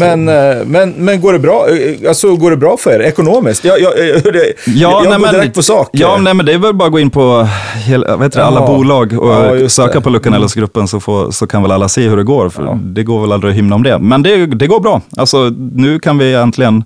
Men, 0.00 0.26
men, 0.26 0.58
eh, 0.58 0.64
men, 0.66 0.90
men 0.90 1.20
går, 1.20 1.32
det 1.32 1.38
bra, 1.38 1.66
alltså, 2.08 2.36
går 2.36 2.50
det 2.50 2.56
bra 2.56 2.76
för 2.76 2.90
er 2.90 3.00
ekonomiskt? 3.00 3.64
Jag, 3.64 3.80
jag, 3.80 3.98
jag, 3.98 4.16
jag, 4.26 4.44
Ja, 4.66 5.02
går 5.04 5.18
men- 5.18 5.34
direkt 5.34 5.54
på 5.54 5.62
sak. 5.62 5.88
Ja, 5.92 6.18
nej, 6.20 6.34
men 6.34 6.46
det 6.46 6.52
är 6.52 6.58
väl 6.58 6.74
bara 6.74 6.86
att 6.86 6.92
gå 6.92 6.98
in 7.00 7.10
på 7.10 7.48
hela, 7.86 8.16
heter 8.22 8.40
det, 8.40 8.46
alla 8.46 8.66
bolag 8.66 9.12
och 9.20 9.32
Ja, 9.62 9.68
söka 9.68 9.94
det. 9.94 10.00
på 10.00 10.10
Lucanellos-gruppen 10.10 10.88
så, 10.88 11.00
får- 11.00 11.30
så 11.30 11.46
kan 11.46 11.62
väl 11.62 11.72
alla 11.72 11.88
se 11.88 12.08
hur 12.08 12.16
det 12.16 12.22
går. 12.24 12.48
För 12.48 12.62
Ja. 12.64 12.78
Det 12.82 13.02
går 13.02 13.20
väl 13.20 13.32
aldrig 13.32 13.50
att 13.50 13.56
hymna 13.58 13.74
om 13.74 13.82
det. 13.82 13.98
Men 13.98 14.22
det, 14.22 14.46
det 14.46 14.66
går 14.66 14.80
bra. 14.80 15.00
Alltså, 15.16 15.38
nu 15.74 15.98
kan 15.98 16.18
vi 16.18 16.34
äntligen 16.34 16.84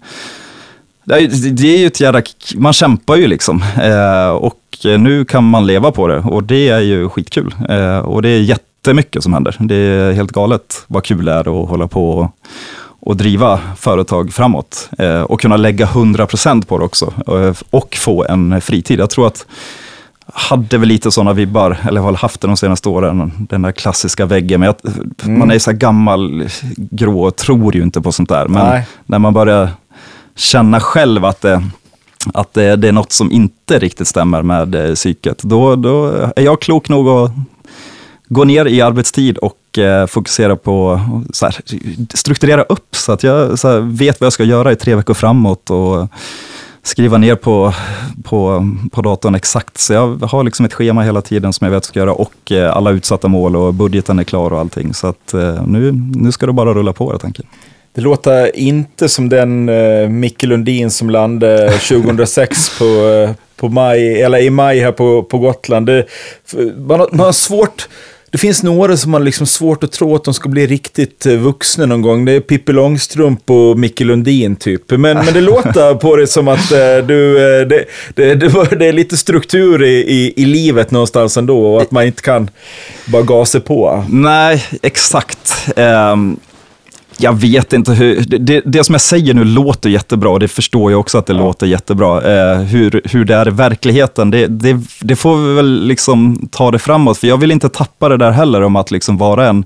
Det 1.04 1.14
är, 1.14 1.78
ju 1.78 1.86
ett 1.86 2.00
jävla, 2.00 2.22
man 2.54 2.72
kämpar 2.72 3.16
ju 3.16 3.26
liksom. 3.26 3.64
Eh, 3.82 4.28
och 4.28 4.58
nu 4.84 5.24
kan 5.24 5.44
man 5.44 5.66
leva 5.66 5.92
på 5.92 6.06
det 6.06 6.18
och 6.18 6.44
det 6.44 6.68
är 6.68 6.80
ju 6.80 7.08
skitkul. 7.08 7.54
Eh, 7.68 7.98
och 7.98 8.22
det 8.22 8.28
är 8.28 8.40
jättemycket 8.40 9.22
som 9.22 9.32
händer. 9.32 9.56
Det 9.58 9.74
är 9.74 10.12
helt 10.12 10.32
galet 10.32 10.84
vad 10.86 11.04
kul 11.04 11.24
det 11.24 11.32
är 11.32 11.62
att 11.62 11.68
hålla 11.68 11.88
på 11.88 12.30
och, 13.00 13.16
driva 13.16 13.60
företag 13.76 14.32
framåt. 14.32 14.90
Eh, 14.98 15.22
och 15.22 15.40
kunna 15.40 15.56
lägga 15.56 15.86
100% 15.86 16.66
på 16.66 16.78
det 16.78 16.84
också. 16.84 17.12
Och 17.70 17.96
få 17.96 18.24
en 18.28 18.60
fritid. 18.60 19.00
Jag 19.00 19.10
tror 19.10 19.26
att 19.26 19.46
hade 20.34 20.78
väl 20.78 20.88
lite 20.88 21.10
sådana 21.10 21.32
vibbar, 21.32 21.76
eller 21.88 22.00
har 22.00 22.12
haft 22.12 22.40
det 22.40 22.46
de 22.46 22.56
senaste 22.56 22.88
åren, 22.88 23.32
den 23.50 23.62
där 23.62 23.72
klassiska 23.72 24.26
väggen. 24.26 24.60
Men 24.60 24.66
jag, 24.66 24.92
mm. 25.24 25.38
Man 25.38 25.50
är 25.50 25.58
så 25.58 25.72
gammal, 25.72 26.48
grå 26.76 27.22
och 27.22 27.36
tror 27.36 27.76
ju 27.76 27.82
inte 27.82 28.00
på 28.00 28.12
sånt 28.12 28.28
där. 28.28 28.48
Men 28.48 28.66
Nej. 28.66 28.86
när 29.06 29.18
man 29.18 29.34
börjar 29.34 29.68
känna 30.36 30.80
själv 30.80 31.24
att 31.24 31.40
det, 31.40 31.62
att 32.34 32.54
det, 32.54 32.76
det, 32.76 32.88
är 32.88 32.92
något 32.92 33.12
som 33.12 33.32
inte 33.32 33.78
riktigt 33.78 34.08
stämmer 34.08 34.42
med 34.42 34.74
eh, 34.74 34.94
psyket, 34.94 35.42
då, 35.42 35.76
då 35.76 36.06
är 36.36 36.42
jag 36.42 36.60
klok 36.60 36.88
nog 36.88 37.08
att 37.08 37.32
gå 38.28 38.44
ner 38.44 38.66
i 38.66 38.80
arbetstid 38.80 39.38
och 39.38 39.78
eh, 39.78 40.06
fokusera 40.06 40.56
på 40.56 41.00
att 41.42 41.74
strukturera 42.14 42.62
upp 42.62 42.96
så 42.96 43.12
att 43.12 43.22
jag 43.22 43.58
så 43.58 43.68
här, 43.68 43.80
vet 43.80 44.20
vad 44.20 44.26
jag 44.26 44.32
ska 44.32 44.44
göra 44.44 44.72
i 44.72 44.76
tre 44.76 44.94
veckor 44.94 45.14
framåt. 45.14 45.70
Och, 45.70 46.08
skriva 46.82 47.18
ner 47.18 47.34
på, 47.34 47.74
på, 48.22 48.70
på 48.92 49.02
datorn 49.02 49.34
exakt. 49.34 49.78
Så 49.78 49.92
jag 49.92 50.16
har 50.22 50.44
liksom 50.44 50.66
ett 50.66 50.74
schema 50.74 51.02
hela 51.02 51.20
tiden 51.20 51.52
som 51.52 51.64
jag 51.64 51.70
vet 51.70 51.76
att 51.76 51.84
jag 51.84 51.88
ska 51.88 51.98
göra 51.98 52.12
och 52.12 52.52
eh, 52.52 52.76
alla 52.76 52.90
utsatta 52.90 53.28
mål 53.28 53.56
och 53.56 53.74
budgeten 53.74 54.18
är 54.18 54.24
klar 54.24 54.52
och 54.52 54.60
allting. 54.60 54.94
Så 54.94 55.06
att 55.06 55.34
eh, 55.34 55.66
nu, 55.66 55.92
nu 56.14 56.32
ska 56.32 56.46
det 56.46 56.52
bara 56.52 56.74
rulla 56.74 56.92
på 56.92 57.10
helt 57.10 57.24
enkelt. 57.24 57.48
Det 57.94 58.00
låter 58.00 58.56
inte 58.56 59.08
som 59.08 59.28
den 59.28 59.68
uh, 59.68 60.08
Micke 60.08 60.42
Lundin 60.42 60.90
som 60.90 61.10
landade 61.10 61.70
2006 61.88 62.78
på, 62.78 62.84
uh, 62.84 63.30
på 63.56 63.68
maj, 63.68 64.22
eller 64.22 64.38
i 64.38 64.50
maj 64.50 64.80
här 64.80 64.92
på, 64.92 65.22
på 65.22 65.38
Gotland. 65.38 65.86
Det, 65.86 66.06
man, 66.76 67.00
har, 67.00 67.08
man 67.12 67.26
har 67.26 67.32
svårt 67.32 67.88
det 68.32 68.38
finns 68.38 68.62
några 68.62 68.96
som 68.96 69.12
har 69.12 69.20
liksom 69.20 69.46
svårt 69.46 69.84
att 69.84 69.92
tro 69.92 70.14
att 70.14 70.24
de 70.24 70.34
ska 70.34 70.48
bli 70.48 70.66
riktigt 70.66 71.26
eh, 71.26 71.36
vuxna 71.36 71.86
någon 71.86 72.02
gång. 72.02 72.24
Det 72.24 72.32
är 72.32 72.40
Pippi 72.40 72.72
Långstrump 72.72 73.50
och 73.50 73.78
Micke 73.78 74.00
Lundin 74.00 74.56
typ. 74.56 74.90
Men, 74.90 75.00
men 75.00 75.34
det 75.34 75.40
låter 75.52 75.94
på 75.94 76.16
det 76.16 76.26
som 76.26 76.48
att 76.48 76.72
uh, 76.72 77.06
du, 77.06 77.34
det, 77.64 77.84
det, 78.14 78.34
det, 78.34 78.76
det, 78.78 78.86
är 78.86 78.92
lite 78.92 79.16
struktur 79.16 79.82
i, 79.82 79.94
i, 79.94 80.32
i, 80.36 80.44
livet 80.44 80.90
någonstans 80.90 81.36
ändå 81.36 81.74
och 81.74 81.82
att 81.82 81.90
man 81.90 82.06
inte 82.06 82.22
kan 82.22 82.50
bara 83.06 83.22
gasa 83.22 83.60
på. 83.60 84.04
Nej, 84.08 84.64
exakt. 84.82 85.68
Um 85.76 86.40
jag 87.18 87.32
vet 87.32 87.72
inte 87.72 87.92
hur, 87.92 88.24
det, 88.38 88.62
det, 88.64 88.84
som 88.84 88.94
jag 88.94 89.02
säger 89.02 89.34
nu 89.34 89.44
låter 89.44 89.90
jättebra 89.90 90.30
och 90.30 90.40
det 90.40 90.48
förstår 90.48 90.90
jag 90.90 91.00
också 91.00 91.18
att 91.18 91.26
det 91.26 91.32
ja. 91.32 91.38
låter 91.38 91.66
jättebra. 91.66 92.22
Eh, 92.22 92.58
hur, 92.58 93.00
hur 93.04 93.24
det 93.24 93.34
är 93.34 93.48
i 93.48 93.50
verkligheten, 93.50 94.30
det, 94.30 94.46
det, 94.46 94.76
det, 95.00 95.16
får 95.16 95.36
vi 95.36 95.54
väl 95.54 95.86
liksom 95.86 96.48
ta 96.52 96.70
det 96.70 96.78
framåt, 96.78 97.18
för 97.18 97.26
jag 97.26 97.36
vill 97.36 97.50
inte 97.50 97.68
tappa 97.68 98.08
det 98.08 98.16
där 98.16 98.30
heller 98.30 98.62
om 98.62 98.76
att 98.76 98.90
liksom 98.90 99.18
vara 99.18 99.48
en, 99.48 99.64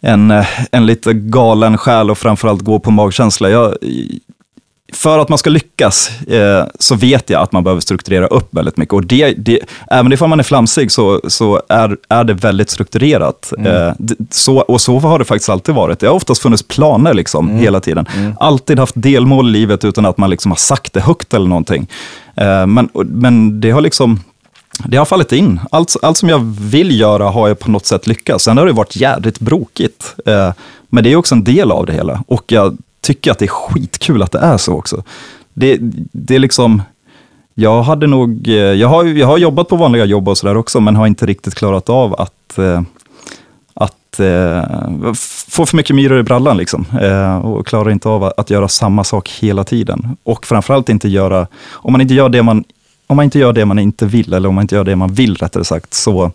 en, 0.00 0.32
en 0.72 0.86
lite 0.86 1.12
galen 1.12 1.78
själ 1.78 2.10
och 2.10 2.18
framförallt 2.18 2.62
gå 2.62 2.78
på 2.78 2.90
magkänsla. 2.90 3.50
Jag, 3.50 3.74
för 4.92 5.18
att 5.18 5.28
man 5.28 5.38
ska 5.38 5.50
lyckas 5.50 6.10
eh, 6.20 6.66
så 6.78 6.94
vet 6.94 7.30
jag 7.30 7.42
att 7.42 7.52
man 7.52 7.64
behöver 7.64 7.80
strukturera 7.80 8.26
upp 8.26 8.48
väldigt 8.50 8.76
mycket. 8.76 8.92
Och 8.92 9.04
det, 9.04 9.32
det, 9.32 9.60
även 9.90 10.16
om 10.20 10.30
man 10.30 10.38
är 10.38 10.44
flamsig 10.44 10.92
så, 10.92 11.20
så 11.28 11.62
är, 11.68 11.96
är 12.08 12.24
det 12.24 12.34
väldigt 12.34 12.70
strukturerat. 12.70 13.52
Mm. 13.58 13.72
Eh, 13.72 13.92
så, 14.30 14.58
och 14.58 14.80
så 14.80 14.98
har 14.98 15.18
det 15.18 15.24
faktiskt 15.24 15.48
alltid 15.48 15.74
varit. 15.74 16.00
Det 16.00 16.06
har 16.06 16.14
oftast 16.14 16.42
funnits 16.42 16.62
planer 16.62 17.14
liksom, 17.14 17.48
mm. 17.48 17.60
hela 17.60 17.80
tiden. 17.80 18.06
Mm. 18.16 18.34
Alltid 18.40 18.78
haft 18.78 18.94
delmål 18.96 19.48
i 19.48 19.52
livet 19.52 19.84
utan 19.84 20.06
att 20.06 20.18
man 20.18 20.30
liksom 20.30 20.50
har 20.50 20.56
sagt 20.56 20.92
det 20.92 21.00
högt 21.00 21.34
eller 21.34 21.48
någonting. 21.48 21.86
Eh, 22.36 22.66
men, 22.66 22.88
men 22.94 23.60
det 23.60 23.70
har 23.70 23.80
liksom 23.80 24.20
det 24.84 24.96
har 24.96 25.04
fallit 25.04 25.32
in. 25.32 25.60
Allt, 25.70 25.96
allt 26.02 26.16
som 26.16 26.28
jag 26.28 26.56
vill 26.60 27.00
göra 27.00 27.24
har 27.24 27.48
jag 27.48 27.58
på 27.58 27.70
något 27.70 27.86
sätt 27.86 28.06
lyckats. 28.06 28.44
Sen 28.44 28.58
har 28.58 28.66
det 28.66 28.72
varit 28.72 28.96
jädrigt 28.96 29.40
brokigt. 29.40 30.14
Eh, 30.26 30.52
men 30.88 31.04
det 31.04 31.12
är 31.12 31.16
också 31.16 31.34
en 31.34 31.44
del 31.44 31.72
av 31.72 31.86
det 31.86 31.92
hela. 31.92 32.24
Och 32.26 32.52
jag 32.52 32.78
tycker 33.00 33.30
att 33.30 33.38
det 33.38 33.44
är 33.44 33.48
skitkul 33.48 34.22
att 34.22 34.32
det 34.32 34.38
är 34.38 34.56
så 34.56 34.74
också. 34.74 35.02
Det, 35.54 35.78
det 36.12 36.34
är 36.34 36.38
liksom, 36.38 36.82
jag 37.54 37.82
hade 37.82 38.06
nog, 38.06 38.48
eh, 38.48 38.54
jag 38.54 38.88
har, 38.88 39.04
jag 39.04 39.26
har 39.26 39.38
jobbat 39.38 39.68
på 39.68 39.76
vanliga 39.76 40.04
jobb 40.04 40.28
och 40.28 40.38
sådär 40.38 40.56
också, 40.56 40.80
men 40.80 40.96
har 40.96 41.06
inte 41.06 41.26
riktigt 41.26 41.54
klarat 41.54 41.88
av 41.88 42.20
att, 42.20 42.58
eh, 42.58 42.82
att 43.74 44.20
eh, 44.20 45.12
få 45.48 45.66
för 45.66 45.76
mycket 45.76 45.96
myror 45.96 46.18
i 46.18 46.22
brallan 46.22 46.56
liksom. 46.56 46.86
och 47.42 47.66
klarar 47.66 47.90
inte 47.90 48.08
av 48.08 48.32
att 48.36 48.50
göra 48.50 48.68
samma 48.68 49.04
sak 49.04 49.28
hela 49.28 49.64
tiden. 49.64 50.16
Och 50.22 50.46
framförallt 50.46 50.88
inte 50.88 51.08
göra, 51.08 51.46
om 51.70 51.92
man 51.92 52.00
inte 52.00 52.14
gör 52.14 52.28
det 52.28 52.42
man 52.42 52.64
om 53.10 53.16
man 53.16 53.24
inte 53.24 53.38
gör 53.38 53.52
det 53.52 53.64
man 53.64 53.78
inte 53.78 54.06
vill, 54.06 54.32
eller 54.32 54.48
om 54.48 54.54
man 54.54 54.62
inte 54.62 54.74
gör 54.74 54.84
det 54.84 54.96
man 54.96 55.12
vill 55.12 55.36
rättare 55.36 55.64
sagt, 55.64 55.94
så, 55.94 56.30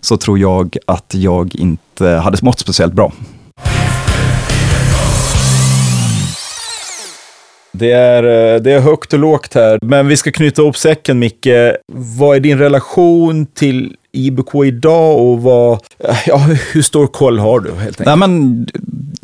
så 0.00 0.16
tror 0.16 0.38
jag 0.38 0.76
att 0.86 1.14
jag 1.14 1.54
inte 1.54 2.08
hade 2.08 2.38
mått 2.42 2.58
speciellt 2.58 2.92
bra. 2.92 3.12
Det 7.72 7.92
är, 7.92 8.22
eh, 8.54 8.60
det 8.60 8.72
är 8.72 8.80
högt 8.80 9.12
och 9.12 9.18
lågt 9.18 9.54
här, 9.54 9.78
men 9.82 10.08
vi 10.08 10.16
ska 10.16 10.32
knyta 10.32 10.62
ihop 10.62 10.76
säcken 10.76 11.18
Micke. 11.18 11.48
Vad 11.92 12.36
är 12.36 12.40
din 12.40 12.58
relation 12.58 13.46
till 13.46 13.96
IBK 14.12 14.64
idag 14.64 15.20
och 15.20 15.42
vad, 15.42 15.72
eh, 15.98 16.16
ja, 16.26 16.36
hur 16.72 16.82
stor 16.82 17.06
koll 17.06 17.38
har 17.38 17.60
du 17.60 17.70
helt 17.70 18.00
enkelt? 18.00 18.06
Nej, 18.06 18.16
men 18.16 18.66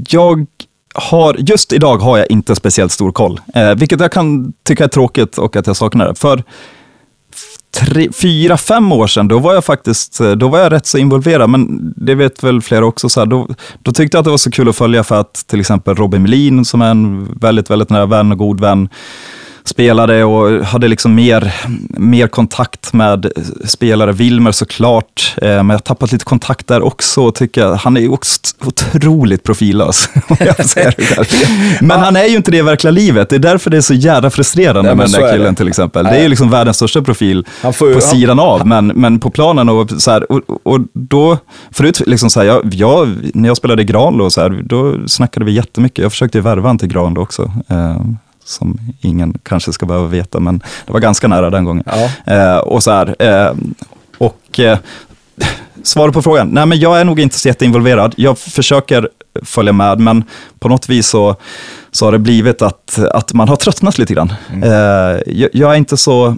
jag 0.08 0.46
har, 0.94 1.36
just 1.38 1.72
idag 1.72 1.98
har 1.98 2.18
jag 2.18 2.30
inte 2.30 2.54
speciellt 2.54 2.92
stor 2.92 3.12
koll, 3.12 3.40
eh, 3.54 3.74
vilket 3.74 4.00
jag 4.00 4.12
kan 4.12 4.52
tycka 4.62 4.84
är 4.84 4.88
tråkigt 4.88 5.38
och 5.38 5.56
att 5.56 5.66
jag 5.66 5.76
saknar 5.76 6.08
det. 6.08 6.14
För 6.14 6.42
tre, 7.78 8.12
fyra, 8.12 8.56
fem 8.56 8.92
år 8.92 9.06
sedan, 9.06 9.28
då 9.28 9.38
var 9.38 9.54
jag 9.54 9.64
faktiskt 9.64 10.20
eh, 10.20 10.30
då 10.30 10.48
var 10.48 10.58
jag 10.58 10.72
rätt 10.72 10.86
så 10.86 10.98
involverad, 10.98 11.50
men 11.50 11.92
det 11.96 12.14
vet 12.14 12.42
väl 12.42 12.62
flera 12.62 12.86
också. 12.86 13.08
Så 13.08 13.20
här, 13.20 13.26
då, 13.26 13.48
då 13.82 13.92
tyckte 13.92 14.16
jag 14.16 14.20
att 14.20 14.24
det 14.24 14.30
var 14.30 14.38
så 14.38 14.50
kul 14.50 14.68
att 14.68 14.76
följa 14.76 15.04
för 15.04 15.20
att 15.20 15.44
till 15.46 15.60
exempel 15.60 15.94
Robin 15.94 16.22
Melin, 16.22 16.64
som 16.64 16.82
är 16.82 16.90
en 16.90 17.34
väldigt, 17.40 17.70
väldigt 17.70 17.90
nära 17.90 18.06
vän 18.06 18.32
och 18.32 18.38
god 18.38 18.60
vän, 18.60 18.88
spelade 19.68 20.24
och 20.24 20.64
hade 20.64 20.88
liksom 20.88 21.14
mer, 21.14 21.54
mer 21.88 22.26
kontakt 22.28 22.92
med 22.92 23.32
spelare. 23.64 24.12
Wilmer 24.12 24.52
såklart, 24.52 25.34
eh, 25.42 25.48
men 25.48 25.68
jag 25.68 25.74
har 25.74 25.78
tappat 25.78 26.12
lite 26.12 26.24
kontakt 26.24 26.66
där 26.66 26.82
också. 26.82 27.32
Tycker 27.32 27.66
han 27.66 27.96
är 27.96 28.12
också 28.12 28.40
otroligt 28.66 29.42
profillös. 29.42 30.08
men 31.80 32.00
han 32.00 32.16
är 32.16 32.24
ju 32.24 32.36
inte 32.36 32.50
det 32.50 32.56
i 32.56 32.62
verkliga 32.62 32.90
livet. 32.90 33.28
Det 33.28 33.36
är 33.36 33.40
därför 33.40 33.70
det 33.70 33.76
är 33.76 33.80
så 33.80 33.94
jävla 33.94 34.30
frustrerande 34.30 34.82
Nej, 34.82 34.96
med 34.96 35.10
den 35.10 35.20
där 35.20 35.32
killen 35.32 35.54
till 35.54 35.68
exempel. 35.68 36.04
Det 36.04 36.10
är 36.10 36.22
ju 36.22 36.28
liksom 36.28 36.50
världens 36.50 36.76
största 36.76 37.02
profil 37.02 37.46
får, 37.62 37.94
på 37.94 38.00
sidan 38.00 38.38
av, 38.38 38.66
men, 38.66 38.86
men 38.86 39.20
på 39.20 39.30
planen 39.30 39.68
och 39.68 39.90
så 39.98 40.10
här, 40.10 40.32
och, 40.32 40.40
och 40.62 40.80
då, 40.92 41.38
förut 41.70 42.02
liksom 42.06 42.30
så 42.30 42.40
här, 42.40 42.46
jag, 42.46 42.74
jag, 42.74 43.08
när 43.34 43.48
jag 43.48 43.56
spelade 43.56 43.82
i 43.82 43.84
Granlo, 43.84 44.30
så 44.30 44.40
här, 44.40 44.62
då 44.64 44.94
snackade 45.06 45.46
vi 45.46 45.52
jättemycket. 45.52 46.02
Jag 46.02 46.12
försökte 46.12 46.40
värva 46.40 46.68
han 46.68 46.78
till 46.78 46.88
Granlo 46.88 47.22
också. 47.22 47.52
Eh, 47.68 47.96
som 48.48 48.78
ingen 49.00 49.38
kanske 49.42 49.72
ska 49.72 49.86
behöva 49.86 50.06
veta, 50.06 50.40
men 50.40 50.58
det 50.86 50.92
var 50.92 51.00
ganska 51.00 51.28
nära 51.28 51.50
den 51.50 51.64
gången. 51.64 51.84
Ja. 51.86 52.34
Eh, 52.34 52.58
och 52.58 52.82
så 52.82 52.90
här, 52.90 53.16
eh, 53.18 53.54
och 54.18 54.60
eh, 54.60 54.78
svar 55.82 56.10
på 56.10 56.22
frågan, 56.22 56.48
nej 56.48 56.66
men 56.66 56.80
jag 56.80 57.00
är 57.00 57.04
nog 57.04 57.20
inte 57.20 57.38
så 57.38 57.48
jätteinvolverad. 57.48 58.14
Jag 58.16 58.38
försöker 58.38 59.08
följa 59.42 59.72
med, 59.72 60.00
men 60.00 60.24
på 60.58 60.68
något 60.68 60.88
vis 60.88 61.08
så, 61.08 61.36
så 61.90 62.04
har 62.04 62.12
det 62.12 62.18
blivit 62.18 62.62
att, 62.62 62.98
att 62.98 63.32
man 63.32 63.48
har 63.48 63.56
tröttnat 63.56 63.98
lite 63.98 64.14
grann. 64.14 64.32
Mm. 64.52 64.62
Eh, 64.62 65.20
jag, 65.26 65.50
jag, 65.52 65.72
är 65.72 65.76
inte 65.76 65.96
så 65.96 66.36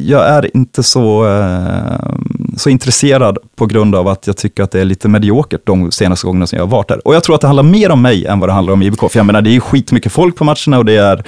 jag 0.00 0.28
är 0.28 0.56
inte 0.56 0.82
så, 0.82 1.28
eh, 1.28 2.10
så 2.56 2.70
intresserad 2.70 3.38
på 3.56 3.66
grund 3.66 3.94
av 3.94 4.08
att 4.08 4.26
jag 4.26 4.36
tycker 4.36 4.62
att 4.62 4.70
det 4.70 4.80
är 4.80 4.84
lite 4.84 5.08
mediokert 5.08 5.60
de 5.64 5.90
senaste 5.90 6.26
gångerna 6.26 6.46
som 6.46 6.56
jag 6.56 6.66
har 6.66 6.70
varit 6.70 6.88
där. 6.88 7.08
Och 7.08 7.14
jag 7.14 7.24
tror 7.24 7.34
att 7.34 7.40
det 7.40 7.46
handlar 7.46 7.62
mer 7.62 7.90
om 7.90 8.02
mig 8.02 8.26
än 8.26 8.40
vad 8.40 8.48
det 8.48 8.52
handlar 8.52 8.72
om 8.72 8.82
IBK. 8.82 9.00
För 9.10 9.18
jag 9.18 9.26
menar, 9.26 9.42
det 9.42 9.50
är 9.50 9.52
ju 9.52 9.60
skitmycket 9.60 10.12
folk 10.12 10.36
på 10.36 10.44
matcherna 10.44 10.78
och 10.78 10.84
det 10.84 10.96
är 10.96 11.24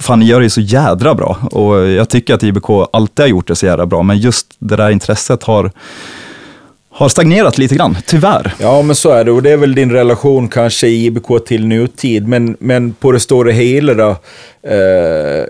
Fan, 0.00 0.18
ni 0.18 0.26
gör 0.26 0.40
det 0.40 0.44
ju 0.44 0.50
så 0.50 0.60
jädra 0.60 1.14
bra. 1.14 1.38
Och 1.50 1.86
jag 1.86 2.08
tycker 2.08 2.34
att 2.34 2.42
IBK 2.42 2.70
alltid 2.92 3.22
har 3.22 3.28
gjort 3.28 3.48
det 3.48 3.56
så 3.56 3.66
jädra 3.66 3.86
bra, 3.86 4.02
men 4.02 4.18
just 4.18 4.46
det 4.58 4.76
där 4.76 4.90
intresset 4.90 5.42
har 5.42 5.70
har 6.96 7.08
stagnerat 7.08 7.58
lite 7.58 7.74
grann, 7.74 7.96
tyvärr. 8.06 8.54
Ja, 8.58 8.82
men 8.82 8.96
så 8.96 9.10
är 9.10 9.24
det. 9.24 9.30
Och 9.30 9.42
det 9.42 9.50
är 9.50 9.56
väl 9.56 9.74
din 9.74 9.92
relation 9.92 10.48
kanske 10.48 10.86
i 10.86 11.06
IBK 11.06 11.46
till 11.46 11.66
nutid. 11.66 12.28
Men, 12.28 12.56
men 12.60 12.92
på 12.92 13.12
det 13.12 13.20
stora 13.20 13.52
hela 13.52 13.94
då, 13.94 14.10
eh, 14.70 15.44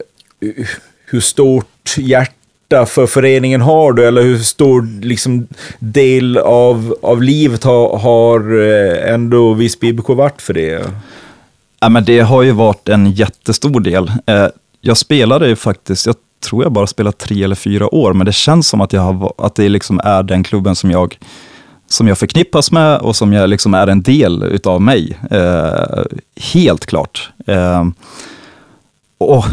hur 1.07 1.21
stort 1.21 1.95
hjärta 1.97 2.33
för 2.87 3.07
föreningen 3.07 3.61
har 3.61 3.93
du? 3.93 4.07
Eller 4.07 4.23
hur 4.23 4.39
stor 4.39 5.03
liksom, 5.03 5.47
del 5.79 6.39
av, 6.39 6.97
av 7.03 7.23
livet 7.23 7.65
har, 7.65 7.99
har 7.99 8.61
ändå 9.09 9.53
Visby 9.53 9.89
IBK 9.89 10.09
varit 10.09 10.43
för 10.43 10.55
det? 10.55 10.83
Ja, 11.81 11.89
men 11.89 12.05
det 12.05 12.21
har 12.21 12.43
ju 12.43 12.53
varit 12.53 12.89
en 12.89 13.11
jättestor 13.13 13.81
del. 13.81 14.13
Eh, 14.27 14.47
jag 14.81 14.97
spelade 14.97 15.49
ju 15.49 15.57
faktiskt, 15.57 16.07
jag 16.07 16.17
tror 16.49 16.63
jag 16.63 16.73
bara 16.73 16.87
spelat 16.87 17.19
tre 17.19 17.45
eller 17.45 17.55
fyra 17.55 17.95
år, 17.95 18.13
men 18.13 18.27
det 18.27 18.35
känns 18.35 18.69
som 18.69 18.81
att, 18.81 18.93
jag 18.93 19.01
har, 19.01 19.33
att 19.39 19.55
det 19.55 19.69
liksom 19.69 20.01
är 20.05 20.23
den 20.23 20.45
klubben 20.45 20.75
som 20.75 20.91
jag 20.91 21.19
som 21.87 22.09
jag 22.09 22.19
förknippas 22.19 22.73
med 22.73 22.99
och 22.99 23.17
som 23.17 23.33
jag 23.33 23.51
liksom 23.51 23.75
är 23.75 23.87
en 23.87 24.03
del 24.03 24.43
utav 24.43 24.83
mig. 24.83 25.19
Eh, 25.31 26.05
helt 26.53 26.87
klart. 26.87 27.31
Eh, 27.47 27.85
och, 29.19 29.45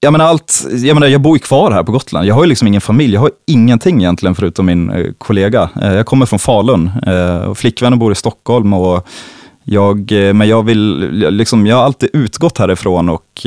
jag 0.00 0.12
menar 0.12 0.24
allt, 0.24 0.66
jag, 0.70 0.94
menar, 0.94 1.06
jag 1.06 1.20
bor 1.20 1.36
ju 1.36 1.38
kvar 1.38 1.70
här 1.70 1.82
på 1.82 1.92
Gotland. 1.92 2.26
Jag 2.26 2.34
har 2.34 2.42
ju 2.42 2.48
liksom 2.48 2.68
ingen 2.68 2.80
familj. 2.80 3.14
Jag 3.14 3.20
har 3.20 3.30
ingenting 3.46 3.98
egentligen 3.98 4.34
förutom 4.34 4.66
min 4.66 4.90
eh, 4.90 5.12
kollega. 5.18 5.70
Eh, 5.82 5.94
jag 5.94 6.06
kommer 6.06 6.26
från 6.26 6.38
Falun. 6.38 6.90
Eh, 7.06 7.36
och 7.36 7.58
flickvännen 7.58 7.98
bor 7.98 8.12
i 8.12 8.14
Stockholm. 8.14 8.72
Och 8.72 9.08
jag, 9.64 10.10
men 10.10 10.48
jag, 10.48 10.62
vill, 10.62 11.10
liksom, 11.10 11.66
jag 11.66 11.76
har 11.76 11.84
alltid 11.84 12.10
utgått 12.12 12.58
härifrån 12.58 13.08
och, 13.08 13.46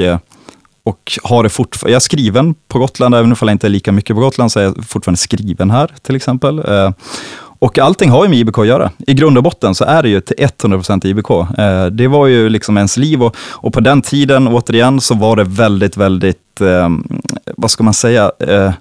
och 0.84 1.12
har 1.24 1.44
det 1.44 1.50
fortfarande. 1.50 1.92
Jag 1.92 1.96
är 1.96 2.00
skriven 2.00 2.54
på 2.68 2.80
Gotland, 2.80 3.16
även 3.16 3.32
om 3.32 3.38
jag 3.42 3.52
inte 3.52 3.68
är 3.68 3.70
lika 3.70 3.92
mycket 3.92 4.16
på 4.16 4.22
Gotland, 4.22 4.52
så 4.52 4.60
är 4.60 4.64
jag 4.64 4.86
fortfarande 4.86 5.18
skriven 5.18 5.72
här 5.72 5.92
till 6.02 6.16
exempel. 6.16 6.64
Och 7.62 7.80
allting 7.80 8.10
har 8.10 8.24
ju 8.24 8.30
med 8.30 8.40
IBK 8.40 8.58
att 8.58 8.68
göra. 8.68 8.92
I 8.98 9.14
grund 9.14 9.38
och 9.38 9.44
botten 9.44 9.76
så 9.76 9.86
är 9.86 10.04
det 10.04 10.10
ju 10.10 10.22
till 10.22 10.36
100% 10.38 11.06
IBK. 11.08 11.30
Eh, 11.60 11.86
det 11.86 12.08
var 12.08 12.28
ju 12.28 12.50
liksom 12.50 12.78
ens 12.78 12.98
liv 12.98 13.24
och, 13.24 13.36
och, 13.50 13.74
på 13.74 13.80
den 13.80 14.02
tiden, 14.02 14.48
återigen, 14.48 15.02
så 15.02 15.16
var 15.16 15.36
det 15.36 15.44
väldigt, 15.44 15.98
väldigt, 15.98 16.62
eh, 16.62 16.90
vad 17.58 17.72
ska 17.72 17.84
man 17.84 17.94
säga, 17.94 18.32
eh, 18.40 18.72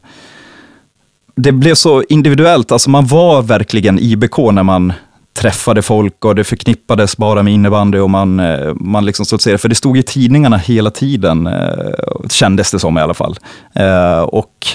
det 1.37 1.53
blev 1.53 1.75
så 1.75 2.03
individuellt. 2.09 2.73
Alltså 2.73 2.91
man 2.91 3.07
var 3.07 3.43
verkligen 3.43 3.99
IBK 3.99 4.39
när 4.53 4.63
man 4.63 4.93
träffade 5.33 5.83
folk 5.83 6.25
och 6.25 6.35
det 6.35 6.45
förknippades 6.45 7.17
bara 7.17 7.43
med 7.43 7.55
innebandy 7.55 7.99
och 7.99 8.11
man, 8.11 8.41
eh, 8.41 8.75
man 8.75 9.05
liksom 9.05 9.25
stoltserade. 9.25 9.59
För 9.59 9.69
det 9.69 9.75
stod 9.75 9.99
i 9.99 10.03
tidningarna 10.03 10.57
hela 10.57 10.91
tiden, 10.91 11.47
eh, 11.47 12.29
kändes 12.31 12.71
det 12.71 12.79
som 12.79 12.99
i 12.99 13.01
alla 13.01 13.15
fall. 13.15 13.37
Eh, 13.75 14.21
och 14.21 14.67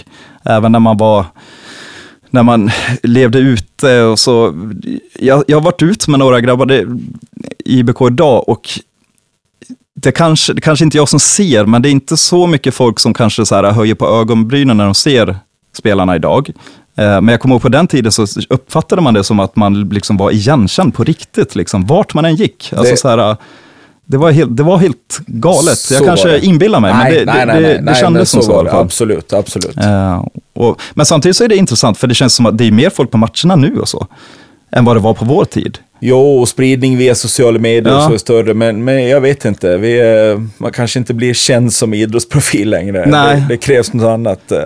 även 0.43 0.71
när 0.71 0.79
man 0.79 0.97
var 0.97 1.25
när 2.35 2.43
man 2.43 2.71
levde 3.03 3.39
ute 3.39 4.01
och 4.03 4.19
så. 4.19 4.53
Jag, 5.19 5.43
jag 5.47 5.57
har 5.57 5.61
varit 5.61 5.81
ut 5.81 6.07
med 6.07 6.19
några 6.19 6.41
grabbar 6.41 6.71
i 6.71 6.85
IBK 7.65 8.01
idag 8.01 8.49
och 8.49 8.69
det 9.95 10.11
kanske, 10.11 10.53
det 10.53 10.61
kanske 10.61 10.85
inte 10.85 10.97
jag 10.97 11.09
som 11.09 11.19
ser, 11.19 11.65
men 11.65 11.81
det 11.81 11.89
är 11.89 11.91
inte 11.91 12.17
så 12.17 12.47
mycket 12.47 12.73
folk 12.73 12.99
som 12.99 13.13
kanske 13.13 13.45
så 13.45 13.55
här 13.55 13.71
höjer 13.71 13.95
på 13.95 14.07
ögonbrynen 14.07 14.77
när 14.77 14.85
de 14.85 14.95
ser 14.95 15.37
spelarna 15.73 16.15
idag. 16.15 16.49
Eh, 16.97 17.21
men 17.21 17.27
jag 17.27 17.39
kommer 17.39 17.55
ihåg 17.55 17.61
på 17.61 17.69
den 17.69 17.87
tiden 17.87 18.11
så 18.11 18.25
uppfattade 18.49 19.01
man 19.01 19.13
det 19.13 19.23
som 19.23 19.39
att 19.39 19.55
man 19.55 19.89
liksom 19.89 20.17
var 20.17 20.31
igenkänd 20.31 20.93
på 20.93 21.03
riktigt, 21.03 21.55
liksom, 21.55 21.85
vart 21.85 22.13
man 22.13 22.25
än 22.25 22.35
gick. 22.35 22.73
Alltså 22.75 22.91
det... 22.91 22.97
så 22.97 23.07
här, 23.07 23.37
det 24.05 24.17
var, 24.17 24.31
helt, 24.31 24.57
det 24.57 24.63
var 24.63 24.77
helt 24.77 25.19
galet. 25.27 25.77
Så 25.77 25.93
jag 25.93 26.05
kanske 26.05 26.39
inbillar 26.39 26.79
mig, 26.79 26.93
nej, 26.93 27.03
men 27.03 27.25
det, 27.25 27.33
nej, 27.33 27.45
nej, 27.45 27.61
det, 27.61 27.91
det 27.91 27.95
kändes 27.95 28.29
som 28.29 28.41
så. 28.41 28.47
så 28.47 28.67
absolut, 28.67 29.33
absolut. 29.33 29.77
Uh, 29.77 30.27
och, 30.55 30.81
men 30.93 31.05
samtidigt 31.05 31.37
så 31.37 31.43
är 31.43 31.47
det 31.47 31.55
intressant, 31.55 31.97
för 31.97 32.07
det 32.07 32.15
känns 32.15 32.35
som 32.35 32.45
att 32.45 32.57
det 32.57 32.67
är 32.67 32.71
mer 32.71 32.89
folk 32.89 33.11
på 33.11 33.17
matcherna 33.17 33.55
nu 33.55 33.79
och 33.79 33.89
så, 33.89 34.07
än 34.71 34.85
vad 34.85 34.95
det 34.95 34.99
var 34.99 35.13
på 35.13 35.25
vår 35.25 35.45
tid. 35.45 35.77
Jo, 35.99 36.39
och 36.39 36.49
spridning 36.49 36.97
via 36.97 37.15
sociala 37.15 37.59
medier 37.59 37.93
ja. 37.93 37.97
och 37.97 38.03
så 38.03 38.13
är 38.13 38.17
större, 38.17 38.53
men, 38.53 38.83
men 38.83 39.07
jag 39.07 39.21
vet 39.21 39.45
inte. 39.45 39.77
Vi, 39.77 40.01
man 40.57 40.71
kanske 40.71 40.99
inte 40.99 41.13
blir 41.13 41.33
känd 41.33 41.73
som 41.73 41.93
idrottsprofil 41.93 42.69
längre. 42.69 43.05
Nej. 43.05 43.35
Det, 43.35 43.45
det 43.49 43.57
krävs 43.57 43.93
något 43.93 44.07
annat. 44.07 44.51
Eh, 44.51 44.59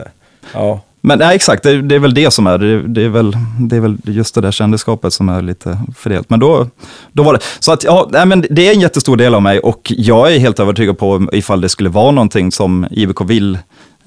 ja. 0.54 0.82
Men 1.02 1.20
nej, 1.20 1.36
exakt, 1.36 1.64
det, 1.64 1.82
det, 1.82 1.96
är 1.96 2.00
väl 2.00 2.14
det 2.14 2.32
som 2.32 2.48
är, 2.48 2.58
det, 2.58 2.88
det, 2.88 3.04
är 3.04 3.10
väl, 3.10 3.38
det 3.60 3.76
är 3.76 3.80
väl 3.80 3.98
just 4.04 4.36
det 4.36 4.42
där 4.42 4.52
kändisskapet 4.52 5.14
som 5.14 5.30
är 5.30 5.42
lite 5.42 5.80
fördelat. 5.98 6.30
Men 6.30 6.40
då, 6.40 6.68
då 7.12 7.24
var 7.24 7.34
det, 7.34 7.40
så 7.60 7.72
att 7.72 7.84
ja, 7.84 8.10
nej, 8.12 8.26
men 8.26 8.46
det 8.50 8.68
är 8.68 8.74
en 8.74 8.82
jättestor 8.82 9.18
del 9.18 9.36
av 9.36 9.42
mig 9.42 9.60
och 9.60 9.94
jag 9.98 10.34
är 10.36 10.40
helt 10.40 10.60
övertygad 10.60 10.98
på 10.98 11.30
ifall 11.32 11.62
det 11.62 11.70
skulle 11.70 11.90
vara 11.90 12.12
någonting 12.12 12.52
som 12.52 12.88
IBK 12.92 13.22
vill, 13.22 13.58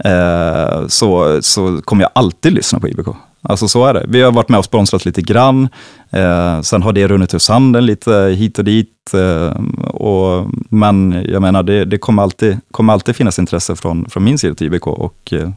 eh, 0.05 0.87
så, 0.89 1.39
så 1.43 1.81
kommer 1.85 2.03
jag 2.03 2.11
alltid 2.15 2.53
lyssna 2.53 2.81
på 2.81 2.89
IBK. 2.89 3.09
Alltså 3.45 3.69
så 3.69 3.87
är 3.87 3.95
det. 3.95 4.05
Vi 4.09 4.23
har 4.23 4.33
varit 4.33 4.49
med 4.49 4.59
och 4.59 4.65
sponsrat 4.65 5.05
lite 5.05 5.23
grann. 5.23 5.69
Eh, 6.11 6.61
sen 6.61 6.83
har 6.83 6.93
det 6.93 7.09
runnit 7.09 7.35
ur 7.35 7.39
sanden 7.39 7.87
lite 7.87 8.13
hit 8.13 8.59
och 8.59 8.65
dit. 8.65 9.15
Eh, 9.15 9.63
och, 9.87 10.51
men 10.71 11.25
jag 11.29 11.43
menar, 11.43 11.63
det, 11.63 11.85
det, 11.85 11.99
kommer, 11.99 12.23
alltid, 12.23 12.61
kommer 12.71 12.93
alltid 12.93 13.17
finnas 13.17 13.39
intresse 13.39 13.77
från, 13.77 14.11
från 14.11 14.25
min 14.25 14.39
sida 14.39 14.55
till 14.55 14.67
IBK. 14.67 14.87
Och, 14.87 15.33
eh, 15.33 15.51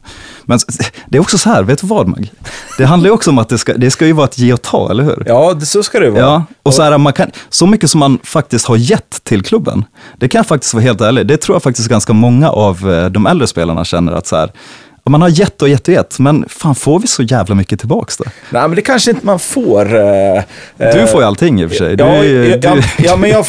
men 0.44 0.58
det 1.08 1.16
är 1.16 1.20
också 1.20 1.38
så 1.38 1.48
här, 1.48 1.62
vet 1.62 1.80
du 1.80 1.86
vad 1.86 2.08
Mag? 2.08 2.32
Det 2.78 2.84
handlar 2.84 3.08
ju 3.08 3.14
också 3.14 3.30
om 3.30 3.38
att 3.38 3.48
det 3.48 3.58
ska, 3.58 3.74
det 3.74 3.90
ska 3.90 4.06
ju 4.06 4.12
vara 4.12 4.26
ett 4.26 4.38
ge 4.38 4.52
och 4.52 4.62
ta, 4.62 4.90
eller 4.90 5.04
hur? 5.04 5.22
Ja, 5.26 5.54
det, 5.54 5.66
så 5.66 5.82
ska 5.82 6.00
det 6.00 6.10
vara. 6.10 6.22
Ja, 6.22 6.44
och 6.62 6.74
så, 6.74 6.82
här, 6.82 6.98
man 6.98 7.12
kan, 7.12 7.30
så 7.48 7.66
mycket 7.66 7.90
som 7.90 8.00
man 8.00 8.18
faktiskt 8.22 8.66
har 8.66 8.76
gett 8.76 9.24
till 9.24 9.42
klubben, 9.42 9.84
det 10.18 10.28
kan 10.28 10.38
jag 10.38 10.46
faktiskt 10.46 10.74
vara 10.74 10.82
helt 10.82 11.00
ärlig, 11.00 11.26
det 11.26 11.36
tror 11.36 11.54
jag 11.54 11.62
faktiskt 11.62 11.88
ganska 11.88 12.12
många 12.12 12.50
av 12.50 12.92
eh, 12.92 13.06
de 13.06 13.26
äldre 13.26 13.46
spelarna 13.46 13.84
känner 13.84 14.12
att 14.12 14.26
så 14.36 14.40
här, 14.40 14.50
och 15.06 15.12
man 15.12 15.22
har 15.22 15.28
gett 15.28 15.62
och 15.62 15.68
gett 15.68 15.88
och 15.88 15.94
gett, 15.94 16.18
men 16.18 16.44
fan 16.48 16.74
får 16.74 17.00
vi 17.00 17.06
så 17.06 17.22
jävla 17.22 17.54
mycket 17.54 17.78
tillbaks 17.78 18.16
då? 18.16 18.24
Nej, 18.50 18.62
men 18.62 18.74
det 18.74 18.82
kanske 18.82 19.10
inte 19.10 19.26
man 19.26 19.38
får. 19.38 19.94
Uh, 19.94 20.40
du 20.76 21.06
får 21.06 21.20
ju 21.20 21.26
allting 21.26 21.60
i 21.60 21.64
och 21.64 21.70
för 21.70 21.76
sig. 21.76 21.96
Du, 21.96 22.04
ja, 22.04 22.24
ja, 22.24 22.74
du... 22.74 22.82
ja, 22.98 23.16
men 23.16 23.30
jag... 23.30 23.46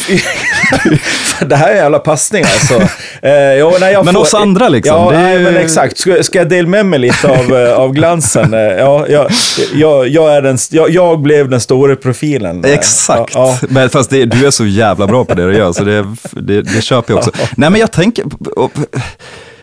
det 1.48 1.56
här 1.56 1.70
är 1.70 1.74
jävla 1.74 1.98
passning 1.98 2.44
alltså. 2.44 2.74
Uh, 2.74 3.30
ja, 3.30 3.76
nej, 3.80 3.92
jag 3.92 4.04
men 4.04 4.14
får, 4.14 4.20
oss 4.20 4.34
andra 4.34 4.68
liksom. 4.68 4.96
Ja, 4.96 5.10
nej, 5.10 5.38
ju... 5.38 5.44
men 5.44 5.56
exakt. 5.56 5.98
Ska, 5.98 6.22
ska 6.22 6.38
jag 6.38 6.48
dela 6.48 6.68
med 6.68 6.86
mig 6.86 6.98
lite 6.98 7.28
av, 7.28 7.54
av 7.82 7.92
glansen? 7.92 8.52
ja, 8.52 9.06
jag, 9.08 9.30
jag, 9.74 10.08
jag, 10.08 10.36
är 10.36 10.42
den, 10.42 10.58
jag, 10.70 10.90
jag 10.90 11.20
blev 11.20 11.48
den 11.48 11.60
stora 11.60 11.96
profilen. 11.96 12.64
Exakt. 12.64 13.34
Ja, 13.34 13.58
Men 13.68 13.90
fast 13.90 14.10
det, 14.10 14.24
du 14.24 14.46
är 14.46 14.50
så 14.50 14.66
jävla 14.66 15.06
bra 15.06 15.24
på 15.24 15.34
det 15.34 15.46
du 15.46 15.56
gör, 15.56 15.72
så 15.72 15.84
det, 15.84 16.06
det, 16.32 16.62
det 16.62 16.82
köper 16.82 17.12
jag 17.12 17.18
också. 17.18 17.30
Nej, 17.56 17.70
men 17.70 17.80
jag 17.80 17.92
tänker 17.92 18.24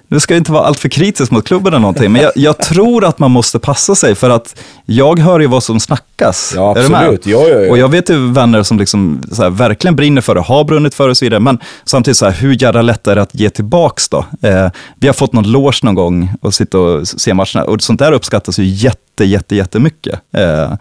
nu 0.08 0.20
ska 0.20 0.34
jag 0.34 0.40
inte 0.40 0.52
vara 0.52 0.66
alltför 0.66 0.90
kritisk 0.90 1.32
mot 1.32 1.48
klubben 1.48 1.74
eller 1.74 1.80
någonting, 1.80 2.12
men 2.12 2.22
jag, 2.22 2.32
jag, 2.36 2.58
tror 2.58 3.06
att 3.06 3.20
man 3.20 3.32
måste 3.32 3.60
passa 3.60 3.96
sig 3.96 4.16
för 4.16 4.30
att 4.30 4.62
jag 4.86 5.20
hör 5.20 5.40
ju 5.40 5.48
vad 5.48 5.64
som 5.64 5.80
snackas. 5.80 6.54
Ja, 6.56 6.72
absolut. 6.72 7.26
Ja, 7.26 7.48
ja, 7.48 7.60
ja. 7.60 7.72
Och 7.72 7.78
jag 7.78 7.90
vet 7.90 8.10
ju 8.10 8.32
vänner 8.32 8.64
som 8.64 8.80
liksom, 8.80 9.24
här, 9.38 9.50
verkligen 9.50 9.96
brinner 9.96 10.22
för 10.22 10.36
det, 10.36 10.42
har 10.42 10.64
brunnit 10.64 10.96
för 10.96 11.04
det 11.04 11.10
och 11.10 11.18
så 11.18 11.26
vidare, 11.26 11.40
men 11.40 11.60
samtidigt, 11.86 12.18
så 12.18 12.26
här, 12.26 12.34
hur 12.34 12.64
jävla 12.64 12.82
lätt 12.82 13.08
är 13.08 13.16
det 13.16 13.22
att 13.22 13.36
ge 13.36 13.50
tillbaks 13.50 14.10
då? 14.10 14.26
Eh, 14.42 14.70
vi 15.00 15.08
har 15.08 15.14
fått 15.14 15.34
någon 15.34 15.52
loge 15.52 15.80
någon 15.84 15.96
gång 15.96 16.34
och 16.42 16.54
sitta 16.54 16.80
och 16.80 17.08
se 17.08 17.34
matcherna 17.34 17.64
och 17.64 17.82
sånt 17.82 18.00
där 18.00 18.12
uppskattas 18.12 18.60
ju 18.60 18.66
jätte, 18.66 19.26
jätte, 19.26 19.56
jättemycket. 19.56 20.20
Eh, 20.38 20.74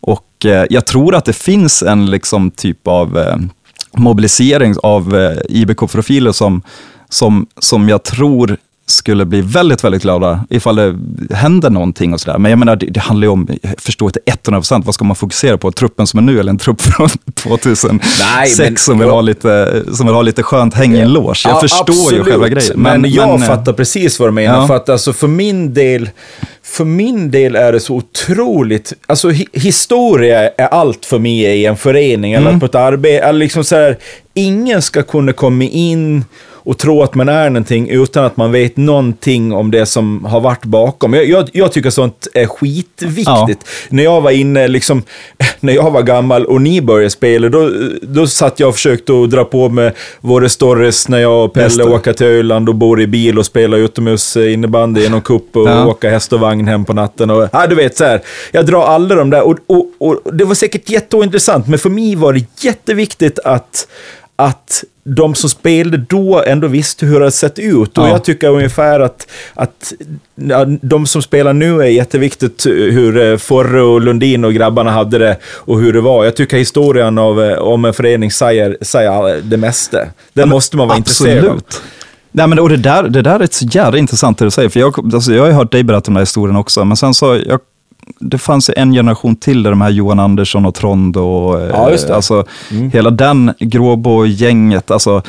och 0.00 0.46
eh, 0.46 0.66
jag 0.70 0.86
tror 0.86 1.14
att 1.14 1.24
det 1.24 1.32
finns 1.32 1.82
en 1.82 2.10
liksom, 2.10 2.50
typ 2.50 2.86
av 2.86 3.18
eh, 3.18 3.36
mobilisering 3.92 4.74
av 4.82 5.16
eh, 5.16 5.38
IBK-profiler 5.48 6.32
som 6.32 6.62
som, 7.10 7.46
som 7.58 7.88
jag 7.88 8.02
tror 8.02 8.56
skulle 8.90 9.24
bli 9.24 9.40
väldigt, 9.40 9.84
väldigt 9.84 10.02
glada 10.02 10.44
ifall 10.50 10.76
det 10.76 10.96
händer 11.34 11.70
någonting 11.70 12.12
och 12.12 12.20
sådär. 12.20 12.38
Men 12.38 12.50
jag 12.50 12.58
menar, 12.58 12.76
det, 12.76 12.86
det 12.86 13.00
handlar 13.00 13.26
ju 13.26 13.30
om, 13.32 13.48
jag 13.62 13.80
förstår 13.80 14.08
inte 14.08 14.20
100 14.26 14.60
procent, 14.60 14.86
vad 14.86 14.94
ska 14.94 15.04
man 15.04 15.16
fokusera 15.16 15.58
på? 15.58 15.72
Truppen 15.72 16.06
som 16.06 16.18
är 16.18 16.22
nu 16.22 16.40
eller 16.40 16.50
en 16.50 16.58
trupp 16.58 16.80
från 16.80 17.08
2006 17.34 18.18
Nej, 18.20 18.54
men, 18.58 18.76
som, 18.76 18.98
vill 18.98 19.08
ha 19.08 19.20
lite, 19.20 19.82
som 19.92 20.06
vill 20.06 20.14
ha 20.14 20.22
lite 20.22 20.42
skönt 20.42 20.74
häng 20.74 20.94
i 20.94 21.00
en 21.00 21.12
loge? 21.12 21.42
Jag 21.44 21.56
ja, 21.56 21.60
förstår 21.60 21.80
absolut. 21.80 22.26
ju 22.26 22.30
själva 22.30 22.48
grejen. 22.48 22.80
Men, 22.80 23.00
men 23.00 23.10
jag 23.10 23.38
men, 23.38 23.48
fattar 23.48 23.72
precis 23.72 24.20
vad 24.20 24.28
du 24.28 24.32
menar. 24.32 24.60
Ja. 24.60 24.66
För 24.66 24.76
att 24.76 24.88
alltså 24.88 25.12
för 25.12 25.28
min 25.28 25.74
del, 25.74 26.10
för 26.62 26.84
min 26.84 27.30
del 27.30 27.56
är 27.56 27.72
det 27.72 27.80
så 27.80 27.94
otroligt, 27.94 28.92
alltså 29.06 29.28
hi 29.28 29.46
historia 29.52 30.48
är 30.48 30.66
allt 30.66 31.06
för 31.06 31.18
mig 31.18 31.40
i 31.40 31.66
en 31.66 31.76
förening 31.76 32.32
mm. 32.32 32.46
eller 32.46 32.58
på 32.58 32.66
ett 32.66 32.74
arbete. 32.74 33.24
Eller 33.24 33.38
liksom 33.38 33.64
så 33.64 33.76
här, 33.76 33.98
ingen 34.34 34.82
ska 34.82 35.02
kunna 35.02 35.32
komma 35.32 35.64
in 35.64 36.24
och 36.62 36.78
tro 36.78 37.02
att 37.02 37.14
man 37.14 37.28
är 37.28 37.50
någonting 37.50 37.88
utan 37.88 38.24
att 38.24 38.36
man 38.36 38.52
vet 38.52 38.76
någonting 38.76 39.52
om 39.52 39.70
det 39.70 39.86
som 39.86 40.24
har 40.24 40.40
varit 40.40 40.64
bakom. 40.64 41.14
Jag, 41.14 41.24
jag, 41.24 41.48
jag 41.52 41.72
tycker 41.72 41.90
sånt 41.90 42.28
är 42.34 42.46
skitviktigt. 42.46 43.26
Ja. 43.26 43.56
När 43.88 44.04
jag 44.04 44.20
var 44.20 44.30
inne, 44.30 44.68
liksom, 44.68 45.02
när 45.60 45.72
jag 45.72 45.90
var 45.90 46.02
gammal 46.02 46.46
och 46.46 46.60
ni 46.60 46.82
började 46.82 47.10
spela, 47.10 47.48
då, 47.48 47.70
då 48.02 48.26
satt 48.26 48.60
jag 48.60 48.68
och 48.68 48.74
försökte 48.74 49.12
att 49.12 49.30
dra 49.30 49.44
på 49.44 49.68
med 49.68 49.92
våra 50.20 50.48
stories 50.48 51.08
när 51.08 51.18
jag 51.18 51.44
och 51.44 51.52
Pelle 51.52 51.84
åker 51.84 52.12
till 52.12 52.26
Öland 52.26 52.68
och 52.68 52.74
bor 52.74 53.00
i 53.00 53.06
bil 53.06 53.38
och 53.38 53.46
spelar 53.46 53.78
utomhus 53.78 54.36
eh, 54.36 54.52
innebandy 54.52 55.04
i 55.04 55.08
någon 55.08 55.22
cup 55.22 55.56
och 55.56 55.68
ja. 55.68 55.86
åka 55.86 56.10
häst 56.10 56.32
och 56.32 56.40
vagn 56.40 56.68
hem 56.68 56.84
på 56.84 56.92
natten. 56.92 57.30
Och, 57.30 57.48
ja, 57.52 57.66
du 57.66 57.74
vet, 57.74 57.96
så 57.96 58.04
här, 58.04 58.20
jag 58.52 58.66
drar 58.66 58.82
alla 58.82 59.14
de 59.14 59.30
där 59.30 59.42
och, 59.42 59.58
och, 59.66 59.86
och 59.98 60.34
det 60.34 60.44
var 60.44 60.54
säkert 60.54 60.90
jätteintressant, 60.90 61.68
men 61.68 61.78
för 61.78 61.90
mig 61.90 62.16
var 62.16 62.32
det 62.32 62.44
jätteviktigt 62.60 63.38
att 63.38 63.86
att 64.40 64.84
de 65.04 65.34
som 65.34 65.50
spelade 65.50 65.96
då 66.08 66.42
ändå 66.46 66.68
visste 66.68 67.06
hur 67.06 67.12
det 67.12 67.20
hade 67.20 67.30
sett 67.30 67.58
ut. 67.58 67.98
Och 67.98 68.08
jag 68.08 68.24
tycker 68.24 68.48
ungefär 68.48 69.00
att, 69.00 69.26
att 69.54 69.92
ja, 70.34 70.64
de 70.64 71.06
som 71.06 71.22
spelar 71.22 71.52
nu 71.52 71.80
är 71.80 71.86
jätteviktigt 71.86 72.66
hur 72.66 73.32
eh, 73.32 73.36
Forre 73.36 73.82
och 73.82 74.00
Lundin 74.00 74.44
och 74.44 74.54
grabbarna 74.54 74.90
hade 74.90 75.18
det 75.18 75.36
och 75.44 75.80
hur 75.80 75.92
det 75.92 76.00
var. 76.00 76.24
Jag 76.24 76.36
tycker 76.36 76.56
historien 76.56 77.18
av, 77.18 77.42
eh, 77.42 77.58
om 77.58 77.84
en 77.84 77.94
förening 77.94 78.30
säger, 78.30 78.76
säger 78.80 79.40
det 79.42 79.56
mesta. 79.56 79.98
Den 80.32 80.48
måste 80.48 80.76
man 80.76 80.88
vara 80.88 80.98
absolut. 80.98 81.32
intresserad 81.32 81.56
av. 81.56 81.62
Nej, 82.32 82.46
men 82.46 82.58
och 82.58 82.68
det, 82.68 82.76
där, 82.76 83.02
det 83.02 83.22
där 83.22 83.40
är 83.40 83.48
så 83.50 83.66
jävla 83.70 83.98
intressant 83.98 84.38
det 84.38 84.44
du 84.44 84.50
säger, 84.50 84.68
för 84.68 84.80
jag, 84.80 85.14
alltså, 85.14 85.34
jag 85.34 85.44
har 85.44 85.50
hört 85.50 85.72
dig 85.72 85.82
berätta 85.82 86.08
om 86.08 86.14
den 86.14 86.16
här 86.16 86.22
historien 86.22 86.56
också, 86.56 86.84
men 86.84 86.96
sen 86.96 87.14
så, 87.14 87.40
jag 87.46 87.60
det 88.18 88.38
fanns 88.38 88.70
en 88.76 88.92
generation 88.92 89.36
till, 89.36 89.62
de 89.62 89.80
här 89.80 89.90
Johan 89.90 90.20
Andersson 90.20 90.66
och 90.66 90.74
Trond 90.74 91.16
och 91.16 91.60
ja, 91.60 91.96
alltså, 92.10 92.44
mm. 92.70 92.90
hela 92.90 93.10
den 93.10 93.54
Gråbo-gänget. 93.58 94.90
Alltså, 94.90 95.22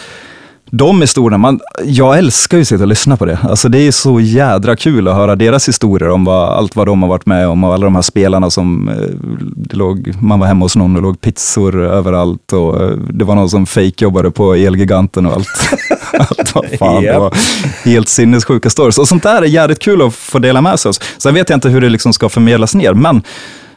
de 0.73 1.01
historierna, 1.01 1.37
man, 1.37 1.59
jag 1.85 2.17
älskar 2.17 2.57
ju 2.57 2.61
att 2.61 2.67
sitta 2.67 2.83
och 2.83 2.87
lyssna 2.87 3.17
på 3.17 3.25
det. 3.25 3.39
Alltså 3.43 3.69
det 3.69 3.87
är 3.87 3.91
så 3.91 4.19
jädra 4.19 4.75
kul 4.75 5.07
att 5.07 5.15
höra 5.15 5.35
deras 5.35 5.67
historier 5.67 6.09
om 6.09 6.25
vad, 6.25 6.49
allt 6.49 6.75
vad 6.75 6.87
de 6.87 7.01
har 7.01 7.09
varit 7.09 7.25
med 7.25 7.47
om 7.47 7.63
och 7.63 7.73
alla 7.73 7.85
de 7.85 7.95
här 7.95 8.01
spelarna 8.01 8.49
som, 8.49 8.89
eh, 8.89 8.95
det 9.55 9.75
låg, 9.75 10.13
man 10.21 10.39
var 10.39 10.47
hemma 10.47 10.65
hos 10.65 10.75
någon 10.75 10.95
och 10.95 11.01
låg 11.01 11.21
pizzor 11.21 11.83
överallt 11.83 12.53
och 12.53 12.83
eh, 12.83 12.89
det 12.89 13.25
var 13.25 13.35
någon 13.35 13.49
som 13.49 13.65
fake-jobbade 13.65 14.31
på 14.31 14.53
Elgiganten 14.55 15.25
och 15.25 15.33
allt. 15.33 15.47
allt 16.19 16.55
vad 16.55 16.65
fan, 16.79 17.03
det 17.03 17.19
var 17.19 17.33
helt 17.85 18.09
sinnessjuka 18.09 18.69
stories. 18.69 18.97
Och 18.97 19.07
sånt 19.07 19.23
där 19.23 19.41
är 19.41 19.45
jävligt 19.45 19.79
kul 19.79 20.01
att 20.01 20.15
få 20.15 20.39
dela 20.39 20.61
med 20.61 20.79
sig 20.79 20.89
av. 20.89 20.95
Sen 21.17 21.33
vet 21.33 21.49
jag 21.49 21.57
inte 21.57 21.69
hur 21.69 21.81
det 21.81 21.89
liksom 21.89 22.13
ska 22.13 22.29
förmedlas 22.29 22.75
ner, 22.75 22.93
men 22.93 23.21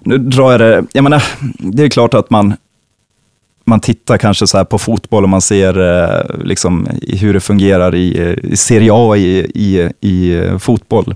nu 0.00 0.18
drar 0.18 0.50
jag 0.50 0.60
det, 0.60 0.84
jag 0.92 1.04
menar, 1.04 1.22
det 1.58 1.82
är 1.84 1.88
klart 1.88 2.14
att 2.14 2.30
man 2.30 2.54
man 3.64 3.80
tittar 3.80 4.18
kanske 4.18 4.46
så 4.46 4.64
på 4.64 4.78
fotboll 4.78 5.22
och 5.22 5.28
man 5.28 5.40
ser 5.40 5.80
eh, 5.80 6.44
liksom, 6.44 6.88
hur 7.02 7.34
det 7.34 7.40
fungerar 7.40 7.94
i, 7.94 8.20
eh, 8.20 8.52
i 8.52 8.56
Serie 8.56 8.90
A 8.92 9.16
i, 9.16 9.38
i, 9.54 9.90
i 10.00 10.34
eh, 10.34 10.58
fotboll. 10.58 11.14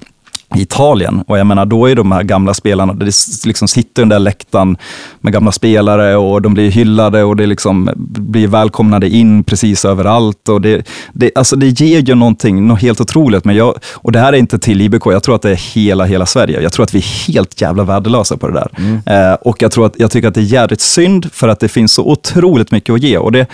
Italien. 0.56 1.24
Och 1.26 1.38
jag 1.38 1.46
menar, 1.46 1.66
då 1.66 1.86
är 1.86 1.94
de 1.94 2.12
här 2.12 2.22
gamla 2.22 2.54
spelarna, 2.54 2.94
det 2.94 3.12
liksom 3.44 3.68
sitter 3.68 4.02
den 4.02 4.08
där 4.08 4.18
läktaren 4.18 4.76
med 5.20 5.32
gamla 5.32 5.52
spelare 5.52 6.16
och 6.16 6.42
de 6.42 6.54
blir 6.54 6.70
hyllade 6.70 7.24
och 7.24 7.36
det 7.36 7.46
liksom 7.46 7.90
blir 7.96 8.48
välkomnade 8.48 9.08
in 9.08 9.44
precis 9.44 9.84
överallt. 9.84 10.48
Och 10.48 10.60
det, 10.60 10.88
det, 11.12 11.30
alltså 11.34 11.56
det 11.56 11.80
ger 11.80 12.00
ju 12.00 12.14
någonting 12.14 12.66
något 12.66 12.82
helt 12.82 13.00
otroligt. 13.00 13.44
Men 13.44 13.56
jag, 13.56 13.74
och 13.94 14.12
det 14.12 14.18
här 14.18 14.32
är 14.32 14.36
inte 14.36 14.58
till 14.58 14.80
IBK, 14.80 15.06
jag 15.06 15.22
tror 15.22 15.34
att 15.34 15.42
det 15.42 15.50
är 15.50 15.74
hela, 15.74 16.04
hela 16.04 16.26
Sverige. 16.26 16.60
Jag 16.60 16.72
tror 16.72 16.82
att 16.84 16.94
vi 16.94 16.98
är 16.98 17.32
helt 17.32 17.60
jävla 17.60 17.84
värdelösa 17.84 18.36
på 18.36 18.48
det 18.48 18.54
där. 18.54 18.68
Mm. 18.76 19.00
Eh, 19.06 19.34
och 19.34 19.62
jag, 19.62 19.72
tror 19.72 19.86
att, 19.86 19.94
jag 19.98 20.10
tycker 20.10 20.28
att 20.28 20.34
det 20.34 20.40
är 20.40 20.42
jävligt 20.42 20.80
synd 20.80 21.32
för 21.32 21.48
att 21.48 21.60
det 21.60 21.68
finns 21.68 21.92
så 21.92 22.10
otroligt 22.10 22.70
mycket 22.70 22.94
att 22.94 23.02
ge. 23.02 23.18
Och 23.18 23.32
det, 23.32 23.46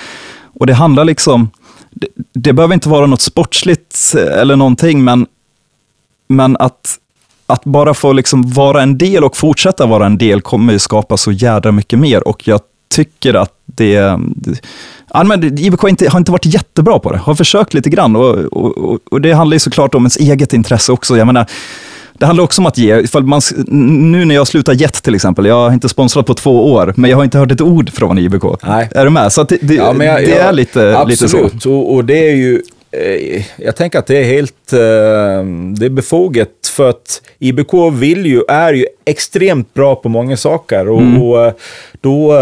och 0.60 0.66
det 0.66 0.74
handlar 0.74 1.04
liksom, 1.04 1.50
det, 1.90 2.06
det 2.34 2.52
behöver 2.52 2.74
inte 2.74 2.88
vara 2.88 3.06
något 3.06 3.22
sportsligt 3.22 4.14
eller 4.14 4.56
någonting, 4.56 5.04
men 5.04 5.26
men 6.34 6.56
att, 6.56 6.98
att 7.46 7.64
bara 7.64 7.94
få 7.94 8.12
liksom 8.12 8.52
vara 8.52 8.82
en 8.82 8.98
del 8.98 9.24
och 9.24 9.36
fortsätta 9.36 9.86
vara 9.86 10.06
en 10.06 10.18
del 10.18 10.40
kommer 10.40 10.72
ju 10.72 10.78
skapa 10.78 11.16
så 11.16 11.32
jädra 11.32 11.72
mycket 11.72 11.98
mer 11.98 12.28
och 12.28 12.48
jag 12.48 12.60
tycker 12.94 13.34
att 13.34 13.50
det... 13.66 14.18
Ja, 15.12 15.24
men 15.24 15.58
IBK 15.58 15.82
har 15.82 15.88
inte, 15.88 16.08
har 16.10 16.18
inte 16.18 16.32
varit 16.32 16.46
jättebra 16.46 16.98
på 16.98 17.12
det, 17.12 17.18
har 17.18 17.34
försökt 17.34 17.74
lite 17.74 17.90
grann 17.90 18.16
och, 18.16 18.38
och, 18.38 18.98
och 19.10 19.20
det 19.20 19.32
handlar 19.32 19.54
ju 19.54 19.58
såklart 19.58 19.94
om 19.94 20.02
ens 20.02 20.16
eget 20.16 20.52
intresse 20.52 20.92
också. 20.92 21.16
Jag 21.16 21.26
menar, 21.26 21.46
det 22.18 22.26
handlar 22.26 22.44
också 22.44 22.62
om 22.62 22.66
att 22.66 22.78
ge. 22.78 23.06
Man, 23.22 23.40
nu 23.68 24.24
när 24.24 24.34
jag 24.34 24.46
slutar 24.46 24.72
Jet 24.72 25.02
till 25.02 25.14
exempel, 25.14 25.46
jag 25.46 25.54
har 25.54 25.72
inte 25.72 25.88
sponsrat 25.88 26.26
på 26.26 26.34
två 26.34 26.72
år, 26.72 26.92
men 26.96 27.10
jag 27.10 27.16
har 27.16 27.24
inte 27.24 27.38
hört 27.38 27.50
ett 27.52 27.60
ord 27.60 27.90
från 27.90 28.18
IBK. 28.18 28.44
Nej. 28.66 28.88
Är 28.94 29.04
du 29.04 29.10
med? 29.10 29.32
Så 29.32 29.42
det, 29.42 29.58
det, 29.62 29.74
ja, 29.74 30.04
jag, 30.04 30.24
det 30.24 30.38
är 30.38 30.52
lite, 30.52 30.98
absolut. 30.98 31.20
lite 31.20 31.28
så. 31.28 31.44
Absolut, 31.44 31.66
och, 31.66 31.94
och, 31.94 32.04
det 32.04 32.30
är 32.30 32.36
ju 32.36 32.62
Eh, 32.96 33.44
jag 33.56 33.76
tänker 33.76 33.98
att 33.98 34.06
det 34.06 34.16
är 34.16 34.24
helt 34.24 34.63
det 34.70 35.86
är 35.86 35.88
befogat 35.88 36.48
för 36.72 36.90
att 36.90 37.22
IBK 37.38 37.74
vill 37.92 38.26
ju, 38.26 38.42
är 38.48 38.72
ju 38.72 38.86
extremt 39.04 39.74
bra 39.74 39.94
på 39.94 40.08
många 40.08 40.36
saker. 40.36 40.88
Och, 40.88 41.00
mm. 41.00 41.22
och, 41.22 41.46
eh, 41.46 41.52
då, 42.00 42.34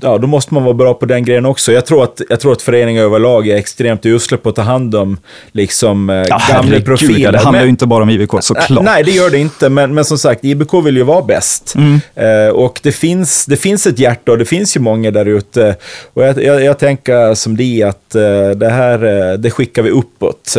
ja, 0.00 0.18
då 0.18 0.26
måste 0.26 0.54
man 0.54 0.64
vara 0.64 0.74
bra 0.74 0.94
på 0.94 1.06
den 1.06 1.24
grejen 1.24 1.46
också. 1.46 1.72
Jag 1.72 1.86
tror 1.86 2.04
att, 2.04 2.20
jag 2.28 2.40
tror 2.40 2.52
att 2.52 2.62
föreningar 2.62 3.02
överlag 3.02 3.48
är 3.48 3.56
extremt 3.56 4.06
usla 4.06 4.36
på 4.36 4.48
att 4.48 4.56
ta 4.56 4.62
hand 4.62 4.94
om 4.94 5.18
liksom, 5.52 6.24
ja, 6.28 6.40
gamla 6.48 6.80
profiler. 6.80 7.32
Det 7.32 7.38
handlar 7.38 7.62
ju 7.62 7.68
inte 7.68 7.86
bara 7.86 8.02
om 8.02 8.10
IBK, 8.10 8.32
såklart. 8.40 8.84
Nej, 8.84 9.02
det 9.04 9.10
gör 9.10 9.30
det 9.30 9.38
inte. 9.38 9.68
Men, 9.68 9.94
men 9.94 10.04
som 10.04 10.18
sagt, 10.18 10.44
IBK 10.44 10.74
vill 10.84 10.96
ju 10.96 11.02
vara 11.02 11.22
bäst. 11.22 11.74
Mm. 11.74 12.00
Eh, 12.14 12.54
och 12.54 12.80
det 12.82 12.92
finns, 12.92 13.46
det 13.46 13.56
finns 13.56 13.86
ett 13.86 13.98
hjärta 13.98 14.32
och 14.32 14.38
det 14.38 14.44
finns 14.44 14.76
ju 14.76 14.80
många 14.80 15.10
där 15.10 15.26
ute. 15.26 15.76
Och 16.12 16.22
jag, 16.22 16.42
jag, 16.42 16.64
jag 16.64 16.78
tänker 16.78 17.34
som 17.34 17.56
det 17.56 17.82
att 17.82 18.14
eh, 18.14 18.48
det 18.56 18.68
här 18.68 18.98
det 19.36 19.50
skickar 19.50 19.82
vi 19.82 19.90
uppåt. 19.90 20.56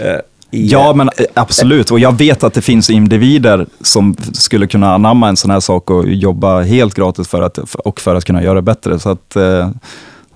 Eh, 0.00 0.16
ja, 0.50 0.92
men 0.94 1.10
eh, 1.16 1.24
absolut. 1.34 1.90
Och 1.90 1.98
jag 1.98 2.18
vet 2.18 2.44
att 2.44 2.54
det 2.54 2.62
finns 2.62 2.90
individer 2.90 3.66
som 3.80 4.16
skulle 4.32 4.66
kunna 4.66 4.94
anamma 4.94 5.28
en 5.28 5.36
sån 5.36 5.50
här 5.50 5.60
sak 5.60 5.90
och 5.90 6.08
jobba 6.08 6.62
helt 6.62 6.94
gratis 6.94 7.28
för 7.28 7.42
att, 7.42 7.58
och 7.58 8.00
för 8.00 8.14
att 8.14 8.24
kunna 8.24 8.42
göra 8.42 8.54
det 8.54 8.62
bättre. 8.62 8.98
Så 8.98 9.08
att, 9.10 9.36
eh, 9.36 9.70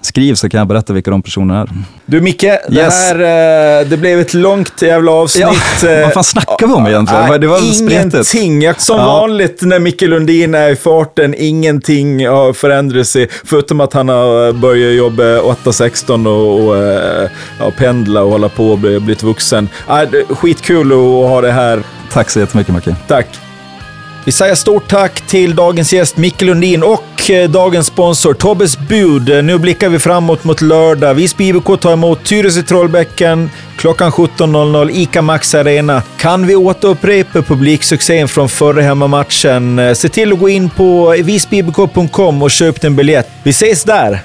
Skriv 0.01 0.34
så 0.34 0.49
kan 0.49 0.59
jag 0.59 0.66
berätta 0.66 0.92
vilka 0.92 1.11
de 1.11 1.22
personerna 1.22 1.61
är. 1.61 1.68
Du 2.07 2.20
Micke, 2.20 2.44
yes. 2.44 2.68
det, 2.68 2.82
här, 2.82 3.84
det 3.84 3.96
blev 3.96 4.20
ett 4.20 4.34
långt 4.34 4.82
jävla 4.82 5.12
avsnitt. 5.12 5.46
Ja, 5.82 6.03
vad 6.03 6.12
fan 6.12 6.24
snackar 6.24 6.66
vi 6.66 6.72
om 6.72 6.86
egentligen? 6.86 7.32
Äh, 7.32 7.38
det 7.38 7.46
var 7.46 7.59
ingenting. 7.59 8.24
Spretigt. 8.24 8.80
Som 8.80 8.96
ja. 8.96 9.07
vanligt 9.07 9.62
när 9.62 9.78
Micke 9.78 10.03
Lundin 10.03 10.55
är 10.55 10.70
i 10.70 10.76
farten, 10.76 11.34
ingenting 11.38 12.28
har 12.28 12.53
förändrat 12.53 13.07
sig. 13.07 13.28
Förutom 13.44 13.80
att 13.80 13.92
han 13.92 14.09
har 14.09 14.53
börjat 14.53 14.94
jobba 14.94 15.22
8-16 15.22 16.26
och, 16.26 16.68
och 16.68 16.76
ja, 17.61 17.70
pendla 17.78 18.22
och 18.22 18.30
hålla 18.30 18.49
på 18.49 18.70
och 18.70 18.78
blivit 18.78 19.22
vuxen. 19.22 19.68
Skitkul 20.28 20.92
att 20.92 21.28
ha 21.28 21.40
det 21.40 21.53
här. 21.53 21.82
Tack 22.12 22.30
så 22.30 22.40
jättemycket 22.40 22.74
Macke. 22.74 22.96
Tack. 23.09 23.26
Vi 24.25 24.33
säger 24.33 24.55
stort 24.55 24.89
tack 24.89 25.21
till 25.21 25.57
dagens 25.57 25.93
gäst 25.93 26.16
Micke 26.16 26.43
Lundin 26.43 26.83
och 26.83 27.31
eh, 27.31 27.51
dagens 27.51 27.87
sponsor 27.87 28.35
Tobbes 28.35 28.79
Bud. 28.79 29.45
Nu 29.45 29.59
blickar 29.59 29.89
vi 29.89 29.99
framåt 29.99 30.45
mot 30.45 30.61
lördag. 30.61 31.14
Visby 31.14 31.49
IBK 31.49 31.81
tar 31.81 31.93
emot 31.93 32.25
Tyresö 32.25 32.62
Trollbäcken 32.62 33.51
klockan 33.77 34.11
17.00 34.11 34.91
ICA 34.91 35.23
Max 35.23 35.55
Arena. 35.55 36.03
Kan 36.16 36.47
vi 36.47 36.57
återupprepa 36.57 37.43
publiksuccén 37.43 38.29
från 38.29 38.49
förra 38.49 38.83
hemmamatchen? 38.83 39.79
Eh, 39.79 39.95
se 39.95 40.09
till 40.09 40.33
att 40.33 40.39
gå 40.39 40.49
in 40.49 40.71
på 40.71 41.14
eh, 41.14 41.25
visbyibk.com 41.25 42.43
och 42.43 42.51
köp 42.51 42.85
en 42.85 42.97
biljett. 42.97 43.29
Vi 43.43 43.51
ses 43.51 43.85
där! 43.85 44.21